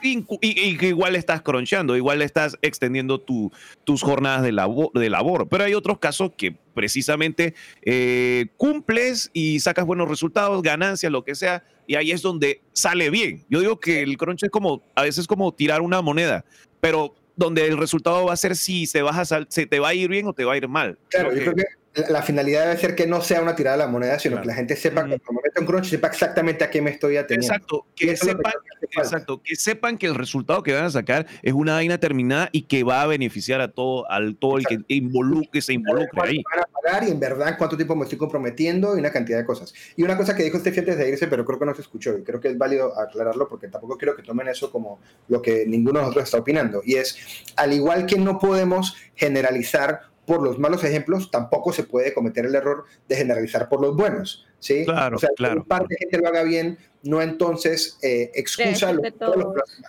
[0.02, 3.50] y, y- igual estás cronchando, igual estás extendiendo tu-
[3.84, 5.48] tus jornadas de, labo- de labor.
[5.48, 11.34] Pero hay otros casos que precisamente eh, cumples y sacas buenos resultados, ganancias, lo que
[11.34, 13.44] sea, y ahí es donde sale bien.
[13.48, 16.44] Yo digo que el crunch es como, a veces como tirar una moneda,
[16.80, 19.88] pero donde el resultado va a ser si se, vas a sal- se te va
[19.88, 20.98] a ir bien o te va a ir mal.
[21.08, 21.64] Claro, yo creo que
[21.94, 24.42] la, la finalidad debe ser que no sea una tirada de la moneda, sino Claro.
[24.42, 25.08] que la gente sepa, Ujú.
[25.24, 27.52] cuando me meto en crunch, sepa exactamente a qué me estoy ateniendo.
[27.52, 31.26] Exacto, que que sepan, que exacto, que sepan que el resultado que van a sacar
[31.42, 34.78] es una vaina terminada y que va a beneficiar a todo, al todo el que,
[34.88, 36.42] involucre, que se involucre cuánto ahí.
[36.54, 39.44] van a pagar y en verdad cuánto tiempo me estoy comprometiendo y una cantidad de
[39.44, 39.74] cosas.
[39.96, 42.16] Y una cosa que dijo Steffi antes de irse, pero creo que no se escuchó
[42.16, 45.64] y creo que es válido aclararlo porque tampoco quiero que tomen eso como lo que
[45.66, 46.82] ninguno de nosotros está opinando.
[46.84, 47.16] Y es,
[47.56, 52.54] al igual que no podemos generalizar por los malos ejemplos, tampoco se puede cometer el
[52.54, 54.46] error de generalizar por los buenos.
[54.60, 54.84] ¿sí?
[54.84, 55.54] Claro, o sea, claro.
[55.54, 59.36] que un par de gente lo haga bien, no entonces eh, excusa Sí, lo- todos
[59.36, 59.46] los.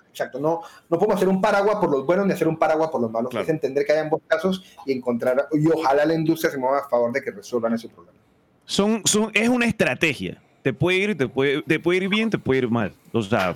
[0.10, 3.00] Exacto, no, no podemos hacer un paraguas por los buenos ni hacer un paraguas por
[3.02, 3.30] los malos.
[3.30, 3.44] Claro.
[3.44, 6.90] Es entender que hay ambos casos y encontrar, y ojalá la industria se mueva a
[6.90, 8.18] favor de que resuelvan ese problema.
[8.66, 10.42] Son, son, es una estrategia.
[10.64, 12.94] Te puede ir, te puede, te puede ir bien, te puede ir mal.
[13.12, 13.54] O sea,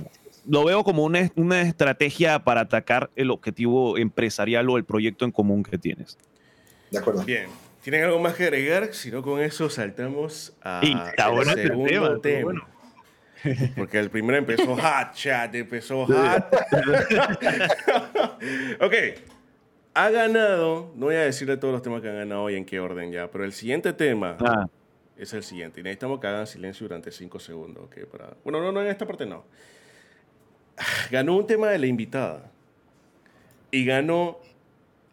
[0.47, 5.31] lo veo como una, una estrategia para atacar el objetivo empresarial o el proyecto en
[5.31, 6.19] común que tienes.
[6.91, 7.23] ¿De acuerdo?
[7.23, 7.47] Bien.
[7.81, 8.93] ¿Tienen algo más que agregar?
[8.93, 12.43] Si no, con eso saltamos a Y está bueno el segundo tema, tema.
[12.43, 12.67] bueno.
[13.77, 16.45] Porque el primero empezó hot, chat, empezó hot.
[18.81, 18.93] ok.
[19.93, 22.79] Ha ganado, no voy a decirle todos los temas que han ganado y en qué
[22.79, 24.65] orden ya, pero el siguiente tema Ah,
[25.15, 25.79] es el siguiente.
[25.79, 27.85] Y necesitamos que hagan silencio durante 5 segundos.
[27.85, 28.33] ok, para...
[28.43, 29.45] Bueno, no, no, en esta parte no.
[31.11, 32.51] Ganó un tema de la invitada.
[33.71, 34.39] Y ganó.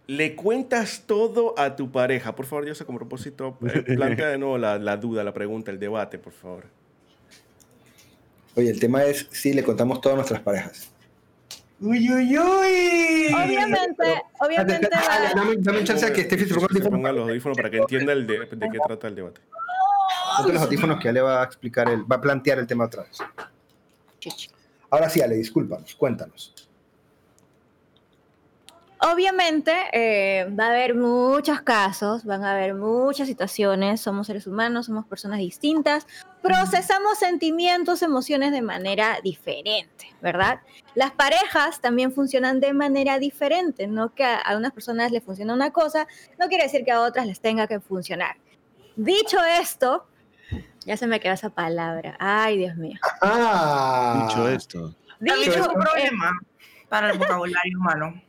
[0.07, 2.35] Le cuentas todo a tu pareja.
[2.35, 3.57] Por favor, yo sé como propósito.
[3.73, 6.65] eh, plantea de nuevo la, la duda, la pregunta, el debate, por favor.
[8.57, 10.91] Oye, el tema es si le contamos todas nuestras parejas.
[11.81, 13.35] ¡Uy, uy, uy!
[13.35, 17.57] Obviamente, obviamente Ah, la- dame, dame un chance a que Steffi se ponga los audífonos
[17.57, 19.41] para que entienda el de, de qué trata el debate.
[20.37, 22.85] Ponte los audífonos que ya le va a explicar, el, va a plantear el tema
[22.85, 23.19] otra vez.
[24.91, 26.55] Ahora sí, Ale, discúlpanos, cuéntanos.
[29.05, 34.87] Obviamente eh, va a haber muchos casos, van a haber muchas situaciones, somos seres humanos,
[34.87, 36.07] somos personas distintas,
[36.41, 40.61] procesamos sentimientos, emociones de manera diferente, ¿verdad?
[40.95, 45.53] Las parejas también funcionan de manera diferente, no que a, a unas personas les funciona
[45.53, 46.07] una cosa,
[46.39, 48.37] no quiere decir que a otras les tenga que funcionar.
[48.95, 50.07] Dicho esto,
[50.87, 53.01] ya se me quedó esa palabra, ay Dios mío.
[53.21, 54.95] Ah, dicho esto.
[55.19, 56.39] Dicho, es un problema
[56.89, 58.23] para el vocabulario humano.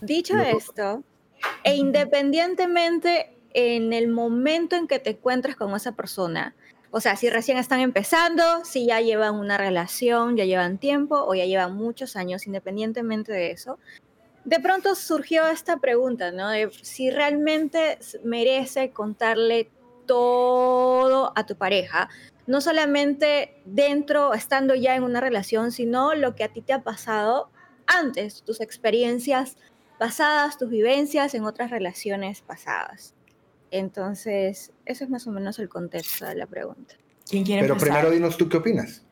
[0.00, 0.42] Dicho No.
[0.42, 1.02] esto,
[1.64, 6.54] e independientemente en el momento en que te encuentres con esa persona,
[6.90, 11.34] o sea, si recién están empezando, si ya llevan una relación, ya llevan tiempo o
[11.34, 13.78] ya llevan muchos años, independientemente de eso,
[14.44, 16.48] de pronto surgió esta pregunta, ¿no?
[16.48, 19.70] De si realmente merece contarle
[20.06, 22.08] todo a tu pareja,
[22.46, 26.82] no solamente dentro, estando ya en una relación, sino lo que a ti te ha
[26.82, 27.50] pasado
[27.86, 29.58] antes, tus experiencias
[29.98, 33.14] pasadas, tus vivencias en otras relaciones pasadas.
[33.70, 36.94] Entonces, eso es más o menos el contexto de la pregunta.
[37.28, 37.94] ¿Quién quiere pero empezar?
[37.94, 39.02] primero dinos tú qué opinas.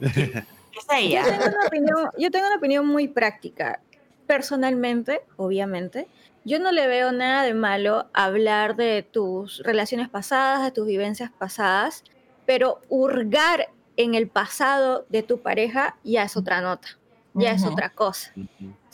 [0.74, 1.22] Es Yo ella.
[1.22, 3.80] tengo, una opinión, yo tengo una opinión muy práctica.
[4.26, 6.08] Personalmente, obviamente,
[6.44, 11.30] yo no le veo nada de malo hablar de tus relaciones pasadas, de tus vivencias
[11.30, 12.02] pasadas,
[12.44, 16.88] pero hurgar en el pasado de tu pareja ya es otra nota,
[17.34, 18.32] ya es otra cosa.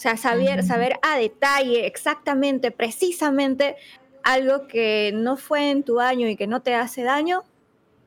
[0.01, 3.77] O sea, saber, saber a detalle, exactamente, precisamente
[4.23, 7.45] algo que no fue en tu año y que no te hace daño,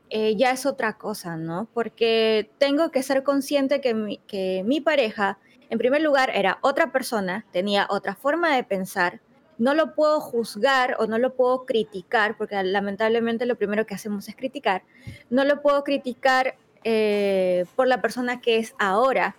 [0.10, 1.68] eh, ya es otra cosa, ¿no?
[1.72, 5.38] Porque tengo que ser consciente que mi, que mi pareja,
[5.70, 9.22] en primer lugar, era otra persona, tenía otra forma de pensar,
[9.60, 14.28] no lo puedo juzgar o no lo puedo criticar, porque lamentablemente lo primero que hacemos
[14.28, 14.82] es criticar,
[15.30, 19.36] no lo puedo criticar eh, por la persona que es ahora.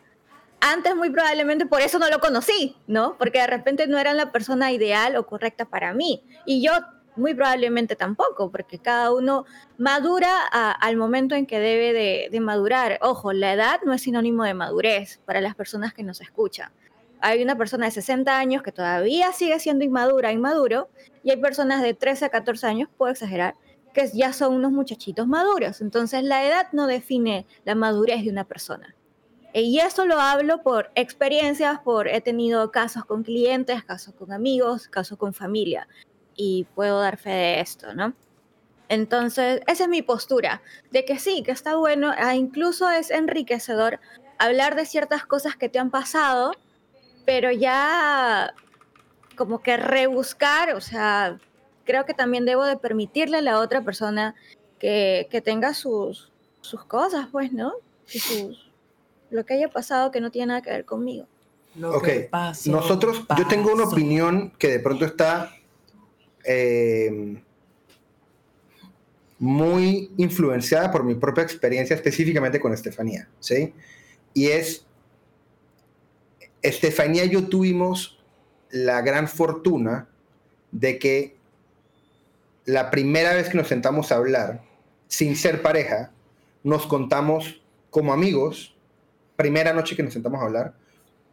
[0.66, 3.18] Antes muy probablemente por eso no lo conocí, ¿no?
[3.18, 6.22] Porque de repente no era la persona ideal o correcta para mí.
[6.46, 6.72] Y yo
[7.16, 9.44] muy probablemente tampoco, porque cada uno
[9.76, 12.98] madura a- al momento en que debe de, de madurar.
[13.02, 16.72] Ojo, la edad no es sinónimo de madurez para las personas que nos escuchan.
[17.20, 20.88] Hay una persona de 60 años que todavía sigue siendo inmadura, inmaduro,
[21.22, 23.54] y hay personas de 13 a 14 años, puedo exagerar,
[23.92, 25.82] que ya son unos muchachitos maduros.
[25.82, 28.94] Entonces la edad no define la madurez de una persona.
[29.56, 34.88] Y esto lo hablo por experiencias, por he tenido casos con clientes, casos con amigos,
[34.88, 35.86] casos con familia,
[36.34, 38.14] y puedo dar fe de esto, ¿no?
[38.88, 40.60] Entonces, esa es mi postura,
[40.90, 44.00] de que sí, que está bueno, ah, incluso es enriquecedor
[44.38, 46.50] hablar de ciertas cosas que te han pasado,
[47.24, 48.52] pero ya
[49.36, 51.38] como que rebuscar, o sea,
[51.84, 54.34] creo que también debo de permitirle a la otra persona
[54.80, 57.74] que, que tenga sus, sus cosas, pues, ¿no?
[58.12, 58.63] Y sus,
[59.34, 61.26] lo que haya pasado que no tiene nada que ver conmigo.
[61.74, 65.50] Lo Ok, que pasó, Nosotros, yo tengo una opinión que de pronto está
[66.44, 67.42] eh,
[69.40, 73.74] muy influenciada por mi propia experiencia específicamente con Estefanía, ¿sí?
[74.32, 74.86] Y es,
[76.62, 78.22] Estefanía y yo tuvimos
[78.70, 80.08] la gran fortuna
[80.70, 81.36] de que
[82.66, 84.62] la primera vez que nos sentamos a hablar,
[85.08, 86.12] sin ser pareja,
[86.62, 88.73] nos contamos como amigos,
[89.36, 90.74] primera noche que nos sentamos a hablar,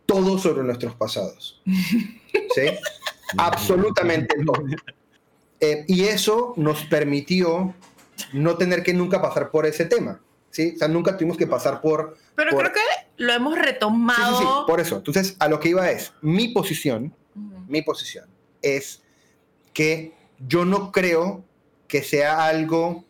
[0.06, 1.62] todo sobre nuestros pasados.
[1.66, 2.68] ¿Sí?
[3.38, 4.64] Absolutamente todo.
[5.60, 7.74] Eh, y eso nos permitió
[8.34, 10.20] no tener que nunca pasar por ese tema.
[10.50, 10.74] ¿sí?
[10.76, 12.18] O sea, nunca tuvimos que pasar por...
[12.36, 14.38] Pero por- creo que lo hemos Sí, sí, retomado.
[14.40, 14.98] sí, por eso.
[14.98, 17.14] Entonces, a lo que iba es, mi posición,
[17.68, 18.26] mi posición
[18.62, 19.02] es
[19.74, 20.14] que
[20.48, 21.44] yo no creo
[21.88, 23.06] que sea algo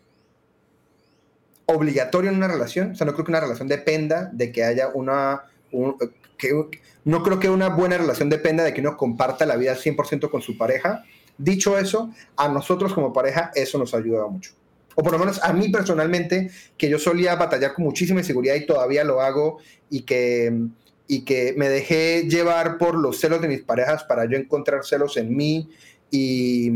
[1.71, 2.91] obligatorio en una relación.
[2.91, 5.43] O sea, no creo que una relación dependa de que haya una...
[7.03, 10.41] no creo que una buena relación dependa de que uno comparta la vida 100% con
[10.41, 11.03] su pareja.
[11.37, 14.51] Dicho eso, a nosotros como pareja eso nos ha ayudado mucho.
[14.95, 18.65] O por lo menos a mí personalmente, que yo solía batallar con muchísima inseguridad y
[18.65, 20.53] todavía lo hago y que,
[21.07, 25.15] y que me dejé llevar por los celos de mis parejas para yo encontrar celos
[25.17, 25.69] en mí
[26.11, 26.69] y,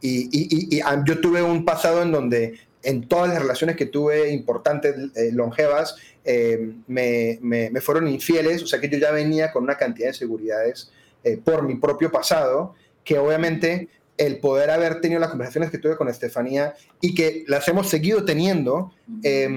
[0.00, 5.30] y- yo tuve un pasado en donde en todas las relaciones que tuve importantes, eh,
[5.32, 9.76] longevas, eh, me, me- me fueron infieles, o sea que yo ya venía con una
[9.76, 10.90] cantidad de inseguridades
[11.24, 12.74] eh, por mi propio pasado,
[13.04, 17.66] que obviamente el poder haber tenido las conversaciones que tuve con Estefanía y que las
[17.68, 18.92] hemos seguido teniendo,
[19.22, 19.48] eh,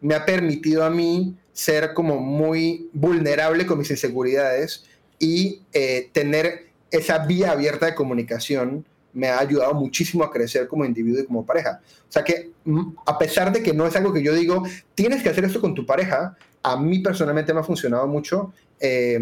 [0.00, 4.84] me ha permitido a mí ser como muy vulnerable con mis inseguridades
[5.18, 8.84] y eh, tener esa vía abierta de comunicación
[9.14, 11.80] me ha ayudado muchísimo a crecer como individuo y como pareja.
[12.08, 14.62] O sea que mm, a pesar de que no es algo que yo digo,
[14.94, 18.52] tienes que hacer esto con tu pareja, a mí personalmente me ha funcionado mucho.
[18.80, 19.18] eh,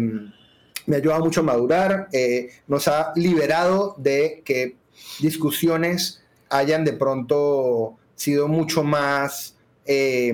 [0.85, 4.75] me ha ayudado mucho a madurar, eh, nos ha liberado de que
[5.19, 9.55] discusiones hayan de pronto sido mucho más
[9.85, 10.33] eh,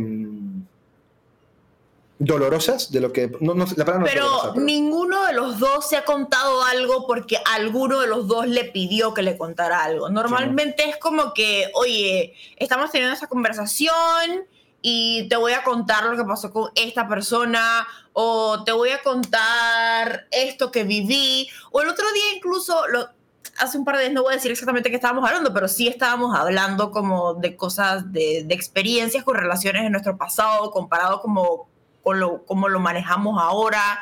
[2.20, 3.32] dolorosas de lo que...
[3.40, 6.04] No, no, la palabra no es Pero dolorosa, pero- ninguno de los dos se ha
[6.04, 10.10] contado algo porque alguno de los dos le pidió que le contara algo.
[10.10, 14.46] Normalmente es como que, oye, estamos teniendo esta conversación
[14.82, 19.02] y te voy a contar lo que pasó con esta persona o te voy a
[19.02, 23.10] contar esto que viví o el otro día incluso lo,
[23.58, 25.88] hace un par de días no voy a decir exactamente qué estábamos hablando pero sí
[25.90, 31.69] estábamos hablando como de cosas de, de experiencias con relaciones en nuestro pasado comparado como
[32.10, 34.00] con lo, cómo lo manejamos ahora.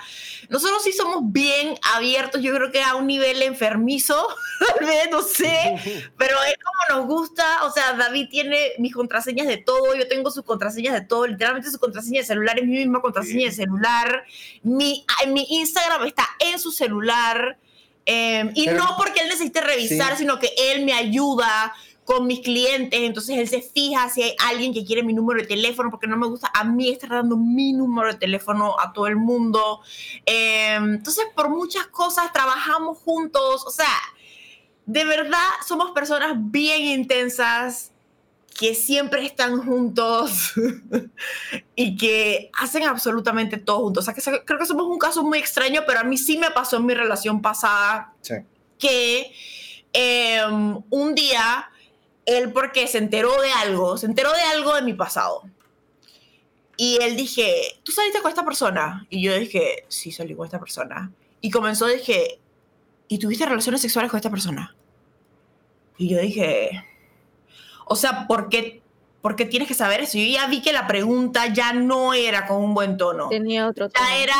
[0.48, 4.16] Nosotros sí somos bien abiertos, yo creo que a un nivel enfermizo,
[4.78, 5.76] tal vez, no sé,
[6.18, 10.32] pero es como nos gusta, o sea, David tiene mis contraseñas de todo, yo tengo
[10.32, 14.24] sus contraseñas de todo, literalmente su contraseña de celular es mi misma contraseña de celular,
[14.64, 17.58] mi, ah, mi Instagram está en su celular,
[18.06, 20.20] eh, y Pero- no porque él necesite revisar, Sí.
[20.20, 21.74] sino que él me ayuda
[22.08, 25.46] con mis clientes, entonces él se fija si hay alguien que quiere mi número de
[25.46, 29.08] teléfono, porque no me gusta a mí estar dando mi número de teléfono a todo
[29.08, 29.82] el mundo.
[30.26, 33.94] Eh, entonces, por muchas cosas trabajamos juntos, o sea,
[34.86, 37.92] de verdad somos personas bien intensas
[38.58, 40.54] que siempre están juntos
[41.76, 44.08] y que hacen absolutamente todo juntos.
[44.08, 46.52] O sea, que creo que somos un caso muy extraño, pero a mí sí me
[46.52, 48.36] pasó en mi relación pasada Sí.
[48.80, 49.34] que
[49.92, 50.42] eh,
[50.90, 51.70] un día
[52.28, 55.44] él porque se enteró de algo, se enteró de algo de mi pasado.
[56.76, 59.08] Y él dije, ¿tú saliste con esta persona?
[59.10, 61.12] Y yo dije, sí, salí con esta persona.
[61.42, 62.40] Y comenzó, dije,
[63.08, 64.76] ¿y tuviste relaciones sexuales con esta persona?
[65.98, 66.86] Y yo dije,
[67.86, 68.82] o sea, ¿por qué,
[69.22, 70.18] ¿por qué tienes que saber eso?
[70.18, 73.90] Yo ya vi que la pregunta ya no era con un buen tono Tenía otro
[73.90, 74.06] tono.
[74.06, 74.36] ya era.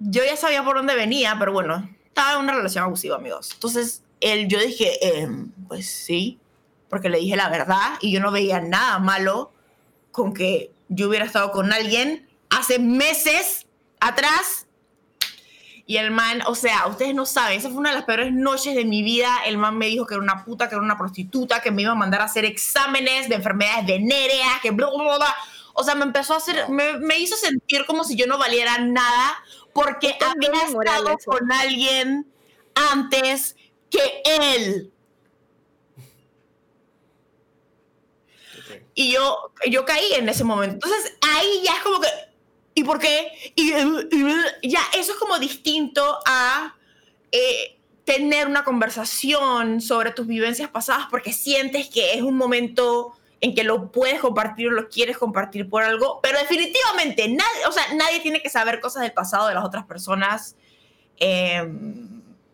[0.00, 3.50] Yo ya sabía por dónde venía, pero bueno, estaba en una relación abusiva, amigos.
[3.52, 6.38] Entonces, él, yo dije, em, pues sí,
[6.88, 9.52] porque le dije la verdad y yo no veía nada malo
[10.10, 13.66] con que yo hubiera estado con alguien hace meses
[14.00, 14.66] atrás.
[15.86, 18.74] Y el man, o sea, ustedes no saben, esa fue una de las peores noches
[18.74, 19.30] de mi vida.
[19.46, 21.92] El man me dijo que era una puta, que era una prostituta, que me iba
[21.92, 25.34] a mandar a hacer exámenes de enfermedades venéreas, que bla, bla, bla.
[25.72, 28.78] O sea, me empezó a hacer, me, me hizo sentir como si yo no valiera
[28.78, 29.42] nada
[29.72, 32.26] porque había estado con alguien
[32.74, 33.56] antes
[33.90, 34.92] que él.
[38.94, 40.74] Y yo, yo caí en ese momento.
[40.86, 42.08] Entonces ahí ya es como que,
[42.74, 43.30] ¿y por qué?
[43.54, 46.74] Y, y- ya, eso es como distinto a
[47.30, 53.54] eh, tener una conversación sobre tus vivencias pasadas porque sientes que es un momento en
[53.54, 57.84] que lo puedes compartir o lo quieres compartir por algo, pero definitivamente nadie, o sea,
[57.94, 60.56] nadie tiene que saber cosas del pasado de las otras personas,
[61.20, 61.64] eh,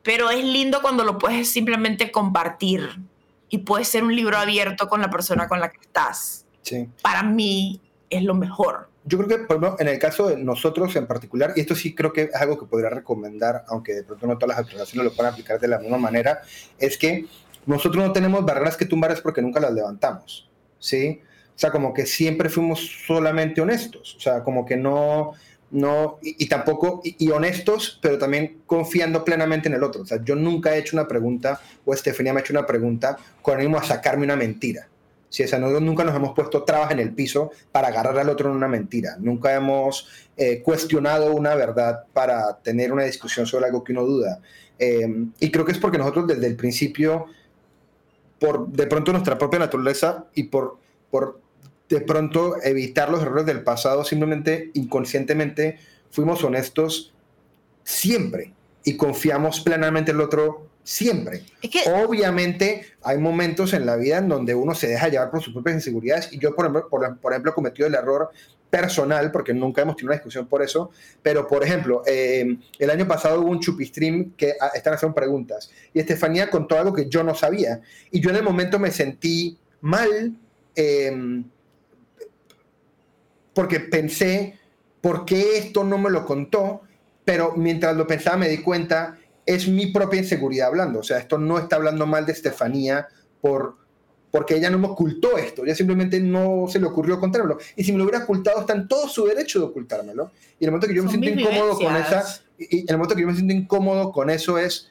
[0.04, 3.00] pero es lindo cuando lo puedes simplemente compartir
[3.48, 6.46] y puede ser un libro abierto con la persona con la que estás.
[6.62, 6.88] Sí.
[7.02, 8.88] Para mí es lo mejor.
[9.06, 11.94] Yo creo que, por ejemplo, en el caso de nosotros en particular, y esto sí
[11.94, 15.14] creo que es algo que podría recomendar, aunque de pronto no todas las aplicaciones lo
[15.14, 16.40] puedan aplicar de la misma manera,
[16.78, 17.26] es que
[17.66, 20.48] nosotros no tenemos barreras que tumbar es porque nunca las levantamos,
[20.78, 21.20] ¿sí?
[21.54, 25.32] O sea, como que siempre fuimos solamente honestos, o sea, como que no,
[25.70, 30.02] no, y, tampoco, y, honestos, pero también confiando plenamente en el otro.
[30.02, 33.16] O sea, yo nunca he hecho una pregunta, o Estefanía me ha hecho una pregunta
[33.42, 34.88] con ánimo a sacarme una mentira.
[35.28, 38.50] Si esa, nosotros nunca nos hemos puesto trabas en el piso para agarrar al otro
[38.50, 39.16] en una mentira.
[39.18, 44.40] Nunca hemos eh, cuestionado una verdad para tener una discusión sobre algo que uno duda.
[44.78, 47.26] Eh, y creo que es porque nosotros desde el principio,
[48.38, 50.78] por de pronto nuestra propia naturaleza y por,
[51.10, 51.40] por
[51.94, 55.78] de pronto evitar los errores del pasado, simplemente inconscientemente
[56.10, 57.14] fuimos honestos
[57.84, 58.52] siempre
[58.82, 61.42] y confiamos plenamente en el otro siempre.
[62.04, 65.76] Obviamente hay momentos en la vida en donde uno se deja llevar por sus propias
[65.76, 68.30] inseguridades y yo, por ejemplo, por, ejemplo he cometido el error
[68.68, 70.90] personal, porque nunca hemos tenido una discusión por eso,
[71.22, 75.70] pero por ejemplo, eh, el año pasado hubo un chupistream que ah, están haciendo preguntas
[75.92, 77.80] y Estefanía contó algo que yo no sabía
[78.10, 80.34] y yo en el momento me sentí mal.
[80.76, 81.44] Eh,
[83.54, 84.58] porque pensé,
[85.00, 86.82] ¿por qué esto no me lo contó?
[87.24, 91.00] Pero mientras lo pensaba me di cuenta, es mi propia inseguridad hablando.
[91.00, 93.08] O sea, esto no está hablando mal de Estefanía
[93.40, 93.76] por,
[94.30, 97.58] porque ella no me ocultó esto, ella simplemente no se le ocurrió contármelo.
[97.76, 100.32] Y si me lo hubiera ocultado, está en todo su derecho de ocultármelo.
[100.58, 103.28] Y el momento que yo me siento incómodo con esa, y el momento que yo
[103.28, 104.90] me siento incómodo con eso es,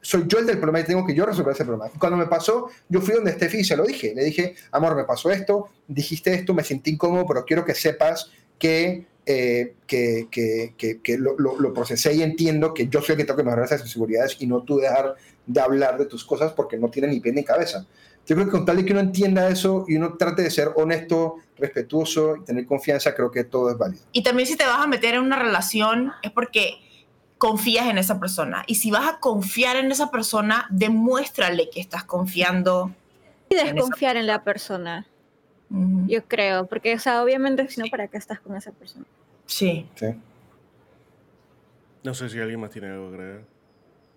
[0.00, 1.90] soy yo el del problema y tengo que yo resolver ese problema.
[1.98, 4.14] Cuando me pasó, yo fui donde Steffi y se lo dije.
[4.14, 8.30] Le dije, amor, me pasó esto, dijiste esto, me sentí incómodo, pero quiero que sepas
[8.58, 13.24] que, eh, que, que, que, lo, lo, procesé y entiendo que yo soy el que
[13.24, 15.14] tengo que mejorar esas inseguridades y no tú dejar
[15.46, 17.86] de hablar de tus cosas porque no tiene ni pie ni cabeza.
[18.26, 20.68] Yo creo que con tal de que uno entienda eso y uno trate de ser
[20.76, 24.02] honesto, respetuoso y tener confianza, creo que todo es válido.
[24.12, 26.74] Y también si te vas a meter en una relación es porque
[27.40, 28.64] confías en esa persona.
[28.66, 32.94] Y si vas a confiar en esa persona, demuéstrale que estás confiando.
[33.48, 35.06] Y desconfiar en, la persona.
[35.70, 39.06] Yo creo, porque, o sea, obviamente, si no, ¿para qué estás con esa persona?
[39.46, 39.88] Sí.
[42.04, 43.42] No sé si alguien más tiene algo que agregar.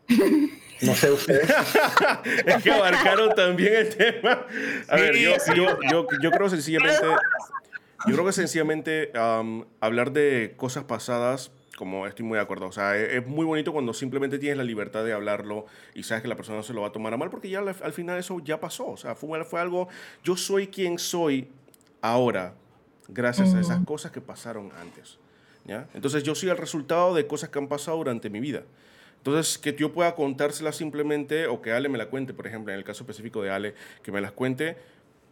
[0.82, 1.50] No sé ustedes.
[2.45, 4.45] es que abarcaron también el tema.
[4.90, 7.06] A ver, yo, yo, yo, creo sencillamente,
[8.08, 9.14] yo creo que sencillamente
[9.80, 12.68] hablar de cosas pasadas como estoy muy de acuerdo.
[12.68, 16.22] O sea, e-, es, muy bonito cuando simplemente tienes la libertad de hablarlo y sabes
[16.22, 18.20] que la persona no se lo va a tomar a mal porque ya al, final
[18.20, 18.88] eso ya pasó.
[18.88, 19.88] O sea, fue, fue algo,
[20.24, 21.50] yo soy quien soy
[22.02, 22.56] ahora
[23.08, 25.18] gracias a esas cosas que pasaron antes.
[25.66, 25.88] ¿ya?
[25.94, 28.64] Entonces yo soy el resultado de cosas que han pasado durante mi vida.
[29.18, 32.80] Entonces, que yo pueda contársela simplemente o que Ale me la cuente, por ejemplo, en
[32.80, 33.74] el caso específico de Ale,
[34.04, 34.76] que me las cuente,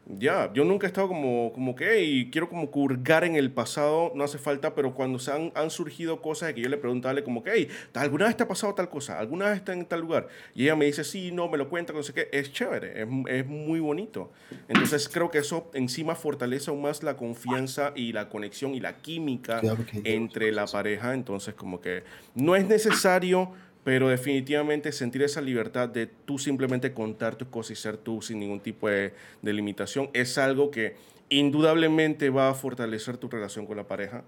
[0.07, 4.11] ya, yo nunca he estado como, como que, y quiero como curgar en el pasado,
[4.15, 7.07] no hace falta, pero cuando se han, han surgido cosas de que yo le pregunto
[7.07, 9.19] a como que, hey, ¿alguna vez te ha pasado tal cosa?
[9.19, 10.27] ¿Alguna vez está en tal lugar?
[10.55, 13.07] Y ella me dice, sí, no, me lo cuenta, no sé qué, es chévere, es,
[13.27, 14.31] es muy bonito.
[14.67, 18.97] Entonces creo que eso encima fortalece aún más la confianza y la conexión y la
[18.97, 19.61] química
[20.03, 22.03] entre la pareja, entonces como que
[22.33, 23.51] no es necesario
[23.83, 28.39] pero definitivamente sentir esa libertad de tú simplemente contar tus cosas y ser tú sin
[28.39, 30.95] ningún tipo de, limitación es algo que
[31.29, 34.23] indudablemente va a fortalecer tu relación con la pareja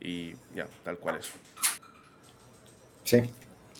[0.00, 1.32] y ya, tal cual es.
[3.04, 3.22] Sí.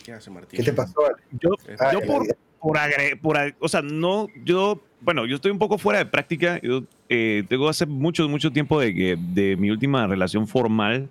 [0.03, 0.57] ¿Qué hace Martín?
[0.57, 1.01] ¿Qué te pasó?
[1.39, 1.51] Yo,
[1.91, 2.25] yo por,
[2.59, 2.77] por,
[3.21, 6.59] por, o sea, no, yo, bueno, yo estoy un poco fuera de práctica.
[6.61, 11.09] Yo eh, tengo hace mucho, mucho tiempo de, de mi última relación formal.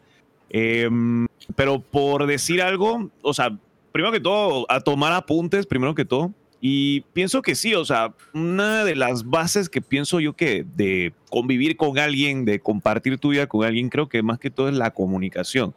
[0.56, 1.26] Em,
[1.56, 3.58] pero por decir algo, o sea,
[3.94, 6.32] primero que todo, a tomar apuntes, primero que todo.
[6.60, 11.14] Y pienso que sí, o sea, una de las bases que pienso yo que de
[11.30, 14.74] convivir con alguien, de compartir tu vida con alguien, creo que más que todo es
[14.74, 15.74] la comunicación.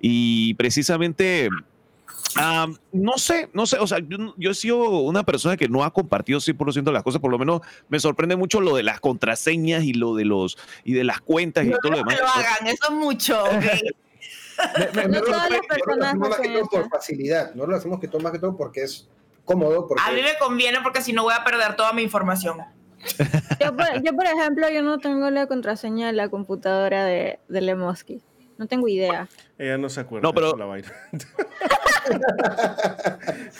[0.00, 1.50] Y precisamente,
[2.90, 6.40] no sé, no sé, o sea, yo, he sido una persona que no ha compartido
[6.40, 9.92] 100% de las cosas, por lo menos me sorprende mucho lo de las contraseñas y
[9.92, 12.16] lo de los y de las cuentas y todo lo demás.
[12.16, 13.44] No lo hagan, eso es mucho.
[15.08, 16.66] no todas las personas lo hacen eso.
[16.66, 19.08] por facilidad, no lo hacemos que todo más que todo porque es
[19.44, 19.86] cómodo.
[19.86, 20.02] Porque...
[20.06, 22.58] A mí me conviene porque si no voy a perder toda mi información.
[23.60, 23.76] Yo
[24.14, 28.22] por, ejemplo, yo no tengo la contraseña de la computadora de, de Lemoski.
[28.58, 29.28] No tengo idea.
[29.56, 30.26] Ella no se acuerda.
[30.26, 30.56] No, pero.
[30.56, 30.92] La vaina.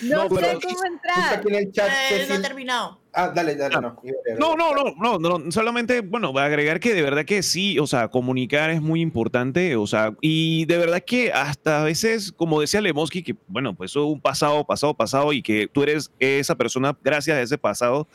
[0.03, 1.41] no, sé cómo entrar.
[1.47, 3.01] En el chat, eh, no ha terminado.
[3.13, 3.77] Ah, dale, dale.
[3.77, 3.81] Ah.
[3.81, 4.57] No.
[4.57, 7.87] No, no, no, no, Solamente, bueno, voy a agregar que de verdad que sí, o
[7.87, 12.61] sea, comunicar es muy importante, o sea, y de verdad que hasta a veces, como
[12.61, 16.57] decía Lemoski, que bueno, pues eso un pasado, pasado, pasado, y que tú eres esa
[16.57, 18.09] persona gracias a ese pasado,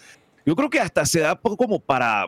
[0.45, 2.27] yo creo que hasta se da como para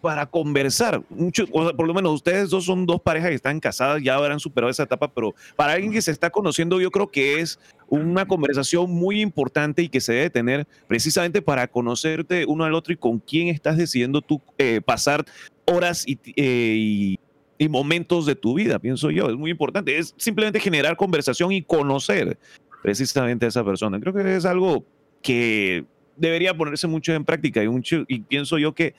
[0.00, 1.02] para conversar.
[1.08, 4.70] Mucho, por lo menos ustedes dos son dos parejas que están casadas, ya habrán superado
[4.70, 7.58] esa etapa, pero para alguien que se está conociendo, yo creo que es
[7.88, 12.92] una conversación muy importante y que se debe tener precisamente para conocerte uno al otro
[12.92, 15.24] y con quién estás decidiendo tú eh, pasar
[15.66, 17.16] horas y, eh,
[17.58, 19.28] y momentos de tu vida, pienso yo.
[19.30, 19.96] Es muy importante.
[19.98, 22.38] Es simplemente generar conversación y conocer
[22.82, 23.98] precisamente a esa persona.
[24.00, 24.84] Creo que es algo
[25.22, 25.84] que
[26.16, 28.94] debería ponerse mucho en práctica y, mucho, y pienso yo que,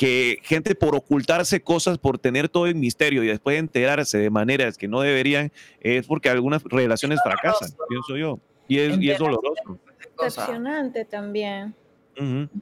[0.00, 4.78] que gente por ocultarse cosas, por tener todo el misterio y después enterarse de maneras
[4.78, 8.38] que no deberían, es porque algunas relaciones fracasan, pienso yo.
[8.66, 9.78] Y es, y es doloroso.
[10.22, 11.74] Decepcionante también.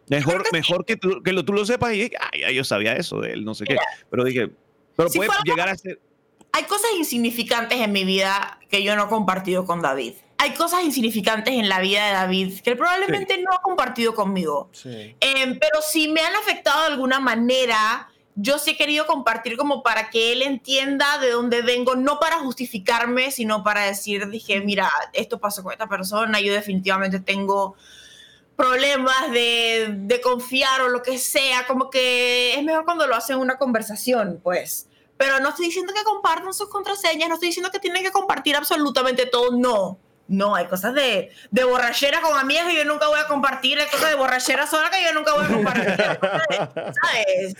[0.09, 3.35] Mejor, mejor que, tú, que lo, tú lo sepas y ay, yo sabía eso de
[3.35, 3.77] él, no sé qué.
[4.11, 4.51] Pero dije,
[4.97, 6.01] pero Si puede fuera- llegar a ser.
[6.51, 10.15] Hay cosas insignificantes en mi vida que yo no he compartido con David.
[10.39, 14.71] Hay cosas insignificantes en la vida de David que él probablemente no ha compartido conmigo.
[14.73, 15.17] Sí.
[15.21, 18.09] Em, pero si me han afectado de alguna manera,
[18.41, 22.39] yo sí he querido compartir como para que él entienda de dónde vengo, no para
[22.39, 27.75] justificarme, sino para decir, dije, mira, esto pasó con esta persona, yo definitivamente tengo
[28.55, 33.37] problemas de, de confiar o lo que sea, como que es mejor cuando lo hacen
[33.37, 34.89] en una conversación, pues.
[35.17, 38.55] Pero no estoy diciendo que compartan sus contraseñas, no estoy diciendo que tienen que compartir
[38.55, 39.99] absolutamente todo, no.
[40.29, 43.89] No, hay cosas de, de borrachera con amigas que yo nunca voy a compartir, hay
[43.89, 45.97] cosas de borrachera sola que yo nunca voy a compartir.
[46.75, 47.55] ¿Sabes?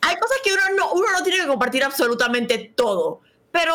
[0.00, 3.20] Hay cosas que uno no, uno no tiene que compartir absolutamente todo,
[3.50, 3.74] pero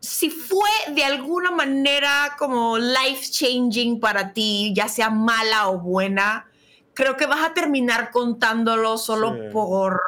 [0.00, 6.48] si fue de alguna manera como life changing para ti, ya sea mala o buena,
[6.94, 9.40] creo que vas a terminar contándolo solo Sí.
[9.52, 10.00] por,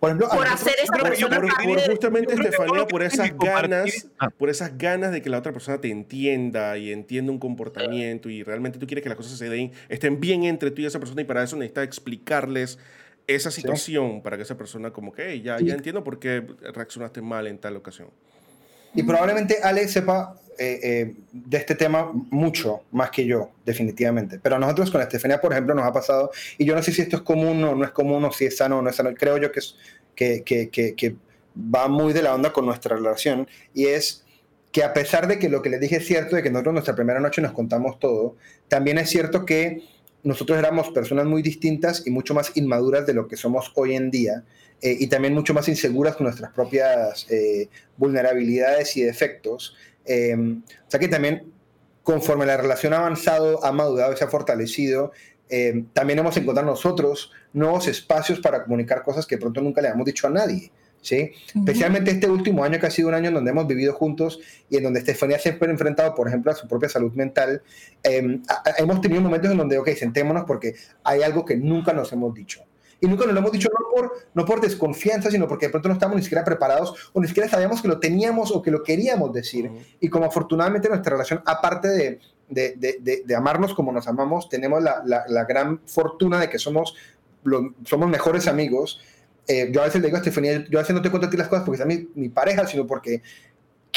[0.00, 4.28] Por ejemplo, a por nosotros- hacer esa persona por- justamente Estefanía, por esas ganas, Ah.
[4.30, 8.42] por esas ganas de que la otra persona te entienda y entienda un comportamiento y
[8.42, 11.22] realmente tú quieres que las cosas se den, estén bien entre tú y esa persona
[11.22, 12.78] y para eso necesitas explicarles
[13.26, 15.64] esa situación para que esa persona como que "Hey, ya, Sí.
[15.66, 16.44] ya entiendo por qué
[16.74, 18.08] reaccionaste mal en tal ocasión.
[18.94, 24.38] Y probablemente Ale sepa eh, eh, de este tema mucho más que yo, definitivamente.
[24.42, 27.02] Pero a nosotros con Estefania, por ejemplo, nos ha pasado, y yo no sé si
[27.02, 29.12] esto es común o no es común, o si es sano o no es sano,
[29.14, 29.60] creo yo que,
[30.14, 31.16] que, que, que,
[31.56, 34.24] va muy de la onda con nuestra relación, y es
[34.72, 36.96] que a pesar de que lo que les dije es cierto, de que nosotros nuestra
[36.96, 38.36] primera noche nos contamos todo,
[38.66, 39.82] también es cierto que
[40.24, 44.10] nosotros éramos personas muy distintas y mucho más inmaduras de lo que somos hoy en
[44.10, 44.42] día,
[44.82, 47.26] eh, y también mucho más inseguras con nuestras propias
[47.96, 49.76] vulnerabilidades y defectos.
[50.04, 51.52] Eh, o sea que también,
[52.02, 55.12] conforme la relación ha avanzado, ha madurado y se ha fortalecido,
[55.48, 60.06] eh, también hemos encontrado nosotros nuevos espacios para comunicar cosas que pronto nunca le habíamos
[60.06, 60.70] dicho a nadie.
[61.00, 61.32] ¿sí?
[61.54, 64.40] Especialmente este último año, que ha sido un año en donde hemos vivido juntos
[64.70, 67.62] y en donde Estefanía siempre ha enfrentado, por ejemplo, a su propia salud mental.
[68.02, 68.40] eh,
[68.78, 70.74] hemos tenido momentos en donde, ok, sentémonos porque
[71.04, 72.62] hay algo que nunca nos hemos dicho.
[73.00, 75.88] Y nunca nos lo hemos dicho no por, no por desconfianza, sino porque de pronto
[75.88, 78.82] no estamos ni siquiera preparados o ni siquiera sabíamos que lo teníamos o que lo
[78.82, 79.66] queríamos decir.
[79.66, 79.78] Ujú.
[80.00, 84.48] Y como afortunadamente nuestra relación, aparte de, de, de- de- de amarnos como nos amamos,
[84.48, 86.94] tenemos la, la- la gran fortuna de que somos,
[87.42, 89.00] lo- somos mejores amigos.
[89.46, 91.30] Eh, yo a veces le digo a Estefanía, yo a veces no te cuento a
[91.30, 93.22] ti las cosas porque es mi, mi pareja, sino porque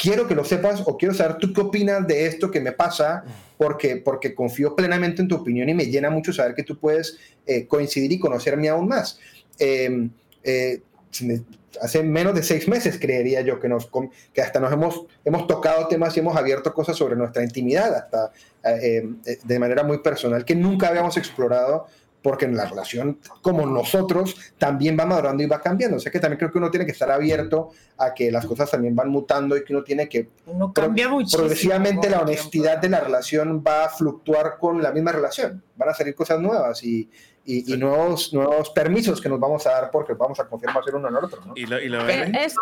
[0.00, 3.24] quiero que lo sepas o quiero saber tú qué opinas de esto que me pasa,
[3.56, 7.18] porque, porque confío plenamente en tu opinión y me llena mucho saber que tú puedes
[7.46, 9.18] eh, coincidir y conocerme aún más.
[9.58, 10.08] Eh,
[10.44, 10.80] eh,
[11.22, 11.42] me-
[11.82, 13.90] hace menos de seis meses creería yo que, nos,
[14.32, 18.32] que hasta nos hemos, hemos tocado temas y hemos abierto cosas sobre nuestra intimidad, hasta
[18.64, 21.86] eh, eh, de manera muy personal, que nunca habíamos explorado
[22.22, 25.96] porque en la relación como nosotros también va madurando y va cambiando.
[25.96, 28.70] O sea que también creo que uno tiene que estar abierto a que las cosas
[28.70, 31.42] también van mutando y que uno tiene que Uno cambia muchísimo.
[31.42, 35.62] progresivamente la honestidad de la relación va a fluctuar con la misma relación.
[35.76, 37.08] Van a salir cosas nuevas y,
[37.44, 40.86] y, y nuevos, nuevos permisos que nos vamos a dar porque vamos a confiar más
[40.88, 41.40] en uno en el otro.
[41.46, 41.52] ¿no?
[41.56, 42.54] Y la, y la Eh, vaina es-.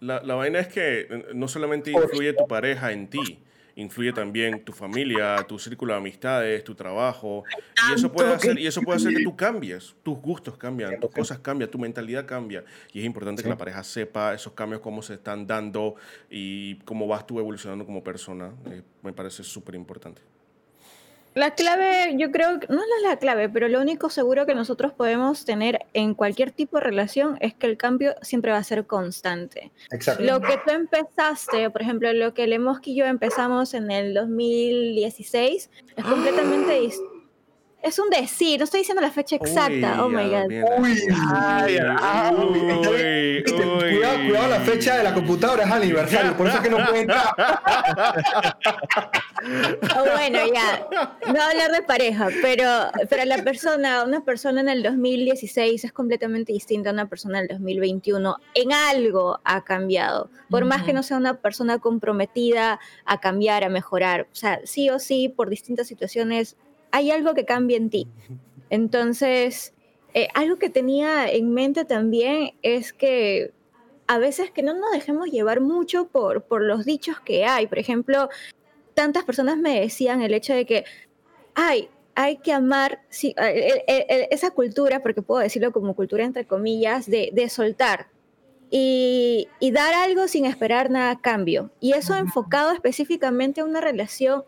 [0.00, 3.40] La, la vaina es que eh, no solamente influye tu pareja en ti,
[3.76, 7.44] influye también tu familia, tu círculo de amistades, tu trabajo.
[7.90, 11.10] Y eso puede hacer, y eso puede hacer que tú cambies, tus gustos cambian, tus
[11.10, 12.64] cosas cambian, tu mentalidad cambia.
[12.92, 15.96] Y es importante que la pareja sepa esos cambios, cómo se están dando
[16.30, 18.52] y cómo vas tú evolucionando como persona.
[18.66, 20.22] Eh, me parece súper importante.
[21.34, 24.92] La clave, yo creo, que no es la clave, pero lo único seguro que nosotros
[24.92, 28.86] podemos tener en cualquier tipo de relación es que el cambio siempre va a ser
[28.86, 29.72] constante.
[29.90, 30.22] Exacto.
[30.22, 35.70] Lo que tú empezaste, por ejemplo, lo que Lemos y yo empezamos en el 2016,
[35.96, 37.00] es completamente dis-
[37.84, 40.02] Es un decir, no estoy diciendo la fecha exacta.
[40.02, 40.80] oh Uy, my ya, god.
[40.80, 40.98] Uy,
[41.30, 43.44] Ay, ah, uy, uy.
[43.44, 47.00] Cuidado, cuidado la fecha de la computadora, es aniversario, por eso es que no puede
[47.00, 47.34] entrar.
[49.46, 50.86] Oh, bueno, ya.
[51.30, 52.66] No hablar de pareja, pero,
[53.10, 57.44] pero la persona, una persona en el 2016 es completamente distinta a una persona en
[57.44, 58.36] el 2021.
[58.54, 60.30] En algo ha cambiado.
[60.48, 64.28] Por más que no sea una persona comprometida a cambiar, a mejorar.
[64.32, 66.56] O sea, sí o sí, por distintas situaciones,
[66.94, 68.06] hay algo que cambia en ti.
[68.70, 69.74] Entonces,
[70.14, 73.52] eh, algo que tenía en mente también es que
[74.06, 77.66] a veces que no nos dejemos llevar mucho por, por los dichos que hay.
[77.66, 78.28] Por ejemplo,
[78.94, 80.84] tantas personas me decían el hecho de que,
[81.54, 86.24] ay, hay que amar sí, eh, eh, eh, esa cultura, porque puedo decirlo como cultura
[86.24, 88.06] entre comillas, de, de soltar
[88.70, 91.70] y, y, dar algo sin esperar nada a cambio.
[91.80, 94.44] Y eso enfocado específicamente a una relación,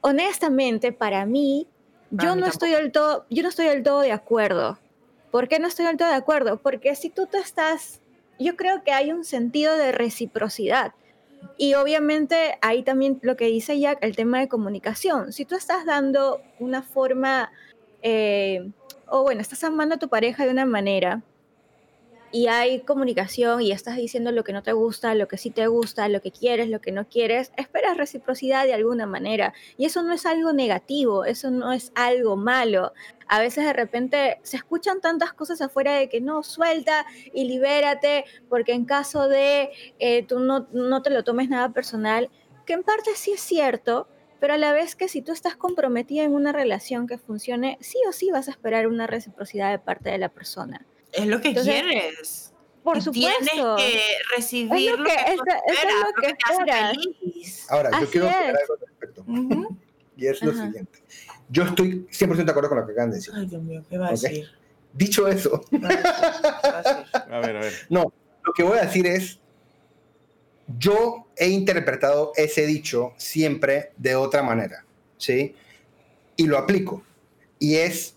[0.00, 1.66] honestamente, para mí,
[2.10, 4.78] yo no, estoy del todo, yo no estoy del todo de acuerdo.
[5.30, 6.58] ¿Por qué no estoy del todo de acuerdo?
[6.58, 8.00] Porque si tú te estás,
[8.38, 10.92] yo creo que hay un sentido de reciprocidad.
[11.58, 15.32] Y obviamente ahí también lo que dice Jack, el tema de comunicación.
[15.32, 17.50] Si tú estás dando una forma,
[18.02, 18.70] eh,
[19.06, 21.22] o bueno, estás amando a tu pareja de una manera
[22.36, 25.68] y hay comunicación y estás diciendo lo que no te gusta, lo que sí te
[25.68, 29.54] gusta, lo que quieres, lo que no quieres, esperas reciprocidad de alguna manera.
[29.78, 32.92] Y eso no es algo negativo, eso no es algo malo.
[33.26, 38.26] A veces de repente se escuchan tantas cosas afuera de que no, suelta y libérate,
[38.50, 42.28] porque en caso de eh, tú no, no te lo tomes nada personal,
[42.66, 44.08] que en parte sí es cierto,
[44.40, 47.96] pero a la vez que si tú estás comprometida en una relación que funcione, sí
[48.06, 50.86] o sí vas a esperar una reciprocidad de parte de la persona.
[51.16, 52.52] Es lo que quieres.
[52.82, 53.40] Por supuesto.
[53.40, 54.00] Tienes que
[54.36, 57.66] recibir es lo que, es, es lo que esperas.
[57.68, 58.36] Ahora, yo Así quiero es.
[58.36, 59.24] decir algo al respecto.
[59.26, 59.76] Ujú.
[60.16, 60.66] Y es lo Ajá.
[60.66, 60.98] siguiente.
[61.48, 63.32] Yo estoy 100% de acuerdo con lo que acaban de decir.
[63.36, 64.20] Ay, Dios mío, ¿qué va a Ok.
[64.20, 64.46] decir?
[64.92, 67.36] Dicho eso, ¿Qué va a a?
[67.36, 67.72] A ver, a ver.
[67.90, 68.12] no,
[68.44, 69.38] lo que voy a decir es,
[70.78, 74.84] yo he interpretado ese dicho siempre de otra manera,
[75.18, 75.54] ¿sí?
[76.36, 77.02] Y lo aplico.
[77.58, 78.16] Y es,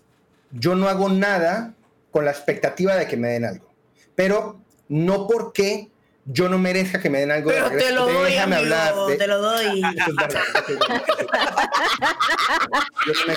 [0.52, 1.74] yo no hago nada
[2.10, 3.68] con la expectativa de que me den algo.
[4.14, 5.88] Pero no porque
[6.26, 7.50] yo no merezca que me den algo.
[7.50, 7.94] de Pero te regreso.
[7.94, 9.82] lo doy, Déjame amigo, hablar de- te lo doy.
[9.96, 10.42] Eso es verdad.
[13.06, 13.34] Yo no me.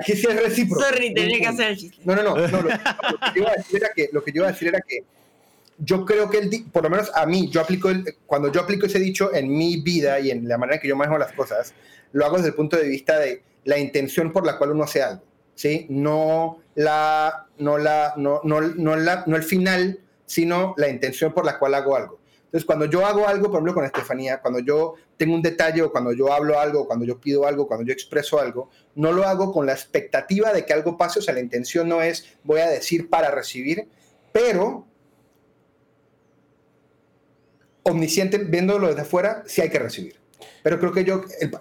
[0.00, 0.84] Aquí sí es recíproco.
[0.84, 1.98] Sorry, tenía que hacer el chiste.
[2.04, 2.36] No, no, no.
[2.36, 4.52] no, lo, lo que yo iba a decir era que, lo que yo iba a
[4.52, 5.04] decir era que
[5.78, 8.86] yo creo que, el, por lo menos a mí, yo aplico el, cuando yo aplico
[8.86, 11.72] ese dicho en mi vida y en la manera en que yo manejo las cosas,
[12.12, 15.02] lo hago desde el punto de vista de la intención por la cual uno hace
[15.02, 15.22] algo,
[15.60, 15.86] ¿sí?
[15.90, 21.44] No la, no la, no, no, no la, no el final, sino la intención por
[21.44, 22.18] la cual hago algo.
[22.46, 25.92] Entonces, cuando yo hago algo, por ejemplo, con Estefanía, cuando yo tengo un detalle o
[25.92, 29.52] cuando yo hablo algo, cuando yo pido algo, cuando yo expreso algo, no lo hago
[29.52, 32.68] con la expectativa de que algo pase, o sea, la intención no es voy a
[32.70, 33.86] decir para recibir,
[34.32, 34.86] pero
[37.82, 40.16] omnisciente, viéndolo desde afuera, sí hay que recibir.
[40.62, 41.52] Pero creo que yo, el-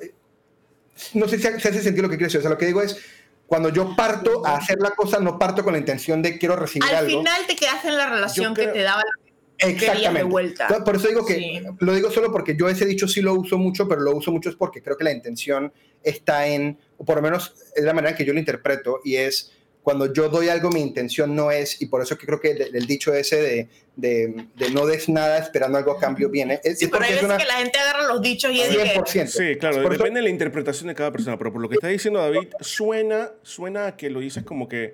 [1.13, 2.97] no sé si hace sentido lo que quiero decir, o sea, lo que digo es,
[3.49, 6.87] cuando yo parto a hacer la cosa, no parto con la intención de quiero recibir
[6.89, 7.19] Al algo.
[7.19, 9.03] final te quedaste en la relación que te daba
[9.57, 10.23] de Exactamente.
[10.23, 10.63] vuelta.
[10.65, 11.61] Entonces, Por eso digo que Sí.
[11.79, 14.49] lo digo solo porque yo ese dicho sí lo uso mucho, pero lo uso mucho
[14.49, 15.73] es porque creo que la intención
[16.03, 19.15] está en, o por lo menos es la manera en que yo lo interpreto, y
[19.15, 19.51] es
[19.89, 22.75] cuando yo doy algo, mi intención no es, y por eso que creo que el,
[22.75, 26.59] el dicho ese de, de, de no des nada esperando algo a cambio viene.
[26.63, 28.51] Es, Sí, es pero hay porque es veces una que la gente agarra los dichos
[28.51, 29.25] y es de que 100%.
[29.25, 31.73] Sí, claro, Por eso- depende de la interpretación de cada persona, pero por lo que
[31.75, 34.93] está diciendo David, suena, suena a que lo dices como que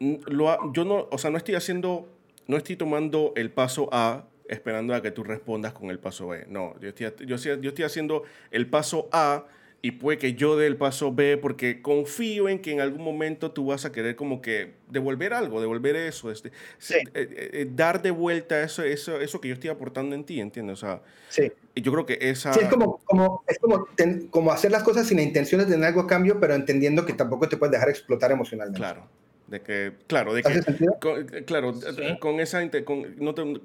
[0.00, 2.08] lo ha- yo no, o sea, no estoy haciendo,
[2.48, 6.46] no estoy tomando el paso A esperando a que tú respondas con el paso B.
[6.48, 9.44] No, yo estoy, yo, estoy- yo estoy haciendo el paso A
[9.82, 13.50] y puede que yo dé el paso B porque confío en que en algún momento
[13.50, 16.96] tú vas a querer como que devolver algo, devolver eso, este, Sí.
[16.96, 20.38] eh, eh, eh, dar de vuelta eso, eso, eso que yo estoy aportando en ti,
[20.38, 20.74] ¿entiendes?
[20.82, 21.00] O sea,
[21.30, 21.50] Sí.
[21.76, 22.52] yo creo que esa...
[22.52, 25.66] Sí, es como, como, es como, ten- como hacer las cosas sin la intención de
[25.66, 28.78] tener algo a cambio, pero entendiendo que tampoco te puedes dejar explotar emocionalmente.
[28.78, 29.06] Claro,
[29.46, 31.86] de que, claro, de ¿Hace que, con- eh, claro, Sí.
[32.02, 33.60] eh, con esa, con- no te-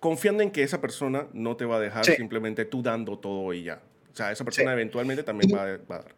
[0.00, 3.62] confiando en que esa persona no te va a dejar simplemente tú dando todo y
[3.62, 3.80] ya.
[4.16, 4.72] O sea, esa persona Sí.
[4.72, 6.14] eventualmente también Y- va, a- va a dar.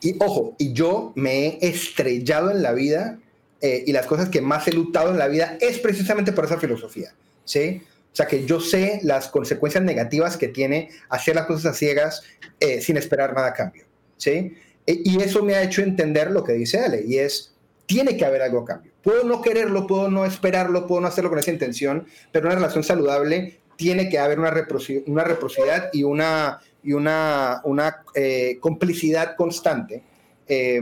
[0.00, 3.18] Y ojo, y yo me he estrellado en la vida
[3.62, 6.58] eh, y las cosas que más he luchado en la vida es precisamente por esa
[6.58, 7.14] filosofía,
[7.44, 7.80] ¿sí?
[8.12, 12.22] O sea, que yo sé las consecuencias negativas que tiene hacer las cosas a ciegas
[12.58, 13.84] eh, sin esperar nada a cambio,
[14.16, 14.54] ¿sí?
[14.86, 17.54] E- y eso me ha hecho entender lo que dice Ale, y es,
[17.86, 18.90] tiene que haber algo a cambio.
[19.02, 22.82] Puedo no quererlo, puedo no esperarlo, puedo no hacerlo con esa intención, pero una relación
[22.84, 30.02] saludable tiene que haber una, reciprocidad y una, y una, una eh, complicidad constante.
[30.46, 30.80] Eh,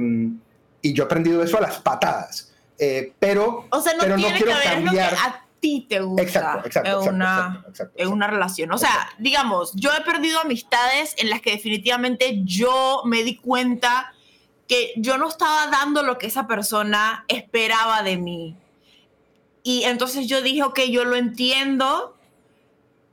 [0.83, 2.53] y yo he aprendido eso a las patadas.
[2.79, 5.13] Eh, pero, O sea, no pero no tiene quiero que ver cambiar.
[5.13, 8.73] lo que a ti te gusta Exacto, exacto, en, exacto, una, exacto, exacto, una relación.
[8.73, 14.13] O sea, digamos, yo he perdido amistades en las que definitivamente yo me di cuenta
[14.69, 18.57] que yo no estaba dando lo que esa persona esperaba de mí.
[19.63, 22.15] Y entonces yo dije, ok, yo lo entiendo.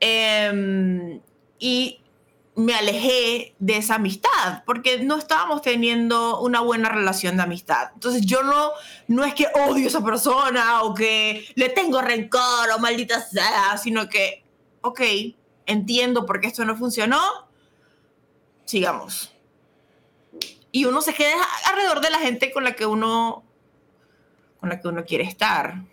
[0.02, 1.22] em,
[1.60, 2.01] y
[2.56, 7.91] me alejé de esa amistad porque no estábamos teniendo una buena relación de amistad.
[7.94, 8.72] Entonces yo no,
[9.07, 13.78] no es que odio a esa persona o que le tengo rencor o maldita sea,
[13.78, 14.44] sino que,
[14.82, 15.02] ok,
[15.65, 17.22] entiendo por qué esto no funcionó,
[18.65, 19.34] sigamos.
[20.72, 23.44] Y uno se queda alrededor de la gente con la que uno,
[24.60, 25.84] con la que uno quiere estar,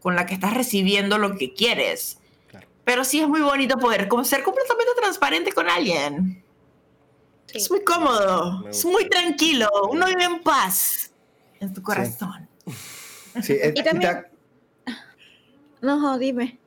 [0.00, 2.20] con la que estás recibiendo lo que quieres.
[2.86, 6.42] Pero sí es muy bonito poder como ser completamente transparente con alguien.
[7.46, 7.58] Sí.
[7.58, 11.10] Es muy cómodo, es muy tranquilo, uno vive en paz
[11.60, 12.48] en tu corazón.
[13.42, 14.30] Sí, eh, Y y también- ta-
[15.82, 16.58] No, dime.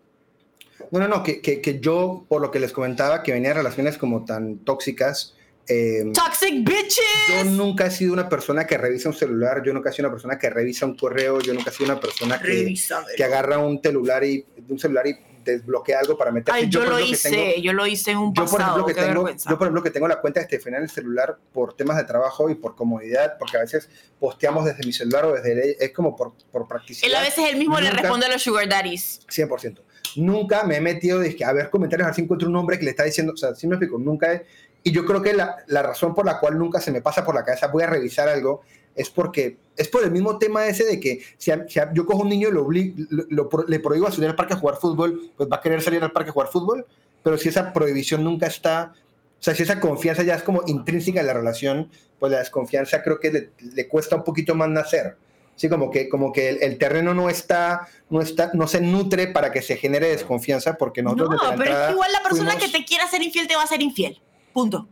[0.91, 3.55] No, no, no, que, que, que yo, por lo que les comentaba, que venía de
[3.55, 5.35] relaciones como tan tóxicas,
[5.67, 7.45] eh, Toxic yo bitches.
[7.45, 10.37] nunca he sido una persona que revisa un celular, yo nunca he sido una persona
[10.39, 12.73] que revisa un correo, yo nunca he sido una persona que,
[13.15, 15.15] que agarra un celular y un celular y
[15.51, 16.59] desbloquea algo para meterse.
[16.59, 18.85] Ay, yo, por lo hice, tengo- yo lo hice en un yo por pasado, ejemplo
[18.87, 19.49] que qué tengo vergüenza.
[19.49, 22.03] yo por ejemplo que tengo la cuenta de Estefania en el celular por temas de
[22.03, 23.89] trabajo y por comodidad porque a veces
[24.19, 27.45] posteamos desde mi celular o desde el- es como por, por practicidad Él a veces
[27.51, 29.21] él mismo le Nunca- responde a los sugar daddies.
[29.29, 29.81] 100%.
[30.15, 32.85] Nunca me he metido que a ver comentarios, a ver si encuentro un hombre que
[32.85, 34.45] le está diciendo, o sea, sí me explico, nunca he,
[34.83, 37.35] y yo creo que la, la razón por la cual nunca se me pasa por
[37.35, 38.61] la cabeza voy a revisar algo
[38.95, 42.05] es porque es por el mismo tema ese de que si, a- si a- yo
[42.05, 44.57] cojo un niño y lo, obli- lo- lo pro- le prohíbo salir al parque a
[44.57, 46.85] jugar fútbol, pues va a querer salir al parque a jugar fútbol,
[47.23, 51.21] pero si esa prohibición nunca está, o sea, si esa confianza ya es como intrínseca
[51.21, 51.89] en la relación,
[52.19, 55.15] pues la desconfianza creo que le, le cuesta un poquito más nacer.
[55.55, 59.27] Sí, como que, como que el, el terreno no está, no está, no se nutre
[59.27, 62.51] para que se genere desconfianza, porque No, nosotros pero es entrada que igual la persona
[62.51, 64.21] fuimos- que te quiera ser infiel te va a ser infiel.
[64.53, 64.87] Punto.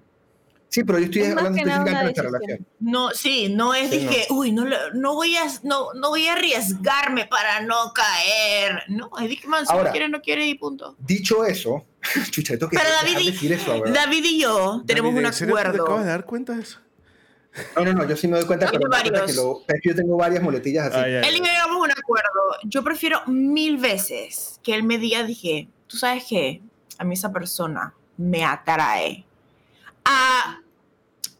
[0.69, 2.25] Sí, pero yo estoy Es hablando específicamente de decisión.
[2.33, 2.67] relación.
[2.81, 6.27] No, sí, no es Sí, de que, uy, no, no, voy a, no, no voy
[6.27, 8.83] a arriesgarme para no caer.
[8.89, 10.95] No, es que, man, si Ahora- no quiere, no quiere y punto.
[10.99, 11.85] Dicho eso,
[12.31, 13.93] chucha, tengo que Pero David y- decir eso, ¿verdad?
[14.05, 15.83] David y yo tenemos David, un ¿en serio te acuerdo.
[15.83, 16.79] acabas de dar cuenta de eso?
[17.75, 19.95] No, no, no, yo sí me doy cuenta, pero, cuenta que lo- es que yo
[19.95, 20.97] tengo varias muletillas así.
[20.97, 22.27] Ay, ay, Él y yo llegamos a un acuerdo.
[22.65, 26.61] Yo prefiero mil veces que él me diga, dije, tú sabes que
[26.99, 29.25] a mí esa persona me atrae.
[30.09, 30.61] A,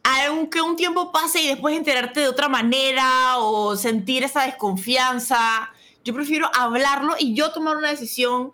[0.04, 5.72] aunque un tiempo pase y después enterarte de otra manera o sentir esa desconfianza,
[6.04, 8.52] yo prefiero hablarlo y yo tomar una decisión,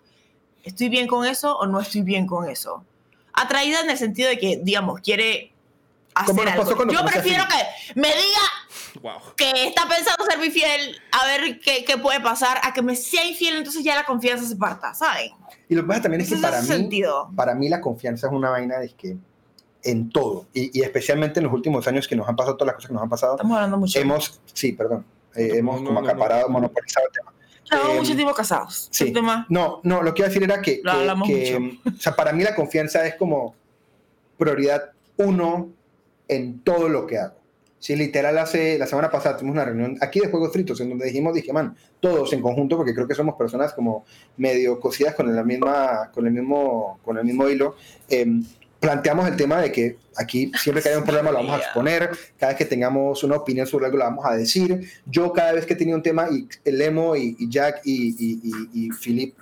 [0.62, 2.84] ¿estoy bien con eso o no estoy bien con eso?
[3.32, 5.52] Atraída en el sentido de que, digamos, quiere
[6.14, 6.92] Como hacer nos pasó algo.
[6.92, 8.40] Yo a prefiero que me diga
[9.02, 9.34] Wow.
[9.36, 13.24] que está pensando ser infiel, a ver qué, qué puede pasar, a que me sea
[13.24, 15.32] infiel, entonces ya la confianza se parta, ¿saben?
[15.68, 17.28] Y lo que pasa también es que para mí, sentido.
[17.34, 19.16] para mí la confianza es una vaina de que
[19.84, 22.74] en todo, y, y especialmente en los últimos años que nos han pasado todas las
[22.76, 23.98] cosas que nos han pasado, Estamos hablando mucho.
[24.00, 25.04] hemos, sí, perdón,
[25.34, 26.10] eh, No, hemos no, como no, no.
[26.12, 27.32] acaparado, monopolizado el tema.
[27.70, 28.88] Llevamos eh, mucho tiempo casados.
[28.90, 29.12] sí.
[29.12, 30.92] Tema- No, no, lo que iba a decir era que, Lo
[31.24, 31.32] que-
[31.82, 33.54] que, o sea, para mí la confianza es como
[34.36, 35.70] prioridad uno
[36.28, 37.34] en todo lo que hago.
[37.78, 41.04] Sí, literal, hace, la semana pasada tuvimos una reunión aquí de Juegos Fritos en donde
[41.04, 44.06] dijimos, dije, man, todos en conjunto, porque creo que somos personas como
[44.38, 47.76] medio cosidas con, la misma, con, el, mismo, con el mismo hilo,
[48.08, 48.42] em,
[48.84, 52.10] planteamos el tema de que aquí siempre que haya un problema lo vamos a exponer,
[52.38, 54.88] cada vez que tengamos una opinión sobre algo lo vamos a decir.
[55.06, 58.40] Yo cada vez que tenía un tema, y el Emo y, y Jack y, y,
[58.44, 59.34] y, y Philip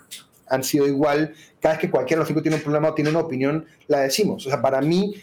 [0.49, 3.11] han sido igual, cada vez que cualquiera de los cinco tiene un problema o tiene
[3.11, 4.47] una opinión, la decimos.
[4.47, 5.15] O sea, para mí,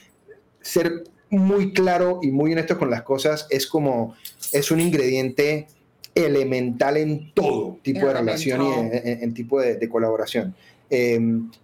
[0.61, 4.15] ser muy claro y muy honesto con las cosas es como,
[4.51, 5.67] es un ingrediente
[6.15, 10.55] elemental en todo tipo de relación y en, en- en tipo de, de colaboración.
[10.89, 11.19] Eh,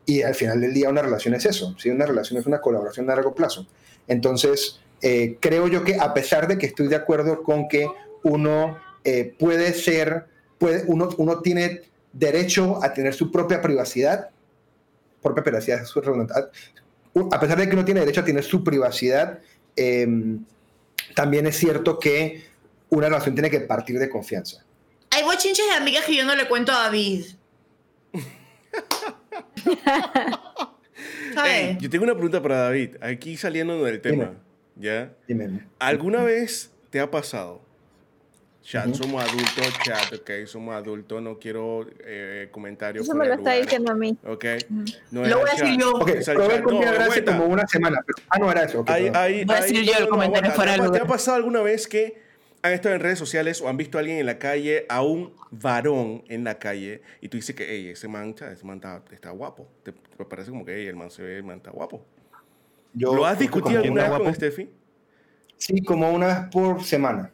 [0.06, 1.90] y al final del día una relación es eso, ¿sí?
[1.90, 3.66] una relación es una colaboración a largo plazo.
[4.08, 7.88] Entonces, eh, creo yo que a pesar de que estoy de acuerdo con que
[8.24, 10.26] uno eh, puede ser,
[10.58, 11.82] puede, uno, uno tiene
[12.14, 14.30] derecho a tener su propia privacidad,
[15.22, 16.34] propia privacidad, es redundante,
[17.32, 19.40] a- pesar de que uno tiene derecho a tener su privacidad,
[19.76, 20.08] eh,
[21.16, 22.44] también es cierto que
[22.90, 24.64] una relación tiene que partir de confianza.
[25.12, 27.26] Hay bochinches de amigas que yo no le cuento a David.
[31.34, 31.52] ¿Sabes?
[31.54, 34.36] Ey, yo tengo una pregunta para David, aquí saliendo del tema, Dime.
[34.78, 35.14] ¿ya?
[35.28, 35.68] Dime.
[35.80, 37.62] ¿Alguna vez te ha pasado?
[38.62, 38.96] Chat, Ujú.
[39.04, 43.06] somos adultos, chat, ok, somos adultos, no quiero eh, comentarios.
[43.06, 44.18] Eso me lo está diciendo a mí.
[44.26, 44.46] Ok.
[45.12, 45.92] No Lo voy a decir yo.
[45.98, 47.26] Ok, probé con No, aguanta.
[47.38, 48.18] como una semana, pero...
[48.30, 48.80] Ah, no, era eso.
[48.80, 50.98] ok, Hay- hay- Voy a hay- decir yo el no, no, comentario fuera ¿Te ¿Te
[51.00, 52.25] ha pasado alguna vez que
[52.68, 55.34] han estado en redes sociales o han visto a alguien en la calle, a un
[55.52, 59.30] varón en la calle, y tú dices que, hey, ese man, ese man está, está
[59.32, 59.68] guapo?
[59.84, 62.04] Te, te parece como que, hey, el man se ve, el man está guapo.
[62.94, 64.70] Yo ¿Lo has discutido alguna una- vez con Steffi?
[65.58, 67.32] Sí, como una vez por semana.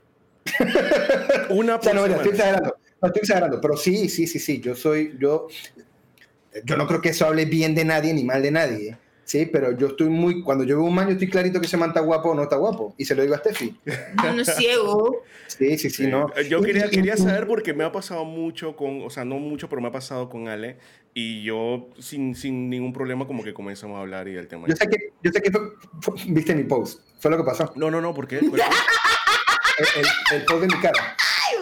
[1.49, 2.15] Una O sea, por no, semana.
[2.15, 2.75] estoy exagerando.
[3.01, 4.59] No estoy exagerando, pero sí, sí, sí, sí.
[4.59, 5.47] Yo soy, yo,
[6.65, 8.97] yo no creo que eso hable bien de nadie ni mal de nadie.
[9.31, 10.41] Sí, pero yo estoy muy.
[10.43, 12.43] Cuando yo veo un man, yo estoy clarito que ese man está guapo o no
[12.43, 12.93] está guapo.
[12.97, 13.73] Y se lo digo a Steffi.
[14.21, 15.23] No es ciego.
[15.47, 16.27] Sí, sí, sí, no.
[16.49, 19.69] Yo Y- quería, quería saber porque me ha pasado mucho con, o sea, no mucho,
[19.69, 20.75] pero me ha pasado con Ale
[21.13, 24.67] y yo sin, sin ningún problema como que comenzamos a hablar y el tema.
[24.67, 25.61] Yo sé que, yo sé que fue-
[26.01, 26.99] fue- viste mi post.
[27.21, 27.71] Fue lo que pasó.
[27.77, 28.39] No, no, no, ¿por qué?
[28.39, 28.63] ¿Por qué?
[29.77, 31.15] El, el- el post de mi cara.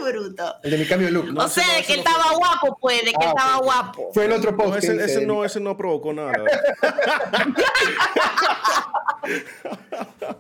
[0.04, 0.56] Bruto.
[0.64, 1.32] El de mi cambio de look.
[1.34, 2.38] No, o sea, de que no estaba fue.
[2.38, 4.10] guapo, pues, de que Ah, estaba guapo.
[4.14, 4.70] Fue el otro post.
[4.86, 6.32] No, ese, no, ese no provocó nada.
[6.32, 6.66] la verdad.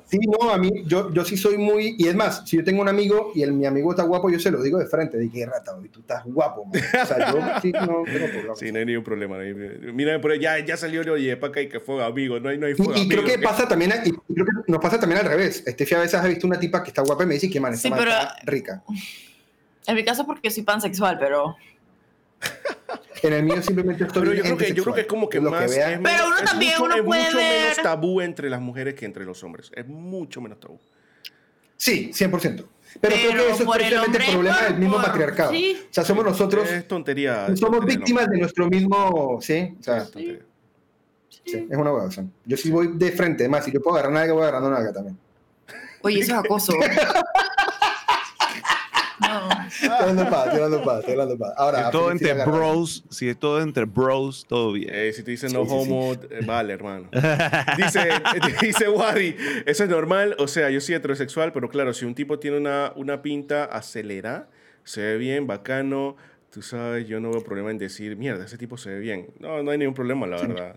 [0.08, 1.96] Sí, no, a mí, yo, yo sí soy muy.
[1.98, 4.40] Y es más, si yo tengo un amigo y el, mi amigo está guapo, yo
[4.40, 5.18] se lo digo de frente.
[5.20, 6.66] Dije, rata, hoy tú estás guapo.
[6.66, 6.82] man".
[7.04, 8.56] O sea, yo sí no tengo problema.
[8.56, 9.36] Sí, no hay ningún problema.
[9.38, 9.54] no hay-
[9.94, 12.40] Mira, pero ya, ya salió el oye, para acá y que fue amigo.
[12.40, 14.82] No hay, no hay Y, fuego y creo que pasa también, y creo que nos
[14.82, 15.64] pasa también al revés.
[15.68, 17.78] Estefi a veces ha visto una tipa que está guapa y me dice que man,
[17.78, 18.84] Sí, pero- está rica.
[19.90, 21.56] En mi caso porque soy pansexual, pero...
[23.22, 25.42] En el mío simplemente estoy Pero yo creo, que, yo creo que es como que
[25.42, 25.70] Lo más.
[25.70, 25.92] vea.
[25.92, 28.50] es Pero menos- uno es también, mucho, uno es puede mucho menos ver- tabú entre
[28.50, 29.72] las mujeres que entre los hombres.
[29.76, 30.80] Es mucho menos tabú.
[31.76, 32.66] Sí, 100%.
[33.02, 35.52] Pero, creo Pero que eso es el precisamente el problema por- del mismo por- patriarcado.
[35.52, 35.82] sí.
[35.84, 37.46] O sea, somos nosotros, Es tontería.
[37.48, 38.32] somos tontería, víctimas no.
[38.32, 39.76] de nuestro mismo, ¿sí?
[39.80, 40.40] O sea, Es tontería.
[41.46, 42.10] sí, es una huevada.
[42.46, 45.18] Yo sí voy de frente, además, si yo puedo agarrar nalga, voy agarrando nalga también.
[46.04, 46.74] Oye, eso es acoso.
[49.22, 49.50] no.
[49.68, 51.54] Estoy hablando paz, estoy hablando paz, estoy hablando paz.
[51.58, 54.90] Ahora, es todo sí entre bros, si es todo entre bros, todo bien.
[54.94, 55.76] Eh, si te dicen Sí, no sí, sí.
[55.78, 57.10] homo, eh, vale, hermano.
[57.78, 58.10] Dice,
[58.62, 59.36] dice Wadi,
[59.66, 60.36] eso es normal.
[60.40, 64.48] O sea, yo soy heterosexual, pero claro, si un tipo tiene una, una pinta acelera,
[64.84, 66.16] se ve bien, bacano,
[66.52, 69.28] tú sabes, yo no veo problema en decir, mierda, ese tipo se ve bien.
[69.40, 70.76] No, no hay ningún problema, la verdad.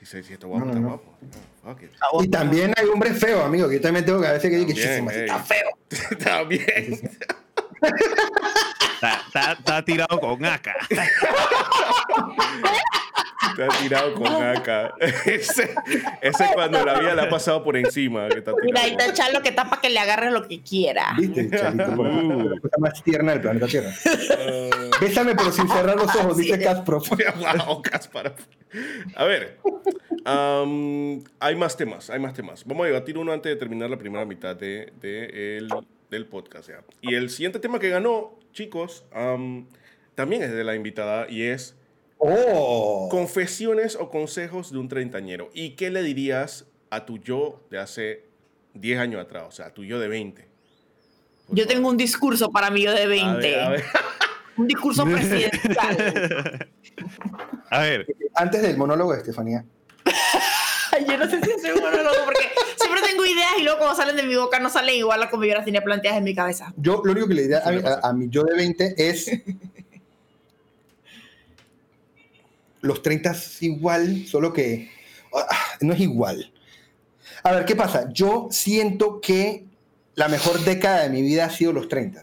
[0.00, 0.88] Dice, si está guapo, No, está no.
[0.88, 1.16] guapo.
[1.62, 1.90] Fuck it.
[2.22, 4.74] Y también hay hombres feos, amigo, que yo también tengo que a veces que decir
[4.74, 5.24] que También, "Chis, ey.
[5.24, 6.46] está feo.
[6.48, 7.00] Bien.
[8.94, 10.68] Está, está- está tirado con AK.
[13.56, 14.94] Te ha tirado con acá.
[15.26, 15.74] Ese,
[16.22, 18.28] ese cuando la vida le ha pasado por encima.
[18.28, 21.14] Que está Mira, ahí está Charlo que está para que le agarres lo que quiera.
[21.18, 23.90] La cosa más tierna del planeta Tierra.
[24.38, 24.70] Eh,
[25.00, 26.58] Bésame, pero sin cerrar los ojos, dice
[27.66, 28.34] wow, Caspar.
[29.14, 29.58] A ver,
[31.40, 32.64] hay más temas, hay más temas.
[32.64, 35.68] Vamos a debatir uno antes de terminar la primera mitad de, de el-
[36.14, 36.68] del podcast.
[36.68, 36.82] ya.
[37.00, 39.66] Y el siguiente tema que ganó, chicos, am,
[40.14, 41.76] también es de la invitada y es
[42.18, 43.08] ¡Oh!
[43.10, 45.50] confesiones o consejos de un treintañero.
[45.52, 48.24] ¿Y qué le dirías a tu yo de hace
[48.74, 49.44] 10 años atrás?
[49.48, 50.42] O sea, a tu yo de 20.
[51.46, 51.74] Por Yo favor.
[51.76, 53.40] tengo un discurso para mi yo de A 20.
[53.40, 53.84] ver, a ver.
[54.56, 56.68] Un discurso presidencial.
[57.70, 59.64] A ver, Antes del monólogo de Estefanía.
[61.08, 62.50] Yo no sé si es un monólogo porque
[63.44, 65.64] ideas y luego cuando salen de mi boca no salen igual a como yo las
[65.64, 66.72] tenía planteadas en mi cabeza.
[66.76, 69.30] Yo lo único que le diría a, a- a mi yo de 20 es.
[72.80, 74.90] Los 30 es igual, solo que.
[75.34, 75.46] ah,
[75.80, 76.52] no es igual.
[77.42, 78.10] A ver, ¿qué pasa?
[78.12, 79.64] Yo siento que
[80.14, 82.22] la mejor década de mi vida ha sido los 30.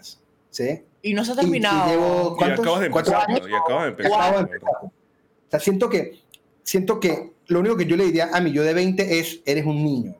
[0.52, 0.84] ¿Sí?
[1.02, 1.89] Y no se ha Y- y terminado.
[1.89, 2.60] llevo- Y ¿Cuántos?
[2.65, 3.30] acabas de ¿Cuatro empezar.
[3.38, 3.49] años?
[3.49, 4.14] Y acabas de empezar.
[4.22, 4.69] Acabo de empezar.
[4.84, 4.91] O
[5.49, 6.19] sea, siento que,
[6.64, 9.65] siento que lo único que yo le diría a mi yo de 20 es, eres
[9.65, 10.15] un niño.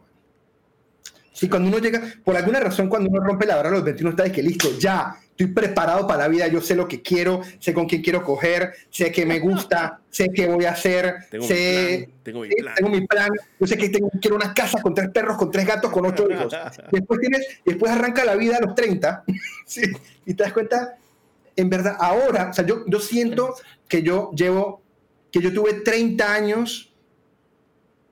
[1.34, 4.10] Sí, cuando uno llega, por alguna razón, cuando uno rompe la barra a los 21,
[4.12, 7.42] está de que listo, ya, estoy preparado para la vida, yo sé lo que quiero,
[7.58, 11.44] sé con quién quiero coger, sé que me gusta, sé qué voy a hacer, Tengo
[11.44, 12.76] mi sé, plan, tengo mi plan.
[12.76, 13.30] tengo mi plan,
[13.60, 16.30] yo sé que tengo, quiero una casa con tres perros, con tres gatos, con ocho
[16.30, 16.54] hijos.
[16.92, 19.24] Después tienes, después arranca la vida a los 30,
[19.66, 19.84] sí,
[20.26, 20.98] y te das cuenta,
[21.56, 23.56] en verdad, ahora, o sea, yo, yo siento
[23.88, 24.82] que yo llevo,
[25.32, 26.94] que yo tuve 30 años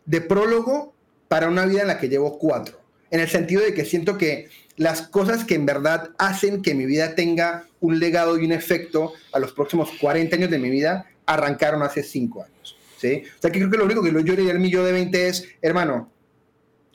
[0.05, 0.93] de prólogo
[1.27, 2.78] para una vida en la que llevo cuatro.
[3.11, 6.86] En el sentido de que siento que las cosas que en verdad hacen que mi
[6.86, 11.06] vida tenga un legado y un efecto a los próximos 40 años de mi vida
[11.26, 12.77] arrancaron hace cinco años.
[12.98, 13.23] ¿sí?
[13.38, 14.91] O sea, que creo que lo único que yo le diría al mi yo de
[14.91, 16.10] 20 es, hermano,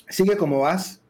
[0.09, 1.01] sigue como vas,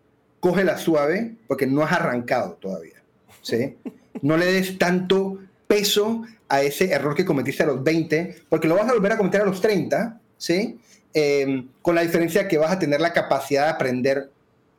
[0.41, 3.03] cógela suave, porque no has arrancado todavía.
[3.43, 3.77] ¿sí?
[4.21, 8.77] No le des tanto peso a ese error que cometiste a los 20, porque lo
[8.77, 10.79] vas a volver a cometer a los 30, ¿sí?
[11.13, 14.31] Eh, con la diferencia que vas a tener la capacidad de aprender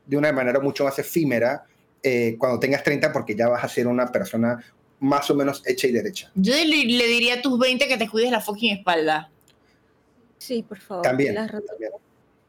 [0.06, 1.66] de una manera mucho más efímera
[2.04, 4.64] eh, cuando tengas 30, porque ya vas a ser una persona
[5.00, 6.32] más o menos hecha y derecha.
[6.36, 9.30] Yo le, le diría a tus 20 que te cuides la fucking espalda.
[10.38, 11.04] Sí, por favor.
[11.04, 11.70] También, las rotas.
[11.72, 11.92] también,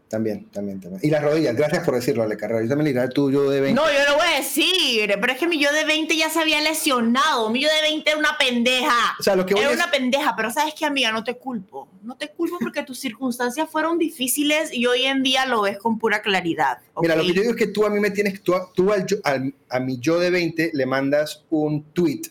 [0.08, 1.00] también, también, también.
[1.02, 2.62] Y las rodillas, gracias por decirlo, Ale Carrera.
[2.62, 3.80] Yo también le tuyo de 20.
[3.80, 6.38] No, yo lo voy a decir, pero es que mi yo de 20 ya se
[6.38, 7.50] había lesionado.
[7.50, 9.16] Mi yo de 20 era una pendeja.
[9.18, 11.88] O sea, lo que Era es- una pendeja, pero sabes qué, amiga, no te culpo.
[12.04, 15.98] No te culpo porque tus circunstancias fueron difíciles y hoy en día lo ves con
[15.98, 16.78] pura claridad.
[17.02, 19.04] Mira, lo que yo digo es que tú a mí me tienes, tú, tú al
[19.06, 22.22] yo- al- a mi yo de 20 le mandas un tweet.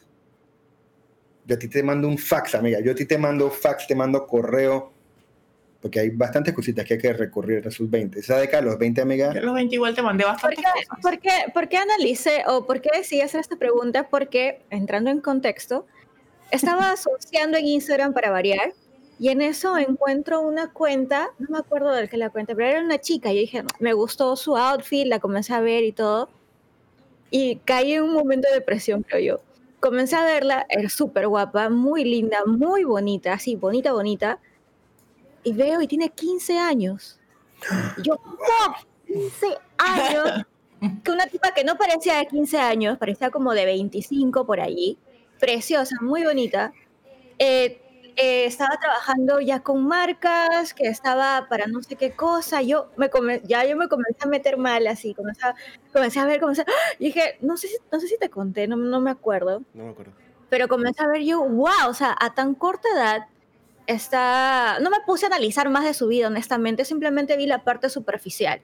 [1.46, 2.80] Yo a ti te mando un fax, amiga.
[2.82, 4.94] Yo a ti te mando fax, te mando correo.
[5.86, 8.18] Porque hay bastantes cositas que hay que recurrir a sus 20.
[8.20, 10.56] Esa década de los 20 Yo amigas, a los 20 igual te mandé ¿Por bastante
[10.56, 11.00] qué, cosas.
[11.00, 14.08] por qué- por qué analicé o por qué decidí hacer esta pregunta?
[14.10, 15.86] Porque, entrando en contexto,
[16.50, 18.74] estaba asociando en Instagram para variar
[19.20, 22.82] y en eso encuentro una cuenta, no me acuerdo de qué la cuenta, pero era
[22.82, 26.30] una chica y yo dije, me gustó su outfit, la comencé a ver y todo
[27.30, 29.42] y caí en un momento de depresión, creo yo.
[29.80, 34.40] Comencé a verla, era súper guapa, muy linda, muy bonita, así, bonita, bonita.
[35.46, 37.20] Y veo y tiene 15 años.
[37.98, 38.76] Y yo, ¡wow!
[39.08, 39.48] 15
[39.78, 40.44] años.
[41.04, 45.00] Que una tipa que no parecía de 15 años, parecía como de 25 por allí.
[45.40, 46.74] Preciosa, muy bonita.
[47.40, 47.82] Eh,
[48.18, 52.62] eh, estaba trabajando ya con marcas, que estaba para no sé qué cosa.
[52.62, 55.56] Yo me come- ya yo me comencé a meter mal así, comencé a,
[55.92, 56.94] comencé a ver, comencé a- ¡Ah!
[57.00, 59.86] y dije, no sé, si, no sé si te conté, no, no me acuerdo No
[59.86, 60.12] me acuerdo.
[60.50, 63.28] pero comencé a ver yo, wow, o sea, a tan corta edad
[63.88, 67.90] está, no me puse a analizar más de su vida, honestamente, simplemente vi la parte
[67.90, 68.62] superficial.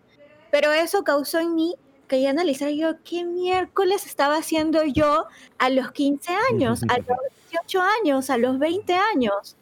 [0.51, 1.75] Pero eso causó en mí
[2.07, 5.25] que ya analizar yo, ¿qué miércoles estaba haciendo yo
[5.57, 7.07] a los 15 años, a los
[7.51, 9.55] 18 años, a los 20 años?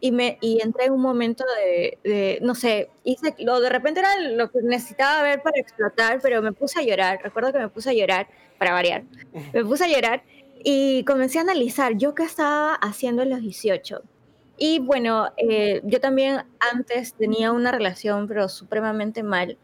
[0.00, 3.98] Y, me, y entré en un momento de, de, no sé, hice, lo de repente
[3.98, 7.68] era lo que necesitaba ver para explotar, pero me puse a llorar, recuerdo que me
[7.68, 9.04] puse a llorar, para variar,
[9.52, 10.22] me puse a llorar
[10.62, 14.02] y comencé a analizar yo qué estaba haciendo en los 18.
[14.58, 19.56] Y bueno, eh, yo también antes tenía una relación, pero supremamente mal.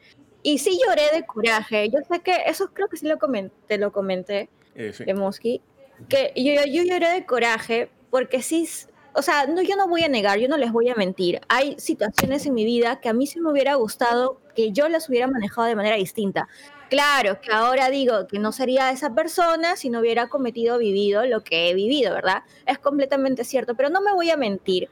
[0.42, 1.88] Y sí lloré de coraje.
[1.90, 5.04] Yo sé que eso creo que sí lo comenté, lo comenté Eh, sí.
[5.04, 5.60] de Mosky,
[6.08, 8.68] que yo, yo lloré de coraje porque sí,
[9.14, 11.40] o sea, no, yo no voy a negar, yo no les voy a mentir.
[11.48, 15.08] Hay situaciones en mi vida que a mí sí me hubiera gustado que yo las
[15.08, 16.48] hubiera manejado de manera distinta.
[16.90, 21.42] Claro, que ahora digo que no sería esa persona si no hubiera cometido vivido lo
[21.42, 22.42] que he vivido, ¿verdad?
[22.66, 24.90] Es completamente cierto, pero no me voy a mentir,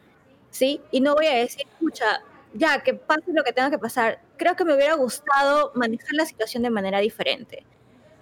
[0.51, 0.81] ¿sí?
[0.91, 2.23] Y no voy a decir, escucha,
[2.55, 4.21] ya, que pase lo que tenga que pasar.
[4.37, 7.65] Creo que me hubiera gustado manejar la situación de manera diferente.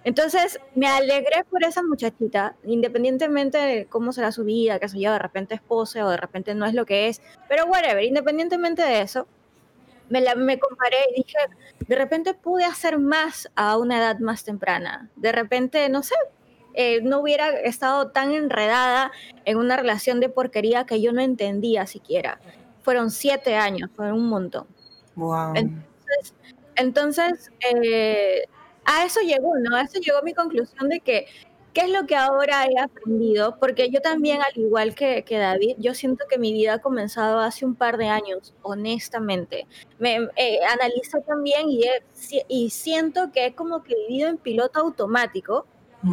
[0.03, 5.11] Entonces me alegré por esa muchachita, independientemente de cómo será su vida, que sé yo,
[5.11, 8.81] de repente es pose o de repente no es lo que es, pero whatever, independientemente
[8.81, 9.27] de eso,
[10.11, 11.37] me, la, me comparé y dije,
[11.87, 16.15] de repente pude hacer más a una edad más temprana, de repente, no sé,
[16.73, 19.11] eh, no hubiera estado tan enredada
[19.45, 22.39] en una relación de porquería que yo no entendía siquiera.
[22.81, 24.67] Fueron siete años, fue un montón.
[25.15, 25.53] Wow.
[25.55, 26.35] Entonces,
[26.75, 28.43] entonces eh,
[28.85, 29.75] a eso llegó, ¿no?
[29.75, 31.27] A eso llegó mi conclusión de que,
[31.73, 33.57] ¿qué es lo que ahora he aprendido?
[33.59, 37.39] Porque yo también, al igual que, que David, yo siento que mi vida ha comenzado
[37.39, 39.67] hace un par de años, honestamente.
[39.99, 44.37] Me eh, analizo también y, he- si- y siento que he como que vivido en
[44.37, 45.65] piloto automático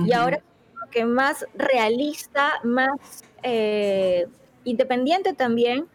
[0.06, 0.38] y ahora
[0.74, 2.88] como que más realista, más
[3.42, 4.26] eh,
[4.64, 5.86] independiente también,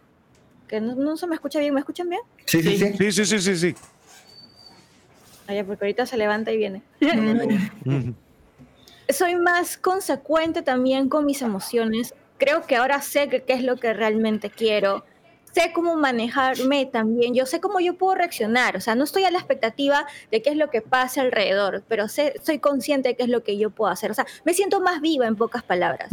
[0.68, 2.22] que no, no se me escucha bien, ¿me escuchan bien?
[2.46, 2.98] Sí, sí, sí.
[2.98, 3.76] Sí, sí, sí, sí, sí.
[5.68, 6.82] Porque ahorita se levanta y viene.
[9.10, 12.14] Soy más consecuente también con mis emociones.
[12.38, 15.06] Creo que ahora sé qué es lo que realmente quiero.
[15.52, 17.36] Sé cómo manejarme también.
[17.36, 18.76] Yo sé cómo yo puedo reaccionar.
[18.76, 22.08] O sea, no estoy a la expectativa de qué es lo que pasa alrededor, pero
[22.08, 24.10] sé, soy consciente de qué es lo que yo puedo hacer.
[24.10, 26.12] O sea, me siento más viva en pocas palabras.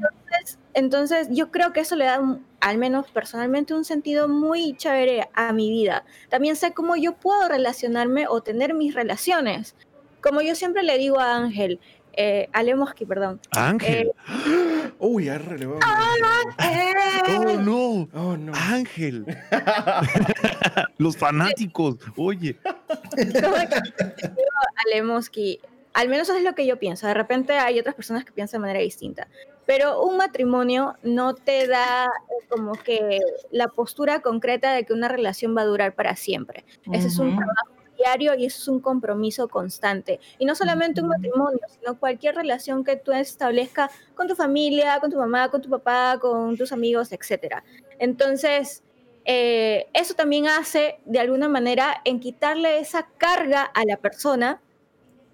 [0.00, 4.74] Entonces, entonces, yo creo que eso le da, un- al menos personalmente, un sentido muy
[4.76, 6.04] chévere a mi vida.
[6.28, 9.74] También sé cómo yo puedo relacionarme o tener mis relaciones.
[10.22, 11.80] Como yo siempre le digo a Ángel,
[12.14, 13.40] eh, a Lemoski, perdón.
[13.50, 14.12] Ángel.
[14.98, 15.80] Uy, ya relevado.
[17.28, 18.08] oh, no.
[18.12, 18.52] Oh, no.
[18.54, 19.24] Ángel.
[20.98, 21.96] Los fanáticos.
[22.16, 22.58] Oye.
[22.64, 22.76] a
[24.94, 25.60] Lemoski,
[25.94, 27.06] al menos eso es lo que yo pienso.
[27.06, 29.28] De repente hay otras personas que piensan de manera distinta.
[29.66, 33.20] Pero un matrimonio no te da eh, como que
[33.50, 36.64] la postura concreta de que una relación va a durar para siempre.
[36.92, 40.20] Ese es un trabajo diario y eso es un compromiso constante.
[40.38, 45.10] Y no solamente un matrimonio, sino cualquier relación que tú establezcas con tu familia, con
[45.10, 47.62] tu mamá, con tu papá, con tus amigos, etc.
[47.98, 48.82] Entonces,
[49.24, 54.60] eh, eso también hace de alguna manera en quitarle esa carga a la persona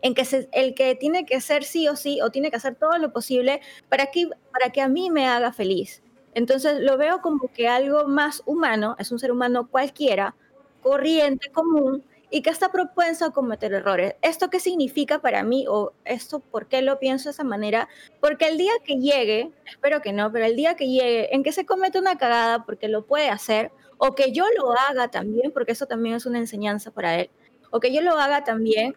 [0.03, 2.77] en que se- el que tiene que ser sí o sí o tiene que hacer
[2.77, 6.03] todo lo posible para que, para que a mí me haga feliz.
[6.35, 10.37] Entonces lo veo como que algo más humano, es un ser humano cualquiera,
[10.83, 14.15] corriente, común, y que está propenso a cometer errores.
[14.23, 17.89] ¿Esto qué significa para mí o esto por qué lo pienso de esa manera?
[18.21, 21.53] Porque el día que llegue, espero que no, pero el día que llegue en que
[21.53, 25.73] se comete una cagada porque lo puede hacer, o que yo lo haga también, porque
[25.73, 27.31] eso también es una enseñanza para él,
[27.71, 28.97] o que yo lo haga también,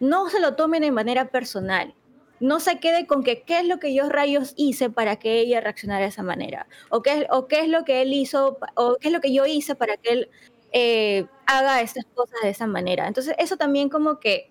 [0.00, 1.94] no se lo tomen de manera personal.
[2.40, 5.60] no se quede con que qué es lo que yo rayos hice para que ella
[5.60, 9.08] reaccionara de esa manera, o qué, o qué es lo que él hizo, o qué
[9.08, 10.30] es lo que yo hice para que él
[10.74, 13.06] eh, haga estas cosas de esa manera.
[13.06, 14.50] Entonces eso también como que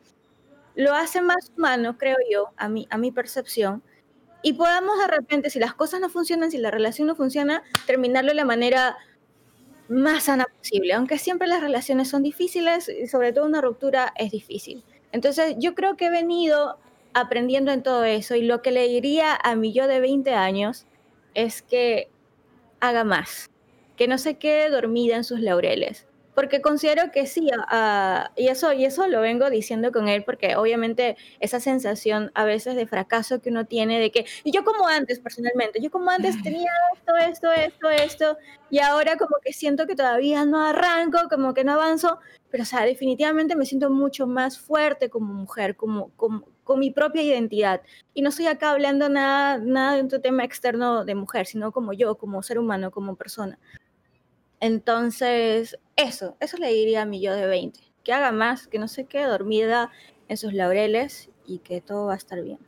[0.74, 3.84] lo hace más humano, creo yo, a mi, a mi percepción,
[4.42, 8.30] y podamos de repente, si las cosas no funcionan, si la relación no funciona, terminarlo
[8.30, 8.98] de la manera
[9.90, 14.32] más sana posible, aunque siempre las relaciones son difíciles y sobre todo una ruptura es
[14.32, 14.84] difícil.
[15.12, 16.78] Entonces yo creo que he venido
[17.14, 20.88] aprendiendo en todo eso y lo que le diría a mi yo de 20 años
[21.36, 22.10] es que
[22.80, 23.50] haga más,
[23.96, 27.50] que no se quede dormida en sus laureles, porque considero que sí,
[28.36, 32.76] y, eso, y eso lo vengo diciendo con él, porque obviamente esa sensación a veces
[32.76, 36.36] de fracaso que uno tiene de que, y yo como antes personalmente, yo como antes
[36.44, 38.38] tenía esto, esto, esto, esto,
[38.70, 42.20] y ahora como que siento que todavía no arranco, como que no avanzo,
[42.50, 46.92] pero o sea, definitivamente me siento mucho más fuerte como mujer, como, como con mi
[46.92, 47.82] propia identidad.
[48.14, 51.94] Y no estoy acá hablando nada, nada de un tema externo de mujer, sino como
[51.94, 53.60] yo, como ser humano, como persona.
[54.64, 57.82] Entonces, eso, eso le diría a mi yo de 20.
[58.02, 59.92] Que haga más, que no se quede dormida
[60.30, 62.60] en sus laureles y que todo va a estar bien.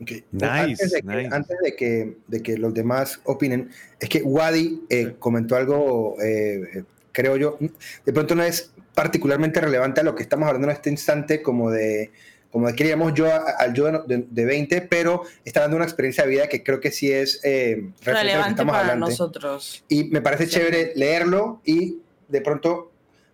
[0.00, 0.24] Okay.
[0.40, 3.68] antes, de que, antes de, que, de que, los demás opinen,
[4.00, 7.58] es que Wadi eh, comentó algo, eh, creo yo,
[8.06, 11.70] de pronto no es particularmente relevante a lo que estamos hablando en este instante, como
[11.70, 12.12] de
[12.50, 13.26] como queríamos yo
[13.58, 16.90] al yo de, de, 20, pero está dando una experiencia de vida que creo que
[16.90, 19.84] sí es eh, relevante para nosotros.
[19.88, 21.98] Y me parece chévere leerlo y
[22.28, 22.90] de pronto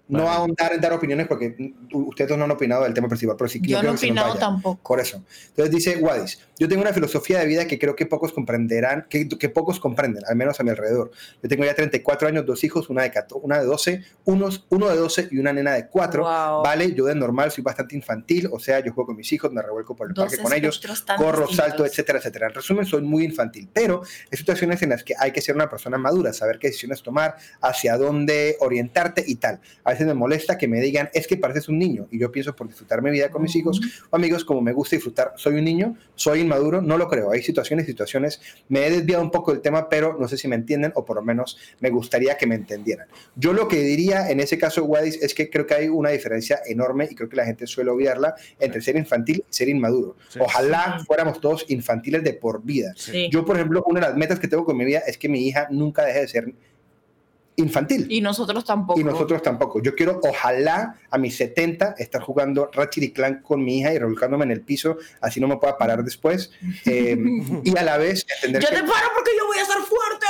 [0.09, 3.60] no ahondar en dar opiniones porque ustedes no han opinado del tema principal, pero sí
[3.62, 4.81] Yo no he opinado tampoco.
[4.82, 5.22] Por eso.
[5.48, 9.28] Entonces dice Wadis, yo tengo una filosofía de vida que creo que pocos comprenderán, que,
[9.28, 11.10] que pocos comprenden, al menos a mi alrededor.
[11.43, 14.89] Yo tengo ya 34 años, dos hijos, una de, 14, una de 12, unos, uno
[14.89, 16.22] de 12 y una nena de 4.
[16.22, 16.94] ¿Vale?
[16.94, 19.97] Yo de normal soy bastante infantil, o sea, yo juego con mis hijos, me revuelco
[19.97, 20.81] por el parque con ellos,
[21.16, 22.48] corro, salto, etcétera, etcétera.
[22.48, 25.70] En resumen, soy muy infantil, pero hay situaciones en las que hay que ser una
[25.70, 29.60] persona madura, saber qué decisiones tomar, hacia dónde orientarte y tal.
[29.82, 32.54] A veces me molesta que me digan, es que pareces un niño, y yo pienso
[32.54, 33.80] por disfrutar mi vida con mis hijos
[34.10, 37.30] o amigos, como me gusta disfrutar, soy un niño, soy inmaduro, no lo creo.
[37.30, 38.40] Hay situaciones, situaciones.
[38.68, 41.16] Me he desviado un poco del tema, pero no sé si me entienden o por
[41.16, 43.08] lo menos me gustaría que me entendieran.
[43.36, 46.60] Yo lo que diría en ese caso, Wadis, es que creo que hay una diferencia
[46.66, 50.16] enorme y creo que la gente suele obviarla entre ser infantil y ser inmaduro.
[50.38, 52.94] Ojalá fuéramos todos infantiles de por vida.
[53.30, 55.46] Yo, por ejemplo, una de las metas que tengo con mi vida es que mi
[55.46, 56.54] hija nunca deje de ser
[57.56, 58.06] infantil.
[58.10, 59.01] Y nosotros tampoco.
[59.01, 59.82] Y nosotros tampoco.
[59.82, 63.98] Yo quiero, ojalá, a mis 70, estar jugando Ratchet y Clank con mi hija y
[63.98, 66.51] revolcándome en el piso, así no me pueda parar después.
[66.86, 67.16] Eh,
[67.64, 68.62] y a la vez entender.
[68.62, 70.26] ¡Yo te paro porque yo voy a ser fuerte!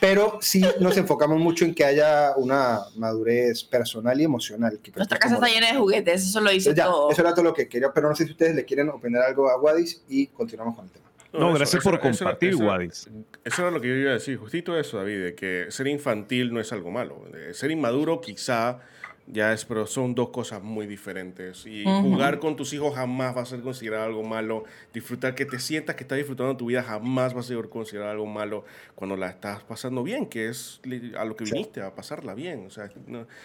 [0.00, 4.78] Pero sí nos enfocamos mucho en que haya una madurez personal y emocional.
[4.82, 7.10] Que Nuestra casa está llena de juguetes, eso lo dice todo.
[7.10, 9.48] Eso era todo lo que quería, pero no sé si ustedes le quieren opinar algo
[9.48, 11.06] a Wadis y continuamos con el tema.
[11.38, 13.08] No, gracias por compartir, Wadis.
[13.44, 16.52] Eso era lo que yo iba a decir, justito eso, David, de que ser infantil
[16.52, 17.24] no es algo malo.
[17.52, 18.80] Ser inmaduro quizá
[19.26, 21.66] ya es, pero son dos cosas muy diferentes.
[21.66, 24.64] Y jugar con tus hijos jamás va a ser considerado algo malo.
[24.94, 28.26] Disfrutar, que te sientas que estás disfrutando tu vida jamás va a ser considerado algo
[28.26, 30.80] malo cuando la estás pasando bien, que es
[31.18, 32.66] a lo que viniste, a pasarla bien.
[32.66, 32.88] O sea,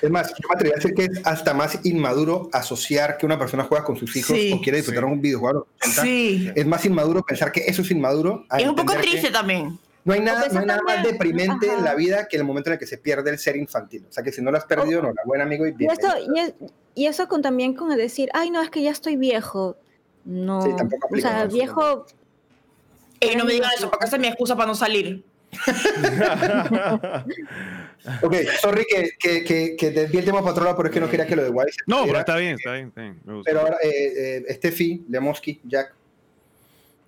[0.01, 3.39] Es más, yo me atrevería a decir que es hasta más inmaduro asociar que una
[3.39, 5.67] persona juega con sus hijos o quiere disfrutar un videojuego.
[5.79, 6.51] Sí.
[6.55, 8.45] Es más inmaduro pensar que eso es inmaduro.
[8.57, 9.79] Es un poco triste también.
[10.03, 12.73] No hay nada, no hay nada más deprimente en la vida que el momento en
[12.73, 14.05] el que se pierde el ser infantil.
[14.09, 15.91] O sea, que si no lo has perdido, no, la buen amigo y bien.
[16.93, 19.77] Y, eso con, también con decir, ay, no, es que ya estoy viejo.
[20.25, 20.61] No.
[20.61, 22.05] Sí, tampoco aplica, o sea, viejo.
[23.19, 25.23] Y no me digan eso, porque esa es mi excusa para no salir.
[28.23, 30.99] ok, sorry que, que, que, que desvié el tema para otro lado, pero es que
[30.99, 31.77] no quería que lo de Wise.
[31.85, 32.87] No, pero está bien, está bien.
[32.87, 35.93] Está bien pero ahora, eh, eh, Steffi, Lemoski, Jack.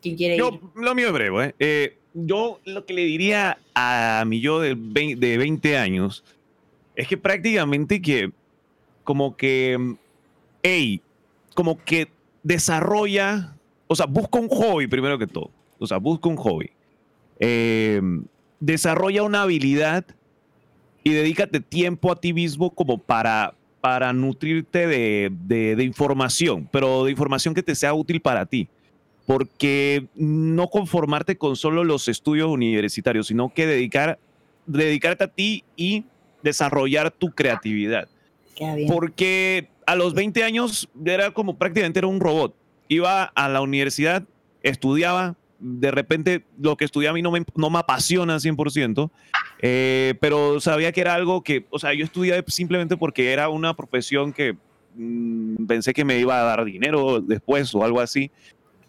[0.02, 1.56] ¿Quién quiere Yo, Lo mío es breve, ¿eh?
[1.60, 6.24] eh yo lo que le diría a mi yo de 20, años
[6.96, 8.32] es que prácticamente que
[9.04, 9.96] como que,
[10.62, 11.02] hey,
[11.56, 12.08] como que
[12.44, 13.56] desarrolla,
[13.88, 15.50] o sea, busca un hobby primero que todo,
[15.80, 16.72] o sea, busca un hobby,
[17.40, 18.26] em,
[18.60, 20.06] desarrolla una habilidad
[21.04, 25.30] y dedícate tiempo a ti mismo como para, para nutrirte de,
[25.76, 28.70] de información, pero de información que te sea útil para ti
[29.26, 34.20] porque no conformarte con solo los estudios universitarios, sino que dedicar,
[34.66, 36.06] dedicarte a ti y
[36.42, 38.08] desarrollar tu creatividad.
[38.88, 42.56] Porque a los 20 años era como prácticamente era un robot.
[42.88, 44.24] Iba a la universidad,
[44.62, 49.10] estudiaba, de repente lo que estudiaba a mí no me, no me apasiona 100%,
[49.62, 53.74] eh, pero sabía que era algo que, o sea, yo estudié simplemente porque era una
[53.74, 54.58] profesión que
[54.96, 58.30] mm, pensé que me iba a dar dinero después o algo así.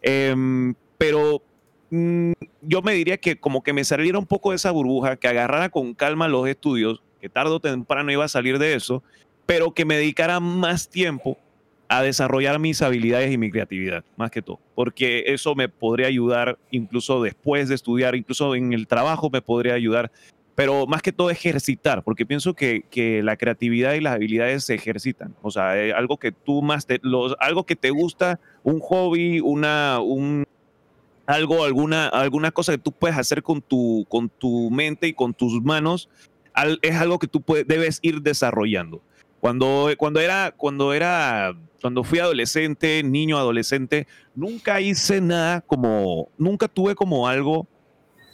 [0.07, 1.43] Em, pero
[1.89, 5.29] mm, yo me diría que como que me saliera un poco de esa burbuja, que
[5.29, 9.03] agarrara con calma los estudios, que tarde o temprano iba a salir de eso,
[9.47, 11.39] pero que me dedicara más tiempo
[11.89, 16.59] a desarrollar mis habilidades y mi creatividad, más que todo, porque eso me podría ayudar
[16.71, 20.13] incluso después de estudiar, incluso en el trabajo me podría ayudar,
[20.55, 24.75] pero más que todo ejercitar, porque pienso que, que la creatividad y las habilidades se
[24.75, 28.79] ejercitan, o sea, eh, algo que tú más, te, los, algo que te gusta, un
[28.81, 30.45] hobby, una, un,
[31.27, 35.35] algo, alguna, alguna cosa que tú puedes hacer con tu, con tu mente y con
[35.35, 36.09] tus manos,
[36.53, 39.03] al, es algo que tú puedes, debes ir desarrollando.
[39.41, 46.67] Cuando, cuando, era, cuando era, cuando fui adolescente, niño adolescente, nunca hice nada como, nunca
[46.67, 47.67] tuve como algo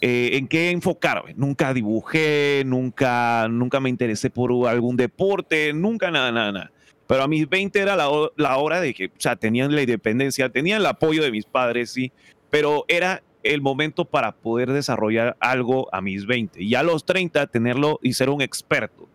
[0.00, 1.34] eh, en qué enfocarme.
[1.36, 6.72] Nunca dibujé, nunca, nunca me interesé por algún deporte, nunca nada, nada, nada.
[7.06, 10.48] Pero a mis 20 era la, la hora de que, o sea, tenían la independencia,
[10.48, 12.12] tenían el apoyo de mis padres, sí,
[12.50, 17.46] pero era el momento para poder desarrollar algo a mis 20 y a los 30
[17.48, 19.09] tenerlo y ser un experto.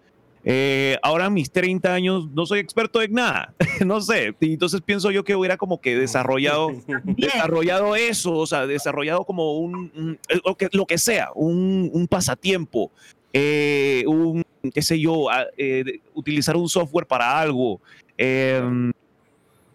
[0.47, 4.79] Eh, ahora a mis 30 años no soy experto en nada, no sé, y entonces
[4.81, 6.69] pienso yo que hubiera como que desarrollado
[7.17, 11.89] desarrollado eso, o sea, desarrollado como un, un- eh, lo, que, lo que sea, un,
[11.91, 12.91] un pasatiempo,
[13.33, 15.25] eh, un, qué sé yo,
[15.57, 17.81] eh, utilizar un software para algo,
[18.15, 18.93] em,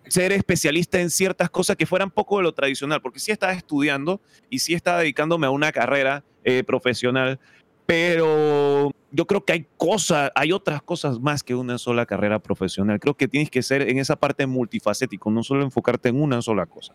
[0.07, 4.21] ser especialista en ciertas cosas que fueran poco de lo tradicional, porque sí estaba estudiando
[4.49, 6.23] y sí estaba dedicándome a una carrera
[6.67, 7.39] profesional,
[7.87, 13.01] pero yo creo que hay cosas, hay otras cosas más que una sola carrera profesional.
[13.01, 16.67] Creo que tienes que ser en esa parte multifacético, no solo enfocarte en una sola
[16.67, 16.95] cosa.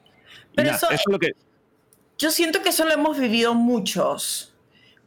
[0.56, 1.32] Pero nada, eso- eso es lo que
[2.18, 4.54] Yo siento que eso lo hemos vivido muchos.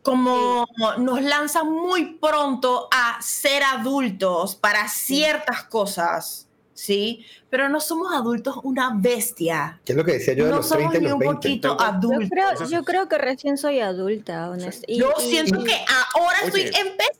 [0.02, 0.66] Como
[0.98, 6.47] nos lanzan muy pronto a ser adultos para ciertas cosas,
[6.78, 7.24] ¿sí?
[7.50, 9.80] Pero no somos adultos una bestia.
[9.84, 11.18] Que es lo que decía yo de No los 30 somos y ni los un
[11.18, 11.34] 20.
[11.36, 12.28] poquito Yo adultos.
[12.30, 14.94] creo, yo creo que recién soy adulta, honestamente.
[14.96, 15.74] Yo siento que
[16.14, 17.14] ahora estoy empezando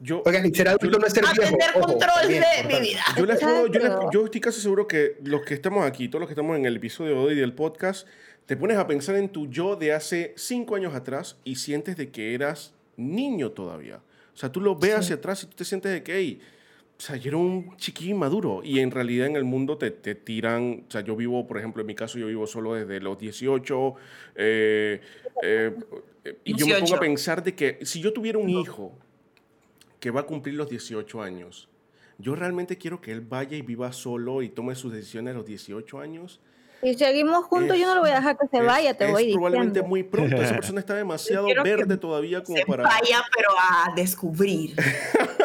[0.00, 1.50] Yo, Oigan, y ser adulto no es ser a viejo.
[1.56, 3.00] tener ojo, control también, de mi vida.
[3.16, 6.20] Yo, les puedo- yo, les- yo estoy casi seguro que los que estamos aquí, todos
[6.20, 8.06] los que estamos en el episodio de hoy del podcast,
[8.44, 12.10] te pones a pensar en tu yo de hace cinco años atrás y sientes de
[12.10, 14.00] que eras niño todavía.
[14.34, 16.40] O sea, tú lo ves hacia atrás y tú te sientes de que, hey,
[16.98, 20.14] o sea, yo era un chiquín maduro y en realidad en el mundo te, te
[20.14, 23.18] tiran, o sea, yo vivo, por ejemplo, en mi caso, yo vivo solo desde los
[23.18, 23.94] 18
[24.34, 25.00] eh,
[25.42, 25.76] eh,
[26.44, 26.96] y yo me pongo 18.
[26.96, 28.92] a pensar de que si yo tuviera un hijo
[30.00, 31.68] que va a cumplir los 18 años,
[32.18, 35.46] yo realmente quiero que él vaya y viva solo y tome sus decisiones a los
[35.46, 36.40] 18 años.
[36.82, 39.06] Si seguimos juntos, Es- yo no lo voy a dejar que se es- vaya, te
[39.06, 39.88] es voy probablemente diciendo.
[39.88, 40.36] muy pronto.
[40.36, 42.82] Esa persona está demasiado verde todavía como Se para...
[42.84, 44.74] vaya, pero a descubrir.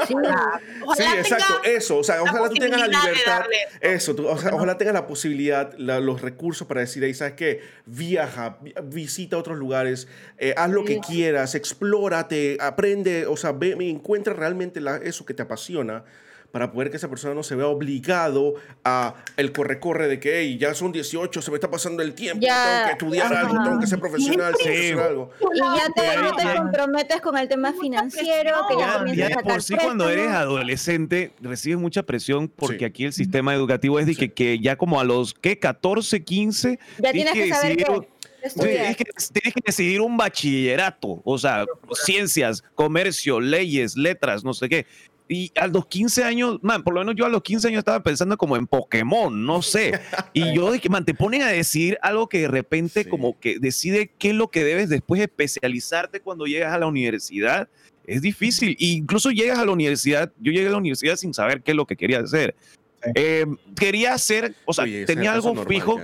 [0.07, 0.15] Sí.
[0.15, 0.59] Ojalá
[0.95, 3.43] Sí, exacto, eso, o sea, ojalá tú tengas la libertad,
[3.81, 7.33] eso, tú- o sea, ojalá tengas la posibilidad, la- los recursos para decir, ahí, ¿sabes
[7.33, 7.61] qué?
[7.85, 10.07] Viaja, vi- visita otros lugares,
[10.39, 15.35] eh, haz lo que quieras, explórate, aprende, o sea, ve, encuentra realmente la- eso que
[15.35, 16.03] te apasiona
[16.51, 20.57] para poder que esa persona no se vea obligado a el corre-corre de que, hey,
[20.59, 23.63] ya son 18, se me está pasando el tiempo, Ya, tengo que estudiar algo, ajá.
[23.63, 24.91] tengo que ser profesional, tengo que Sí.
[24.91, 25.31] hacer algo.
[25.53, 29.25] Y ya te, no te comprometes con el tema financiero, que ya Ya, comienzas ya
[29.25, 32.85] a sacar por sí cuando eres adolescente recibes mucha presión porque Sí.
[32.85, 35.57] aquí el sistema educativo es de que, que ya como a los ¿qué?
[35.57, 38.07] 14, 15 Ya tienes que saber decidir-
[38.41, 38.75] Sí, estudiar.
[38.75, 39.03] tienes, que,
[39.39, 44.87] tienes que decidir un bachillerato, o sea, ciencias, comercio, leyes, letras, no sé qué.
[45.33, 48.03] Y a los 15 años, man, por lo menos yo a los 15 años estaba
[48.03, 49.93] pensando como en Pokémon, no sé.
[50.33, 53.09] Y yo dije, man, te ponen a decidir algo que de repente Sí.
[53.09, 57.69] como que decide qué es lo que debes después especializarte cuando llegas a la universidad.
[58.05, 58.71] Es difícil.
[58.71, 61.77] E incluso llegas a la universidad, yo llegué a la universidad sin saber qué es
[61.77, 62.53] lo que quería hacer.
[63.01, 63.11] Sí.
[63.15, 63.45] Eh,
[63.79, 66.01] quería hacer, o sea, Oye, tenía algo normal, fijo.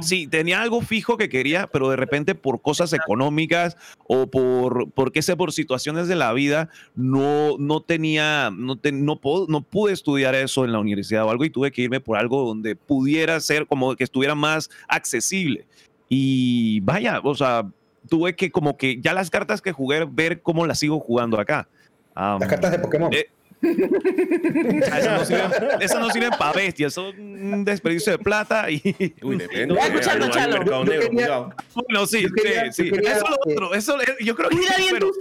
[0.00, 3.76] Sí, tenía algo fijo que quería, pero de repente por cosas económicas
[4.06, 8.92] o por, por qué sé, por situaciones de la vida, no, no tenía, no, te-
[8.92, 12.00] no, puedo- no pude estudiar eso en la universidad o algo y tuve que irme
[12.00, 15.66] por algo donde pudiera ser como que estuviera más accesible.
[16.08, 17.68] Y vaya, o sea,
[18.08, 21.68] tuve que como que ya las cartas que jugué, ver cómo las sigo jugando acá.
[22.14, 23.12] Las cartas de Pokémon.
[23.12, 23.26] Eh,
[24.86, 28.80] Esas no sirven, esas no sirven para bestias, son un desperdicio de plata y...
[29.22, 29.76] Uy, depende.
[30.02, 30.64] Chalo.
[30.64, 31.48] Yo negro, quería-.
[31.74, 32.88] Bueno, sí, Yo quería- sí, sí.
[32.90, 33.74] yo quería, eso es lo otro.
[33.74, 34.56] Eso, yo creo que.
[34.56, 35.16] Cuida bien tus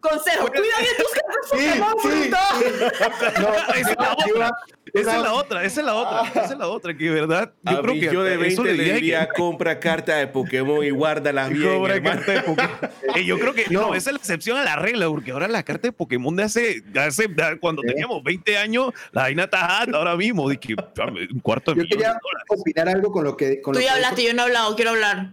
[0.00, 2.08] consejos, cuida bien tus cartas Sí, Pokémon, sí.
[2.08, 3.40] bruto.
[3.40, 4.50] No, Esa es la yo iba-
[4.94, 7.78] Esa es la otra, esa es la otra, esa es la otra, que verdad, yo
[7.78, 10.26] a creo mí que yo de eso 20 le le diría que- compra carta de
[10.28, 12.16] Pokémon y guárdalas bien, Cobra hermano.
[12.16, 12.70] carta de Pokémon.
[13.16, 13.94] Eh, yo creo que no.
[13.94, 16.80] esa es la excepción a la regla, porque ahora la carta de Pokémon de hace,
[16.82, 17.88] de hace de cuando Sí.
[17.88, 22.12] teníamos 20 años, la vaina está ahora mismo, de que un cuarto de Yo quería
[22.12, 23.60] de opinar algo con lo que.
[23.62, 25.30] Con Tú lo ya que hablaste, dijo- yo no he hablado, quiero hablar.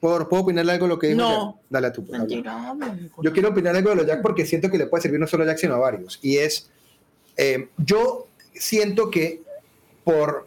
[0.00, 1.52] ¿Puedo, ¿Puedo opinar algo de lo que dijo No.
[1.54, 1.64] Jack?
[1.70, 2.06] Dale a tú.
[2.06, 2.18] pues.
[2.20, 2.74] Mentira.
[3.22, 5.44] Yo quiero opinar algo de los Jack porque siento que le puede servir no solo
[5.44, 6.18] a Jack, sino a varios.
[6.20, 6.70] Y es,
[7.38, 9.42] eh, yo siento que
[10.04, 10.46] por,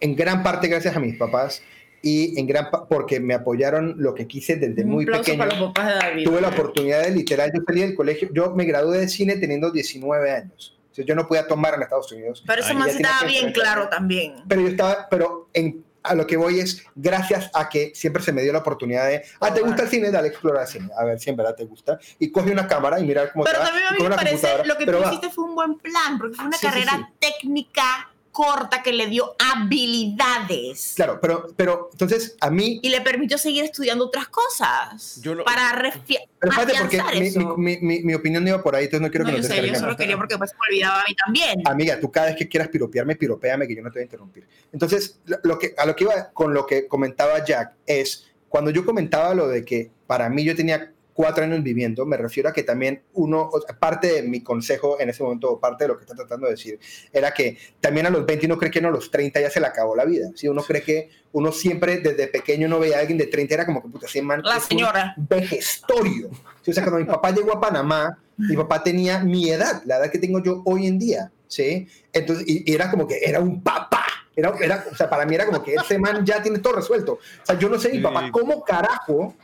[0.00, 1.62] en gran parte gracias a mis papás
[2.02, 5.38] y en gran porque me apoyaron lo que quise desde muy pequeño.
[5.38, 6.24] para los papás de David.
[6.24, 9.70] Tuve la oportunidad de literal, yo salí del colegio, yo me gradué de cine teniendo
[9.70, 10.78] 19 años.
[10.90, 12.44] O sea, yo no podía tomar en Estados Unidos.
[12.46, 14.34] Pero eso más estaba bien claro también.
[14.48, 18.32] Pero yo estaba, pero en, a lo que voy es gracias a que siempre se
[18.32, 20.10] me dio la oportunidad de, ah, ¿te gusta el cine?
[20.10, 20.90] Dale, explora el cine.
[20.96, 21.98] A ver si en verdad te gusta.
[22.18, 24.64] Y coge una cámara y mirar cómo Pero te va, también a mí me parece
[24.64, 27.30] lo que tú hiciste fue un buen plan, porque fue una Sí, sí, carrera sí.
[27.30, 30.94] técnica corta que le dio habilidades.
[30.96, 35.20] Claro, pero, pero entonces a mí, Y le permitió seguir estudiando otras cosas.
[35.22, 38.74] Yo lo- para refi- pero fíjate porque mi, mi, mi, mi opinión no iba por
[38.74, 40.74] ahí, entonces no quiero no, que yo nos sé, yo solo quería porque después me
[40.74, 41.62] olvidaba a mí también.
[41.64, 44.46] Amiga, tú cada vez que quieras piropearme, piropéame, que yo no te voy a interrumpir.
[44.72, 48.84] Entonces, lo que, a lo que iba con lo que comentaba Jack es, cuando yo
[48.84, 52.62] comentaba lo de que para mí yo tenía cuatro años viviendo, me refiero a que
[52.64, 55.96] también uno, o sea, parte de mi consejo en ese momento, o parte de lo
[55.96, 56.78] que está tratando de decir,
[57.12, 59.60] era que también a los 20 uno cree que no, a los 30 ya se
[59.60, 60.28] le acabó la vida.
[60.34, 63.64] Si uno cree que uno siempre desde pequeño no veía a alguien de 30, era
[63.66, 65.14] como que puta, ese man La es un señora.
[65.16, 66.30] vejestorio.
[66.62, 69.96] Sí, O sea, cuando mi papá llegó a Panamá, mi papá tenía mi edad, la
[69.98, 71.86] edad que tengo yo hoy en día, ¿sí?
[72.12, 74.04] Entonces, y, y era como que era un papá.
[74.36, 77.12] Era, era, o sea, para mí era como que ese man ya tiene todo resuelto.
[77.14, 78.02] O sea, yo no sé mi Sí.
[78.02, 79.34] papá cómo carajo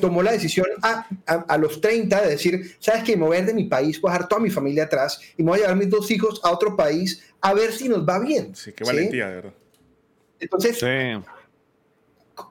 [0.00, 3.16] tomó la decisión a, a, a los 30 de decir, ¿sabes qué?
[3.16, 5.42] Me voy a ir de mi país, voy a dejar toda mi familia atrás y
[5.42, 8.18] me voy a llevar mis dos hijos a otro país a ver si nos va
[8.18, 8.54] bien.
[8.54, 9.52] Sí, qué valentía, de verdad.
[10.40, 10.86] Entonces, Sí.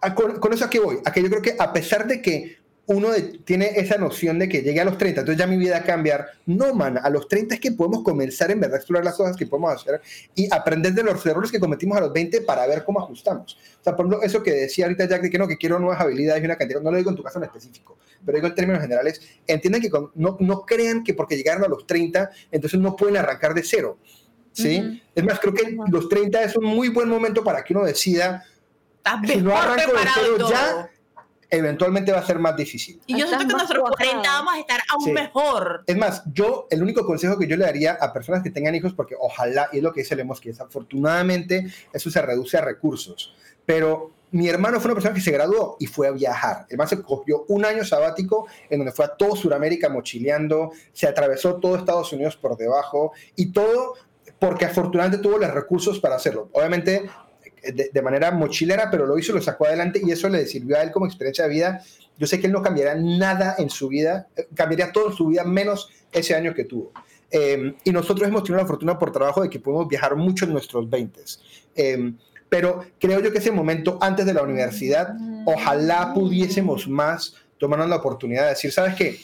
[0.02, 2.22] a- con, con eso a qué voy, a que yo creo que a pesar de
[2.22, 2.58] que
[2.88, 5.72] uno de- tiene esa noción de que llegue a los 30, entonces ya mi vida
[5.74, 8.78] va a cambiar, no, man, a los 30 es que podemos comenzar en verdad a
[8.78, 10.02] explorar las cosas que podemos hacer
[10.36, 13.58] y aprender de los errores que cometimos a los 20 para ver cómo ajustamos.
[13.82, 16.00] O sea, por ejemplo, eso que decía ahorita Jack de que no, que quiero nuevas
[16.00, 18.56] habilidades y una cantidad, no lo digo en tu caso en específico, pero digo en
[18.56, 22.80] términos generales, entiendan que con- no, no crean que porque llegaron a los 30, entonces
[22.80, 23.98] no pueden arrancar de cero.
[24.52, 24.80] ¿Sí?
[24.80, 25.00] Ujú.
[25.16, 28.46] Es más, creo que los 30 es un muy buen momento para que uno decida
[29.36, 30.90] si no arranco de cero ya,
[31.50, 33.00] eventualmente va a ser más difícil.
[33.06, 33.96] Y yo siento que nosotros cuajado.
[33.98, 35.12] 40 vamos a estar aún Sí.
[35.12, 35.84] mejor.
[35.88, 38.94] Es más, yo, el único consejo que yo le daría a personas que tengan hijos,
[38.94, 43.34] porque ojalá, y es lo que dice Lemos, que desafortunadamente eso se reduce a recursos,
[43.66, 46.66] pero mi hermano fue una persona que se graduó y fue a viajar.
[46.70, 51.08] El man se cogió un año sabático en donde fue a todo Sudamérica mochileando, se
[51.08, 53.94] atravesó todo Estados Unidos por debajo y todo
[54.40, 56.50] porque afortunadamente tuvo los recursos para hacerlo.
[56.52, 57.10] Obviamente
[57.74, 60.84] de, de manera mochilera, pero lo hizo, lo sacó adelante y eso le sirvió a
[60.84, 61.82] él como experiencia de vida.
[62.18, 65.28] Yo sé que él no cambiaría nada en su vida, eh, cambiaría todo en su
[65.28, 66.92] vida menos ese año que tuvo.
[67.32, 70.54] Eh, y nosotros hemos tenido la fortuna por trabajo de que podemos viajar mucho en
[70.54, 71.22] nuestros 20.
[71.76, 72.14] Eh,
[72.48, 75.16] pero creo yo que ese momento antes de la universidad,
[75.46, 79.20] ojalá pudiésemos más tomarnos la oportunidad de decir, ¿sabes qué?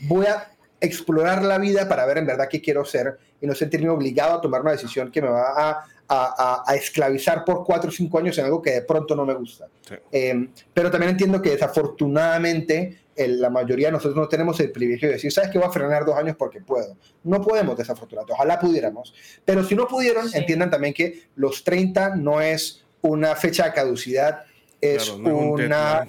[0.00, 3.88] Voy a explorar la vida para ver en verdad qué quiero ser y no sentirme
[3.88, 7.88] obligado a tomar una decisión que me va a, a- a- a esclavizar por cuatro
[7.88, 9.66] o cinco años en algo que de pronto no me gusta.
[9.88, 9.94] Sí.
[10.10, 15.08] Eh, pero también entiendo que desafortunadamente el- la mayoría de nosotros no tenemos el privilegio
[15.08, 15.58] de decir, ¿sabes qué?
[15.58, 16.96] Voy a frenar dos años porque puedo.
[17.22, 18.32] No podemos, desafortunadamente.
[18.32, 19.14] Ojalá pudiéramos.
[19.44, 20.38] Pero si no pudieron, Sí.
[20.38, 24.40] entiendan también que los 30 no es una fecha de caducidad,
[24.80, 26.08] es, Claro, no una,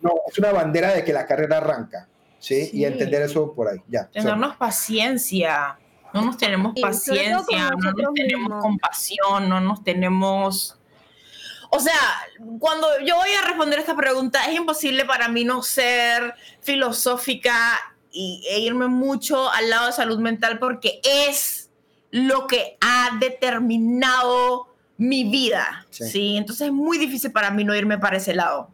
[0.00, 2.08] no, es una bandera de que la carrera arranca.
[2.38, 2.66] ¿sí?
[2.66, 2.70] Sí.
[2.78, 3.78] Y entender eso por ahí.
[3.88, 4.02] Ya.
[4.04, 5.78] so- Tenernos paciencia.
[6.14, 8.62] No nos tenemos Sí, paciencia, no nos tenemos mismos.
[8.62, 10.78] compasión, no nos tenemos...
[11.70, 11.98] O sea,
[12.60, 17.80] cuando yo voy a responder esta pregunta, es imposible para mí no ser filosófica
[18.12, 21.70] y, e irme mucho al lado de salud mental porque es
[22.12, 25.84] lo que ha determinado mi vida.
[25.90, 26.04] Sí.
[26.04, 26.36] ¿sí?
[26.36, 28.73] Entonces es muy difícil para mí no irme para ese lado.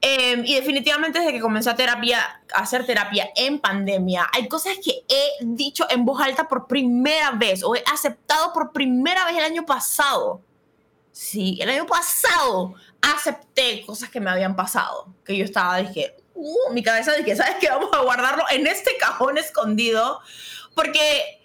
[0.00, 5.04] Eh, y definitivamente desde que comencé a, terapia, hacer terapia en pandemia, hay cosas que
[5.08, 9.44] he dicho en voz alta por primera vez o he aceptado por primera vez el
[9.44, 10.40] año pasado.
[11.12, 16.72] Sí, el año pasado acepté cosas que me habían pasado, que yo estaba, dije, uh,
[16.72, 17.68] mi cabeza dije, ¿sabes qué?
[17.70, 20.20] Vamos a guardarlo en este cajón escondido,
[20.74, 21.40] porque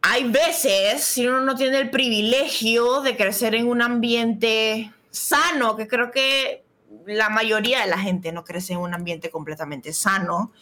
[0.00, 5.88] hay veces, si uno no tiene el privilegio de crecer en un ambiente sano, que
[5.88, 6.65] creo que
[7.06, 10.52] la mayoría de la gente no crece en un ambiente completamente sano,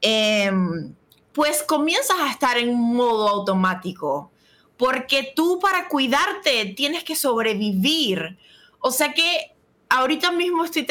[0.00, 0.94] em,
[1.32, 4.32] pues comienzas a estar en modo automático
[4.76, 8.36] porque tú para cuidarte tienes que sobrevivir.
[8.80, 9.54] O sea que
[9.88, 10.86] ahorita mismo estoy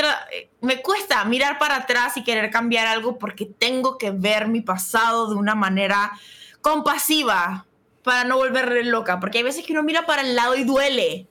[0.62, 5.30] me cuesta mirar para atrás y querer cambiar algo porque tengo que ver mi pasado
[5.30, 6.12] de una manera
[6.62, 7.66] compasiva
[8.04, 11.28] para no volverle loca, porque hay veces que uno mira para el lado y duele.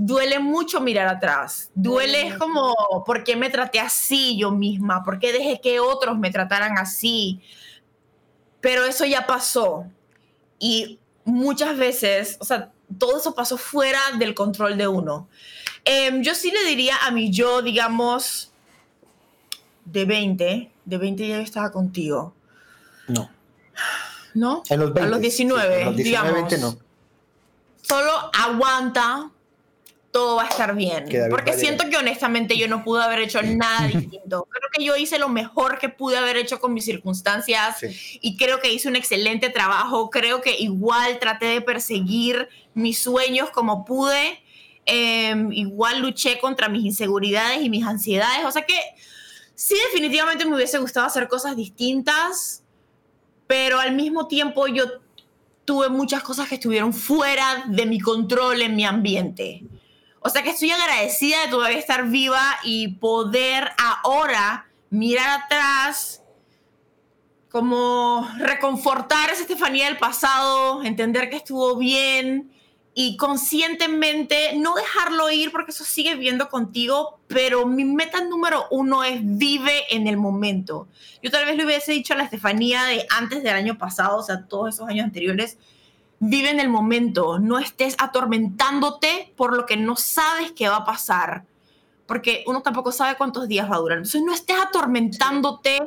[0.00, 1.70] Duele mucho mirar atrás.
[1.74, 2.72] Duele es como,
[3.04, 5.02] ¿por qué me traté así yo misma?
[5.02, 7.40] ¿Por qué dejé que otros me trataran así?
[8.60, 9.86] Pero eso ya pasó.
[10.60, 15.28] Y muchas veces, o sea, todo eso pasó fuera del control de uno.
[15.84, 18.52] Em, yo sí le diría a mi yo, digamos,
[19.84, 22.34] de 20, de 20 ya estaba contigo.
[23.08, 23.30] No.
[24.34, 24.62] ¿No?
[24.68, 26.50] En los 20, a los 19, sí, los 19 digamos.
[26.50, 26.78] 20 no.
[27.82, 29.30] Solo aguanta,
[30.10, 31.04] todo va a estar bien.
[31.30, 34.48] Porque siento que honestamente yo no pude haber hecho nada distinto.
[34.50, 38.18] Creo que yo hice lo mejor que pude haber hecho con mis circunstancias Sí.
[38.22, 40.08] y creo que hice un excelente trabajo.
[40.10, 44.40] Creo que igual traté de perseguir mis sueños como pude.
[44.86, 48.46] Em, igual luché contra mis inseguridades y mis ansiedades.
[48.46, 48.78] O sea que
[49.54, 52.62] sí, definitivamente me hubiese gustado hacer cosas distintas,
[53.46, 54.86] pero al mismo tiempo yo
[55.66, 59.62] tuve muchas cosas que estuvieron fuera de mi control en mi ambiente.
[60.28, 66.22] O sea que estoy agradecida de todavía estar viva y poder ahora mirar atrás,
[67.50, 72.52] como reconfortar a esa Estefanía del pasado, entender que estuvo bien
[72.92, 79.04] y conscientemente no dejarlo ir porque eso sigue viviendo contigo, pero mi meta número uno
[79.04, 80.88] es vive en el momento.
[81.22, 84.22] Yo tal vez le hubiese dicho a la Estefanía de antes del año pasado, o
[84.22, 85.56] sea, todos esos años anteriores,
[86.20, 90.84] vive en el momento, no estés atormentándote por lo que no sabes que va a
[90.84, 91.44] pasar,
[92.06, 93.98] porque uno tampoco sabe cuántos días va a durar.
[93.98, 95.80] Entonces no estés atormentándote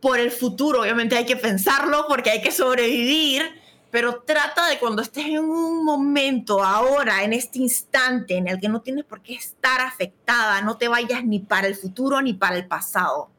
[0.00, 3.42] por el futuro, obviamente hay que pensarlo porque hay que sobrevivir,
[3.90, 8.68] pero trata de cuando estés en un momento, ahora, en este instante en el que
[8.68, 12.56] no tienes por qué estar afectada, no te vayas ni para el futuro ni para
[12.56, 13.30] el pasado.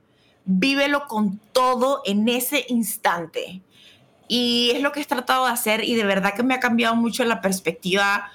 [0.46, 3.62] Vívelo con todo en ese instante.
[4.30, 6.96] Y es lo que he tratado de hacer y de verdad que me ha cambiado
[6.96, 8.32] mucho la perspectiva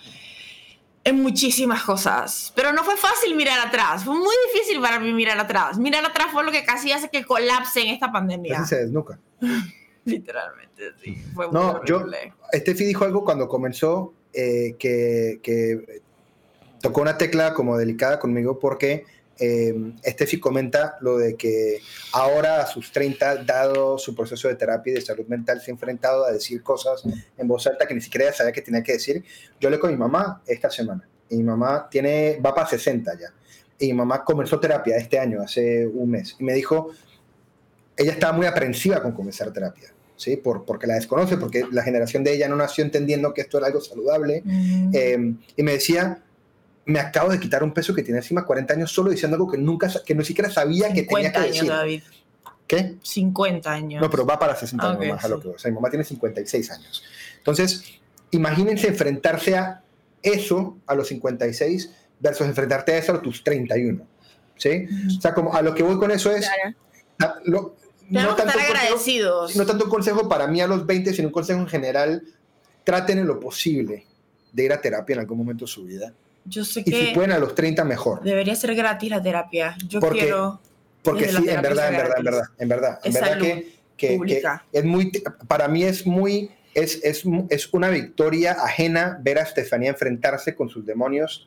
[1.04, 2.52] en muchísimas cosas.
[2.56, 5.78] Pero no fue fácil mirar atrás, fue muy difícil para mí mirar atrás.
[5.78, 8.56] Mirar atrás fue lo que casi hace que colapse en esta pandemia.
[8.56, 9.18] Casi se desnuca.
[10.04, 11.16] Literalmente, sí.
[11.34, 12.34] Fue muy No, yo, horrible.
[12.52, 16.02] Steffi dijo algo cuando comenzó eh, que, que
[16.80, 19.04] tocó una tecla como delicada conmigo porque
[19.38, 19.74] eh,
[20.04, 21.80] Steffi comenta lo de que
[22.12, 25.74] ahora a sus 30, dado su proceso de terapia y de salud mental, se ha
[25.74, 27.02] enfrentado a decir cosas
[27.36, 29.24] en voz alta que ni siquiera sabía que tenía que decir.
[29.60, 33.32] Yo hablé con mi mamá esta semana y mi mamá tiene, va para 60 ya.
[33.78, 36.92] Y mi mamá comenzó terapia este año, hace un mes, y me dijo,
[37.96, 39.90] ella estaba muy aprensiva con comenzar terapia.
[40.16, 40.36] ¿Sí?
[40.36, 43.66] Por, porque la desconoce, porque la generación de ella no nació entendiendo que esto era
[43.66, 44.42] algo saludable.
[44.44, 44.90] Mm.
[44.94, 46.22] Eh, y me decía,
[46.86, 49.58] me acabo de quitar un peso que tiene encima 40 años solo diciendo algo que
[49.58, 51.68] nunca, que no siquiera sabía que tenía 50 que años, decir.
[51.70, 52.02] David.
[52.66, 52.96] ¿Qué?
[53.02, 54.02] 50 años.
[54.02, 55.42] No, pero va para 60 años Ok, más a lo sí.
[55.42, 57.02] que o sea, mi mamá tiene 56 años.
[57.38, 57.84] Entonces,
[58.30, 59.82] imagínense enfrentarse a
[60.22, 61.90] eso a los 56
[62.20, 64.06] versus enfrentarte a eso a tus 31.
[64.56, 64.86] ¿Sí?
[65.18, 66.48] O sea, como a lo que voy con eso es...
[67.20, 67.76] A- lo-
[68.08, 69.56] Tenemos que estar un consejo- agradecidos.
[69.56, 72.22] no tanto un consejo para mí a los 20, sino un consejo en general.
[72.84, 74.06] Traten en lo posible
[74.52, 76.12] de ir a terapia en algún momento de su vida.
[76.46, 78.22] Yo sé Y que si pueden a los 30, mejor.
[78.22, 79.76] debería ser gratis la terapia.
[79.86, 80.60] Yo Porque- quiero.
[81.02, 83.00] Porque sí, en verdad, en verdad, en verdad, en verdad.
[83.04, 83.54] En verdad que,
[83.96, 84.64] que- que pública.
[84.72, 85.10] es muy,
[85.46, 90.68] para mí es muy, es, es, es una victoria ajena ver a Estefanía enfrentarse con
[90.70, 91.46] sus demonios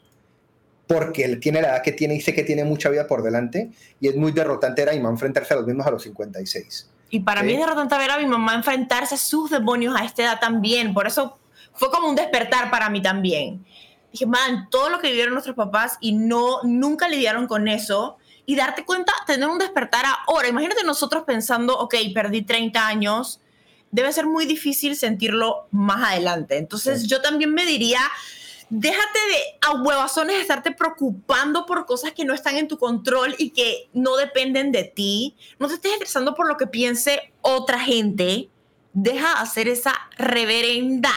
[0.88, 3.72] porque él tiene la edad que tiene y sé que tiene mucha vida por delante
[4.00, 6.90] y es muy derrotante era y va a enfrentarse a los mismos a los 56.
[7.10, 7.48] Y para Sí.
[7.48, 10.94] mí es derrotante ver a mi mamá enfrentarse a sus demonios a esta edad también.
[10.94, 11.38] Por eso
[11.74, 13.66] fue como un despertar para mí también.
[14.12, 18.18] Dije, man, todo lo que vivieron nuestros papás y no, nunca lidiaron con eso.
[18.46, 20.48] Y darte cuenta, tener un despertar ahora.
[20.48, 23.42] Imagínate nosotros pensando, ok, perdí 30 años.
[23.92, 26.58] Debe ser muy difícil sentirlo más adelante.
[26.58, 27.08] Entonces Sí.
[27.08, 28.00] yo también me diría,
[28.70, 33.50] déjate de a huevazones estarte preocupando por cosas que no están en tu control y
[33.52, 35.36] que no dependen de ti.
[35.60, 38.50] No te estés estresando por lo que piense otra gente.
[38.94, 41.12] Deja de hacer esa reverenda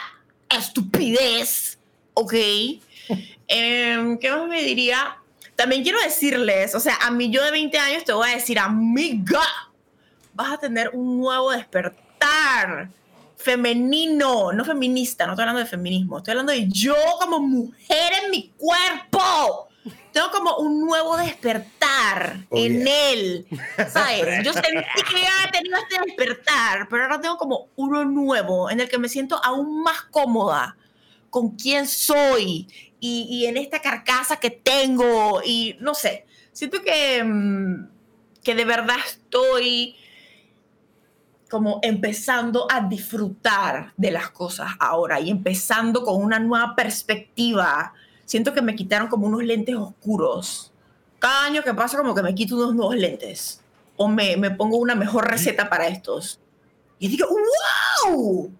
[0.48, 1.78] estupidez,
[2.14, 2.34] ¿ok?
[3.48, 5.16] Em, ¿Qué más me diría?
[5.56, 8.58] También quiero decirles, o sea, a mí yo de 20 años te voy a decir,
[8.58, 9.42] amiga,
[10.32, 12.88] vas a tener un nuevo despertar
[13.36, 18.30] femenino, no feminista, no estoy hablando de feminismo, estoy hablando de yo como mujer en
[18.30, 19.68] mi cuerpo.
[20.12, 21.80] tengo como un nuevo despertar
[22.50, 23.10] Oh, en yeah.
[23.12, 23.46] él,
[23.92, 24.26] ¿sabes?
[24.44, 28.88] Yo sentí que había tenido este despertar, pero ahora tengo como uno nuevo en el
[28.88, 30.76] que me siento aún más cómoda
[31.30, 32.68] con quién soy
[33.00, 37.88] y, y en esta carcasa que tengo y no sé, siento que, mm,
[38.42, 39.96] que de verdad estoy
[41.50, 47.92] como empezando a disfrutar de las cosas ahora y empezando con una nueva perspectiva.
[48.24, 50.72] Siento que me quitaron como unos lentes oscuros.
[51.18, 53.60] Cada año que pasa como que me quito unos nuevos lentes
[53.96, 56.40] o me, me pongo una mejor receta para estos.
[57.00, 57.26] Y digo,
[58.06, 58.52] ¡wow!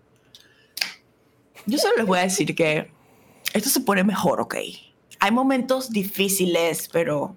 [1.71, 2.91] Yo solo les voy a decir que
[3.55, 4.57] esto se pone mejor, ¿ok?
[5.21, 7.37] Hay momentos difíciles, pero...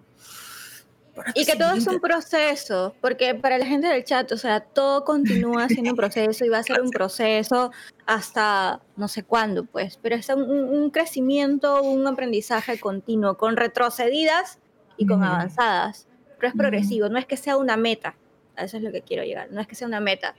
[1.14, 4.61] pero Y que todo es un proceso, porque para la gente del chat, o sea,
[4.61, 7.72] todo continúa siendo un proceso y va a ser un proceso
[8.05, 14.60] hasta no sé cuándo, pues, pero es un, un- crecimiento, un aprendizaje continuo, con retrocedidas
[14.97, 15.26] y con Ujú.
[15.27, 16.07] avanzadas,
[16.38, 16.57] pero es Ujú.
[16.60, 18.15] progresivo, no es que sea una meta,
[18.55, 20.35] a eso es lo que quiero llegar, no es que sea una meta,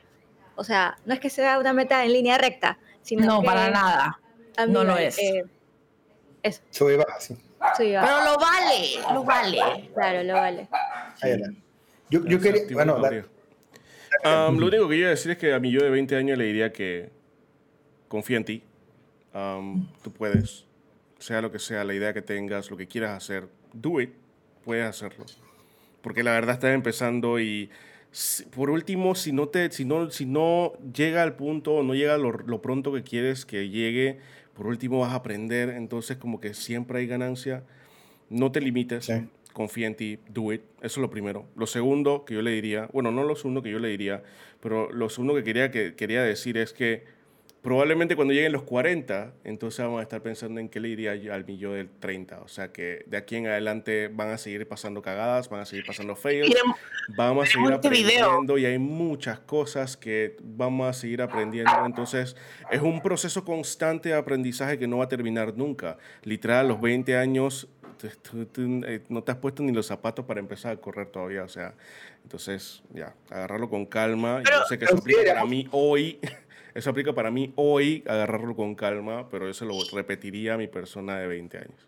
[0.56, 3.70] o sea, no es que sea una meta en línea recta, sino No, que, para
[3.70, 4.18] nada.
[4.56, 5.16] amiga, no lo es.
[5.18, 5.44] eh,
[6.42, 7.34] eso, Sube y baja, sí.
[7.76, 9.90] sí, va, Pero lo vale, lo vale.
[9.94, 10.68] claro, lo vale.
[11.22, 11.50] Ahí está.
[12.10, 12.62] Yo, yo quería.
[12.72, 12.96] Bueno.
[14.24, 16.16] Um, lo único que yo iba a decir es que a mi yo de 20
[16.16, 17.10] años le diría que
[18.08, 18.62] confía en ti.
[19.34, 20.64] Um, tú puedes.
[21.18, 24.12] Sea lo que sea, la idea que tengas, lo que quieras hacer, do it.
[24.64, 25.24] Puedes hacerlo.
[26.02, 27.70] Porque la verdad estás empezando y
[28.54, 32.16] por último, si no, te, si no, si no llega al punto o no llega
[32.16, 34.18] lo, lo pronto que quieres que llegue,
[34.54, 35.70] por último vas a aprender.
[35.70, 37.64] Entonces como que siempre hay ganancia.
[38.30, 39.06] No te limites.
[39.06, 39.14] Sí.
[39.52, 40.62] Confía en ti, do it.
[40.78, 41.46] Eso es lo primero.
[41.56, 44.22] Lo segundo que yo le diría, bueno, no lo segundo que yo le diría,
[44.60, 47.04] pero lo segundo que quería, que quería decir es que
[47.64, 51.46] probablemente cuando lleguen los 40, entonces vamos a estar pensando en qué le diría al
[51.46, 52.42] millón del 30.
[52.42, 55.86] O sea que de aquí en adelante van a seguir pasando cagadas, van a seguir
[55.86, 56.54] pasando fails,
[57.16, 61.72] vamos a seguir este aprendiendo y hay muchas cosas que vamos a seguir aprendiendo.
[61.86, 62.36] Entonces
[62.70, 65.96] es un proceso constante de aprendizaje que no va a terminar nunca.
[66.22, 69.86] Literal, a los 20 años tú- tú- tú, eh, no te has puesto ni los
[69.86, 71.42] zapatos para empezar a correr todavía.
[71.44, 71.74] O sea,
[72.22, 74.40] entonces ya, agarrarlo con calma.
[74.44, 76.18] Pero- yo sé que eso aplica para mí hoy.
[76.74, 81.16] Eso aplica para mí hoy, agarrarlo con calma, pero eso lo repetiría a mi persona
[81.20, 81.86] de 20 años.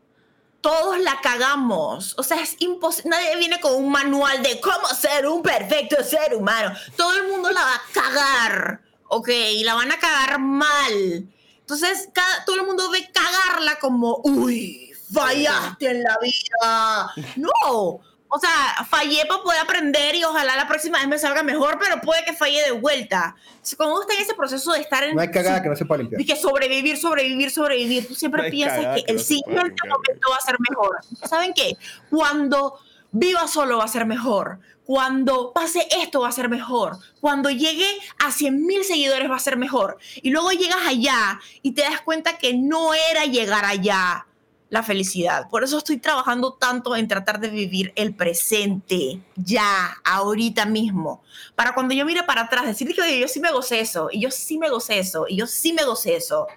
[0.60, 2.14] todos la cagamos.
[2.18, 3.10] O sea, es imposible.
[3.10, 6.72] Nadie viene con un manual de cómo ser un perfecto ser humano.
[6.96, 9.28] Todo el mundo la va a cagar, ¿ok?
[9.54, 11.28] Y la van a cagar mal.
[11.60, 17.12] Entonces, cada- todo el mundo ve cagarla como, uy, fallaste en la vida.
[17.36, 18.00] No.
[18.28, 22.00] O sea, fallé para poder aprender y ojalá la próxima vez me salga mejor, pero
[22.00, 23.36] puede que falle de vuelta.
[23.62, 25.84] Si Cuando está en ese proceso de estar en no hay cagada que no se
[25.84, 26.20] pueda limpiar.
[26.20, 28.08] y que sobrevivir, sobrevivir, sobrevivir.
[28.08, 30.96] Tú siempre No piensas que que el no siguiente momento va a ser mejor.
[31.28, 31.76] ¿Saben qué?
[32.10, 32.78] Cuando
[33.12, 34.58] viva solo va a ser mejor.
[34.84, 36.98] Cuando pase esto va a ser mejor.
[37.20, 37.88] Cuando llegue
[38.24, 39.98] a 100 mil seguidores va a ser mejor.
[40.16, 44.25] Y luego llegas allá y te das cuenta que no era llegar allá
[44.68, 45.48] la felicidad.
[45.48, 51.22] Por eso estoy trabajando tanto en tratar de vivir el presente, ya, ahorita mismo.
[51.54, 54.20] Para cuando yo mire para atrás, decir que oye, yo sí me gocé eso, y
[54.20, 56.48] yo sí me gocé eso, y yo sí me gocé eso.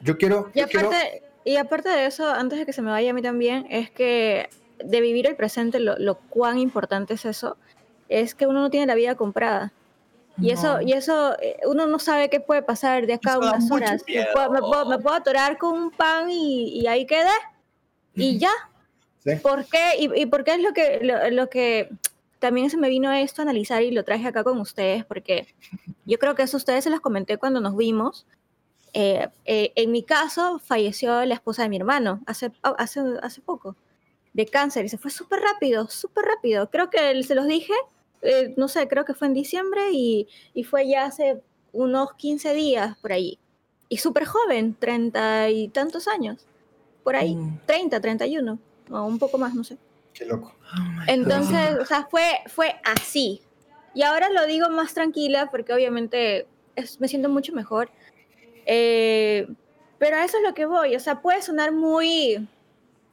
[0.00, 0.50] Yo quiero.
[0.54, 3.14] Y yo quiero- aparte, y aparte de eso, antes de que se me vaya a
[3.14, 4.50] mí también, es que
[4.84, 7.56] de vivir el presente, lo, lo cuán importante es eso,
[8.10, 9.72] es que uno no tiene la vida comprada.
[10.38, 10.82] Y eso, No.
[10.82, 14.04] y eso, eh, uno no sabe qué puede pasar de acá a Eso unas horas.
[14.06, 17.30] Me puedo, me puedo- me puedo atorar con un pan y, y ahí quedé.
[18.14, 18.50] Y ya.
[19.24, 19.36] Sí.
[19.36, 19.96] ¿Por qué?
[19.98, 21.88] Y, y por qué es lo que, lo, lo que
[22.38, 25.48] también se me vino esto a analizar y lo traje acá con ustedes, porque
[26.04, 28.26] yo creo que eso a ustedes se los comenté cuando nos vimos.
[28.92, 33.74] Eh, eh, en mi caso, falleció la esposa de mi hermano hace, hace, hace poco,
[34.32, 36.70] de cáncer, y se fue súper rápido, súper rápido.
[36.70, 37.72] Creo que se los dije,
[38.22, 41.40] eh, no sé, creo que fue en diciembre y, y fue ya hace
[41.72, 43.38] unos 15 días por ahí.
[43.88, 46.44] Y súper joven, treinta y tantos años,
[47.04, 47.58] por ahí, Mm.
[47.66, 48.58] 30, 31,
[48.90, 49.76] o un poco más, no sé.
[50.12, 50.54] Qué loco.
[50.74, 51.82] Oh Entonces, God.
[51.82, 53.42] o sea, fue, fue así.
[53.94, 57.90] Y ahora lo digo más tranquila porque obviamente es- me siento mucho mejor.
[58.66, 59.46] Eh,
[59.98, 60.96] pero a eso es lo que voy.
[60.96, 62.48] O sea, puede sonar muy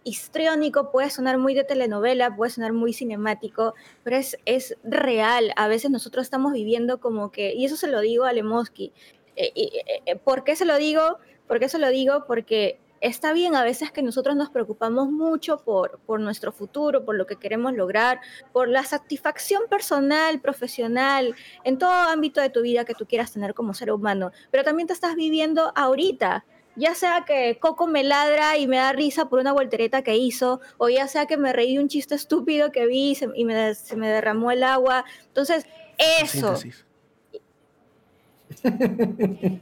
[0.03, 3.73] histriónico, puede sonar muy de telenovela, puede sonar muy cinemático,
[4.03, 5.51] pero es, es real.
[5.55, 8.91] A veces nosotros estamos viviendo como que, y eso se lo digo a Lemoski.
[9.35, 11.17] Eh, eh, eh, ¿Por qué se lo digo?
[11.47, 12.25] ¿Por qué se lo digo?
[12.27, 17.15] Porque está bien a veces que nosotros nos preocupamos mucho por, por nuestro futuro, por
[17.15, 18.21] lo que queremos lograr,
[18.53, 21.35] por la satisfacción personal, profesional,
[21.65, 24.87] en todo ámbito de tu vida que tú quieras tener como ser humano, pero también
[24.87, 26.45] te estás viviendo ahorita.
[26.75, 30.59] Ya sea que Coco me ladra y me da risa por una voltereta que hizo,
[30.77, 33.45] o ya sea que me reí de un chiste estúpido que vi y se, y
[33.45, 35.05] me, se me derramó el agua.
[35.27, 35.65] Entonces,
[35.97, 36.85] eso, Síntesis.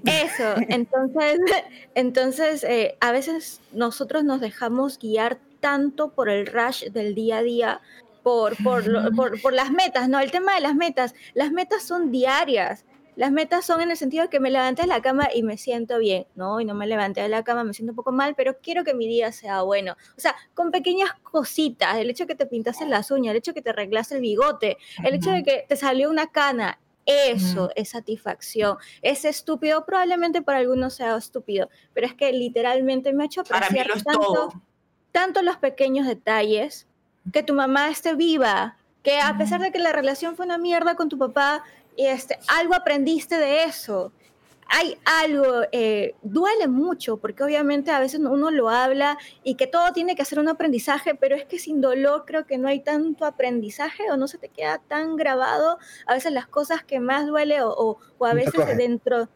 [0.05, 0.55] eso.
[0.69, 1.39] Entonces,
[1.95, 7.43] entonces eh, a veces nosotros nos dejamos guiar tanto por el rush del día a
[7.43, 7.81] día,
[8.23, 10.19] por, por, lo- por, por las metas, ¿no?
[10.19, 12.85] El tema de las metas, las metas son diarias.
[13.15, 15.57] Las metas son en el sentido de que me levanté de la cama y me
[15.57, 16.61] siento bien, ¿no?
[16.61, 18.93] Y no me levanté de la cama, me siento un poco mal, pero quiero que
[18.93, 19.95] mi día sea bueno.
[20.17, 23.51] O sea, con pequeñas cositas, el hecho de que te pintaste las uñas, el hecho
[23.51, 27.71] de que te arreglaste el bigote, el hecho de que te salió una cana, eso
[27.75, 28.77] es satisfacción.
[29.01, 33.88] Es estúpido, probablemente para algunos sea estúpido, pero es que literalmente me ha hecho apreciar
[34.03, 34.49] tanto,
[35.11, 36.88] tanto los pequeños detalles,
[37.33, 40.95] que tu mamá esté viva, que a pesar de que la relación fue una mierda
[40.95, 41.63] con tu papá,
[41.97, 44.11] este, algo aprendiste de eso.
[44.73, 49.91] Hay algo, eh, duele mucho, porque obviamente a veces uno lo habla y que todo
[49.91, 53.26] tiene que ser un aprendizaje, pero es que sin dolor creo que no hay tanto
[53.26, 55.77] aprendizaje o no se te queda tan grabado.
[56.05, 59.27] A veces las cosas que más duele o, o- o a veces dentro,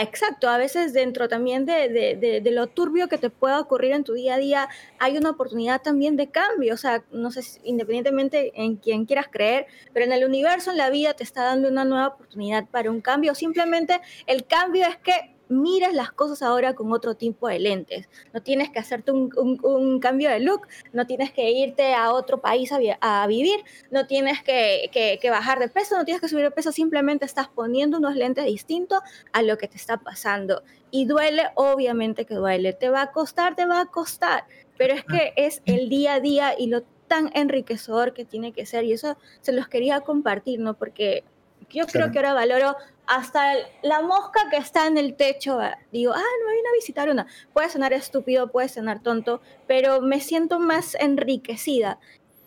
[0.00, 4.14] exacto, a veces dentro también de, de- lo turbio que te pueda ocurrir en tu
[4.14, 4.68] día a día,
[4.98, 6.74] hay una oportunidad también de cambio.
[6.74, 10.90] O sea, no sé, independientemente en quien quieras creer, pero en el universo, en la
[10.90, 13.34] vida, te está dando una nueva oportunidad para un cambio.
[13.34, 18.08] Simplemente el cambio es que mires las cosas ahora con otro tipo de lentes.
[18.32, 22.12] No tienes que hacerte un, un- un cambio de look, no tienes que irte a
[22.12, 23.60] otro país a, vi- a vivir,
[23.90, 27.24] no tienes que, que- que bajar de peso, no tienes que subir de peso, simplemente
[27.24, 29.00] estás poniendo unos lentes distintos
[29.32, 30.62] a lo que te está pasando.
[30.90, 32.72] Y duele, obviamente que duele.
[32.72, 34.44] Te va a costar, te va a costar.
[34.78, 38.66] Pero es que es el día a día y lo tan enriquecedor que tiene que
[38.66, 38.84] ser.
[38.84, 40.74] Y eso se los quería compartir, ¿no?
[40.74, 41.24] Porque
[41.70, 42.76] yo creo que ahora valoro
[43.06, 45.58] hasta el- la mosca que está en el techo.
[45.60, 47.26] ah, Digo, ah, no me vine a visitar una.
[47.52, 51.98] Puede sonar estúpido, puede sonar tonto, pero me siento más enriquecida.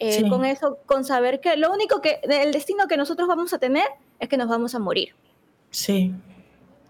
[0.01, 0.29] eh, Sí.
[0.29, 3.83] Con eso, con saber que lo único que, el destino que nosotros vamos a tener
[4.19, 5.13] es que nos vamos a morir.
[5.71, 6.13] Sí.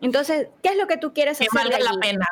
[0.01, 1.71] Entonces, ¿qué es lo que tú quieres Que hacer?
[1.71, 2.27] de valga la pena.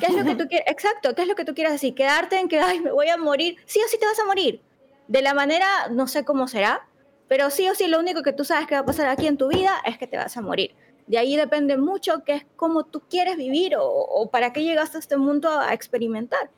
[0.00, 0.66] ¿Qué es lo que tú quieres?
[0.70, 1.94] Exacto, ¿qué es lo que tú quieres decir?
[1.94, 3.56] Quedarte en que, ay, me voy a morir.
[3.64, 4.60] Sí o sí te vas a morir.
[5.06, 6.86] De la manera, no sé cómo será,
[7.28, 9.36] pero sí o sí lo único que tú sabes que va a pasar aquí en
[9.36, 10.74] tu vida es que te vas a morir.
[11.06, 14.96] De ahí depende mucho qué es cómo tú quieres vivir o, o para qué llegaste
[14.98, 16.50] a este mundo a experimentar.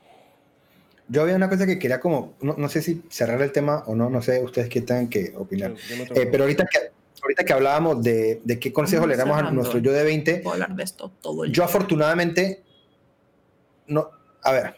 [1.09, 3.94] Yo había una cosa que quería como, no, no sé si cerrar el tema o
[3.97, 5.74] no, no sé ustedes qué tengan que opinar.
[5.74, 6.78] Yo- yo no Eh, pero ahorita que,
[7.22, 10.55] ahorita que hablábamos de, de qué consejo le damos a nuestro yo de 20, Puedo
[10.55, 11.64] hablar de esto todo el yo día.
[11.64, 12.62] afortunadamente,
[13.88, 14.09] no,
[14.42, 14.74] a ver,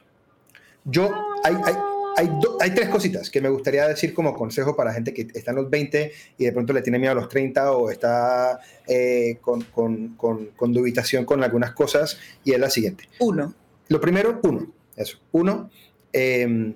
[0.84, 1.10] yo,
[1.44, 1.74] hay, hay,
[2.16, 5.50] hay, do- hay tres cositas que me gustaría decir como consejo para gente que está
[5.52, 9.38] en los 20 y de pronto le tiene miedo a los 30 o está eh,
[9.40, 13.08] con, con, con, con dubitación con algunas cosas y es la siguiente.
[13.20, 13.54] Uno.
[13.88, 15.18] Lo primero, uno, eso.
[15.32, 15.70] Uno,
[16.12, 16.74] eh,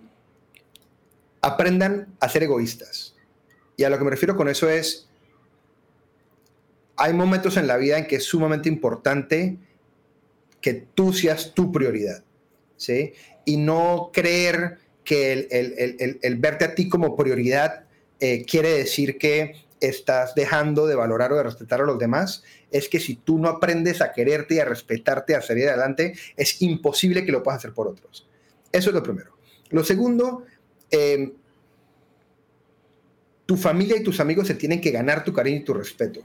[1.42, 3.14] aprendan a ser egoístas.
[3.76, 5.08] Y a lo que me refiero con eso es,
[6.96, 9.58] hay momentos en la vida en que es sumamente importante
[10.60, 12.24] que tú seas tu prioridad,
[12.76, 13.12] ¿sí?
[13.44, 17.84] Y no creer que el, el- el- el- verte a ti como prioridad
[18.20, 22.42] eh, quiere decir que estás dejando de valorar o de respetar a los demás.
[22.70, 26.60] Es que si tú no aprendes a quererte y a respetarte, a salir adelante, es
[26.60, 28.26] imposible que lo puedas hacer por otros.
[28.72, 29.36] Eso es lo primero.
[29.70, 30.44] Lo segundo,
[30.90, 31.32] eh,
[33.46, 36.20] tu familia y tus amigos se tienen que ganar tu cariño y tu respeto.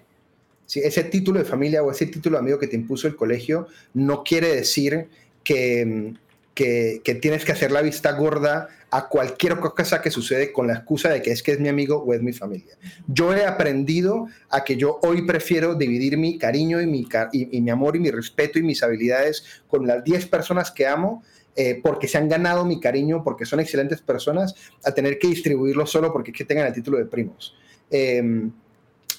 [0.66, 0.80] ¿Sí?
[0.84, 4.24] Ese título de familia o ese título de amigo que te impuso el colegio no
[4.24, 5.08] quiere decir
[5.44, 6.14] que,
[6.54, 11.10] que, tienes que hacer la vista gorda a cualquier cosa que sucede con la excusa
[11.10, 12.78] de que es que es mi amigo o es mi familia.
[13.08, 17.62] Yo he aprendido a que yo hoy prefiero dividir mi cariño y mi, y, y
[17.62, 21.24] mi amor y mi respeto y mis habilidades con las 10 personas que amo
[21.56, 24.56] eh, porque se han ganado mi cariño, porque son excelentes personas,
[24.86, 27.56] a tener que distribuirlo solo porque es que tengan el título de primos.
[27.90, 28.50] Eh,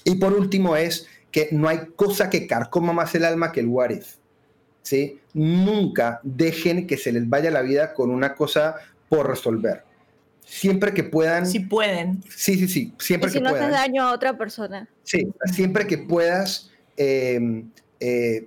[0.03, 3.67] y por último es que no hay cosa que carcoma más el alma que el
[3.67, 3.91] what.
[4.83, 5.19] ¿Sí?
[5.33, 8.75] Nunca dejen que se les vaya la vida con una cosa
[9.09, 9.83] por resolver.
[10.45, 12.21] Siempre que puedan, Si pueden.
[12.29, 13.69] sí, sí, sí, siempre Y si que no puedan.
[13.73, 14.87] haces daño a otra persona.
[15.03, 17.63] Sí, siempre que puedas eh,
[17.99, 18.45] eh,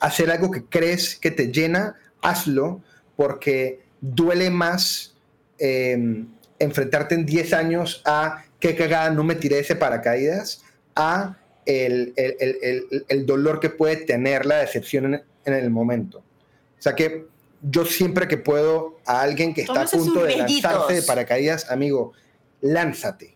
[0.00, 2.80] hacer algo que crees que te llena, hazlo,
[3.16, 5.14] porque duele más
[5.58, 6.24] eh,
[6.60, 10.62] enfrentarte en 10 años a qué cagada no me tiré ese paracaídas,
[10.94, 11.36] a
[11.66, 15.22] el, el- el- el- el dolor que puede tener la decepción en,
[15.52, 16.18] en el momento.
[16.18, 17.26] O sea que
[17.62, 20.70] yo siempre que puedo a alguien que está a Tómese punto de riesguitos.
[20.70, 22.12] lanzarse de paracaídas, amigo,
[22.60, 23.34] lánzate.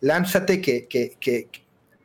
[0.00, 1.48] Lánzate que, que- que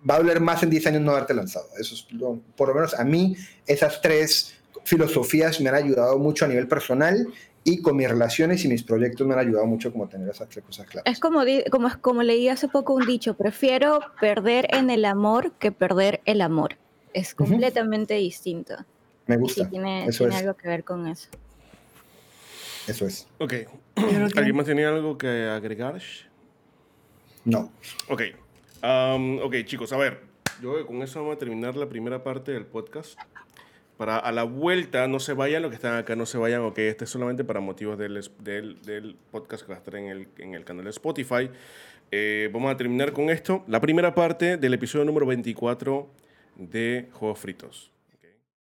[0.09, 1.67] va a doler más en 10 años no haberte lanzado.
[1.79, 2.07] Eso es
[2.55, 3.35] por lo menos a mí,
[3.67, 7.27] esas tres filosofías me han ayudado mucho a nivel personal
[7.63, 10.65] y con mis relaciones y mis proyectos me han ayudado mucho como tener esas tres
[10.65, 11.11] cosas claras.
[11.13, 15.71] Es como, como, como leí hace poco un dicho, prefiero perder en el amor que
[15.71, 16.77] perder el amor.
[17.13, 18.73] Es completamente distinto.
[19.37, 19.69] Me Y sí, gusta.
[19.69, 20.41] tiene, Eso tiene es.
[20.41, 21.29] algo que ver con eso.
[22.87, 23.27] Eso es.
[23.37, 23.53] Ok.
[24.35, 26.01] ¿Alguien más tenía algo que agregar?
[27.45, 27.71] No.
[28.09, 28.21] Ok.
[28.81, 30.21] Am, ok, chicos, a ver.
[30.61, 33.19] Yo creo que con eso vamos a terminar la primera parte del podcast.
[33.97, 36.77] Para a la vuelta, no se vayan, los que están acá no se vayan, ok,
[36.79, 40.27] este es solamente para motivos del, del, del podcast que va a estar en el,
[40.39, 41.51] en el canal de Spotify.
[42.09, 46.09] Eh, vamos a terminar con esto, la primera parte del episodio número 24
[46.55, 47.91] de Juegos Fritos.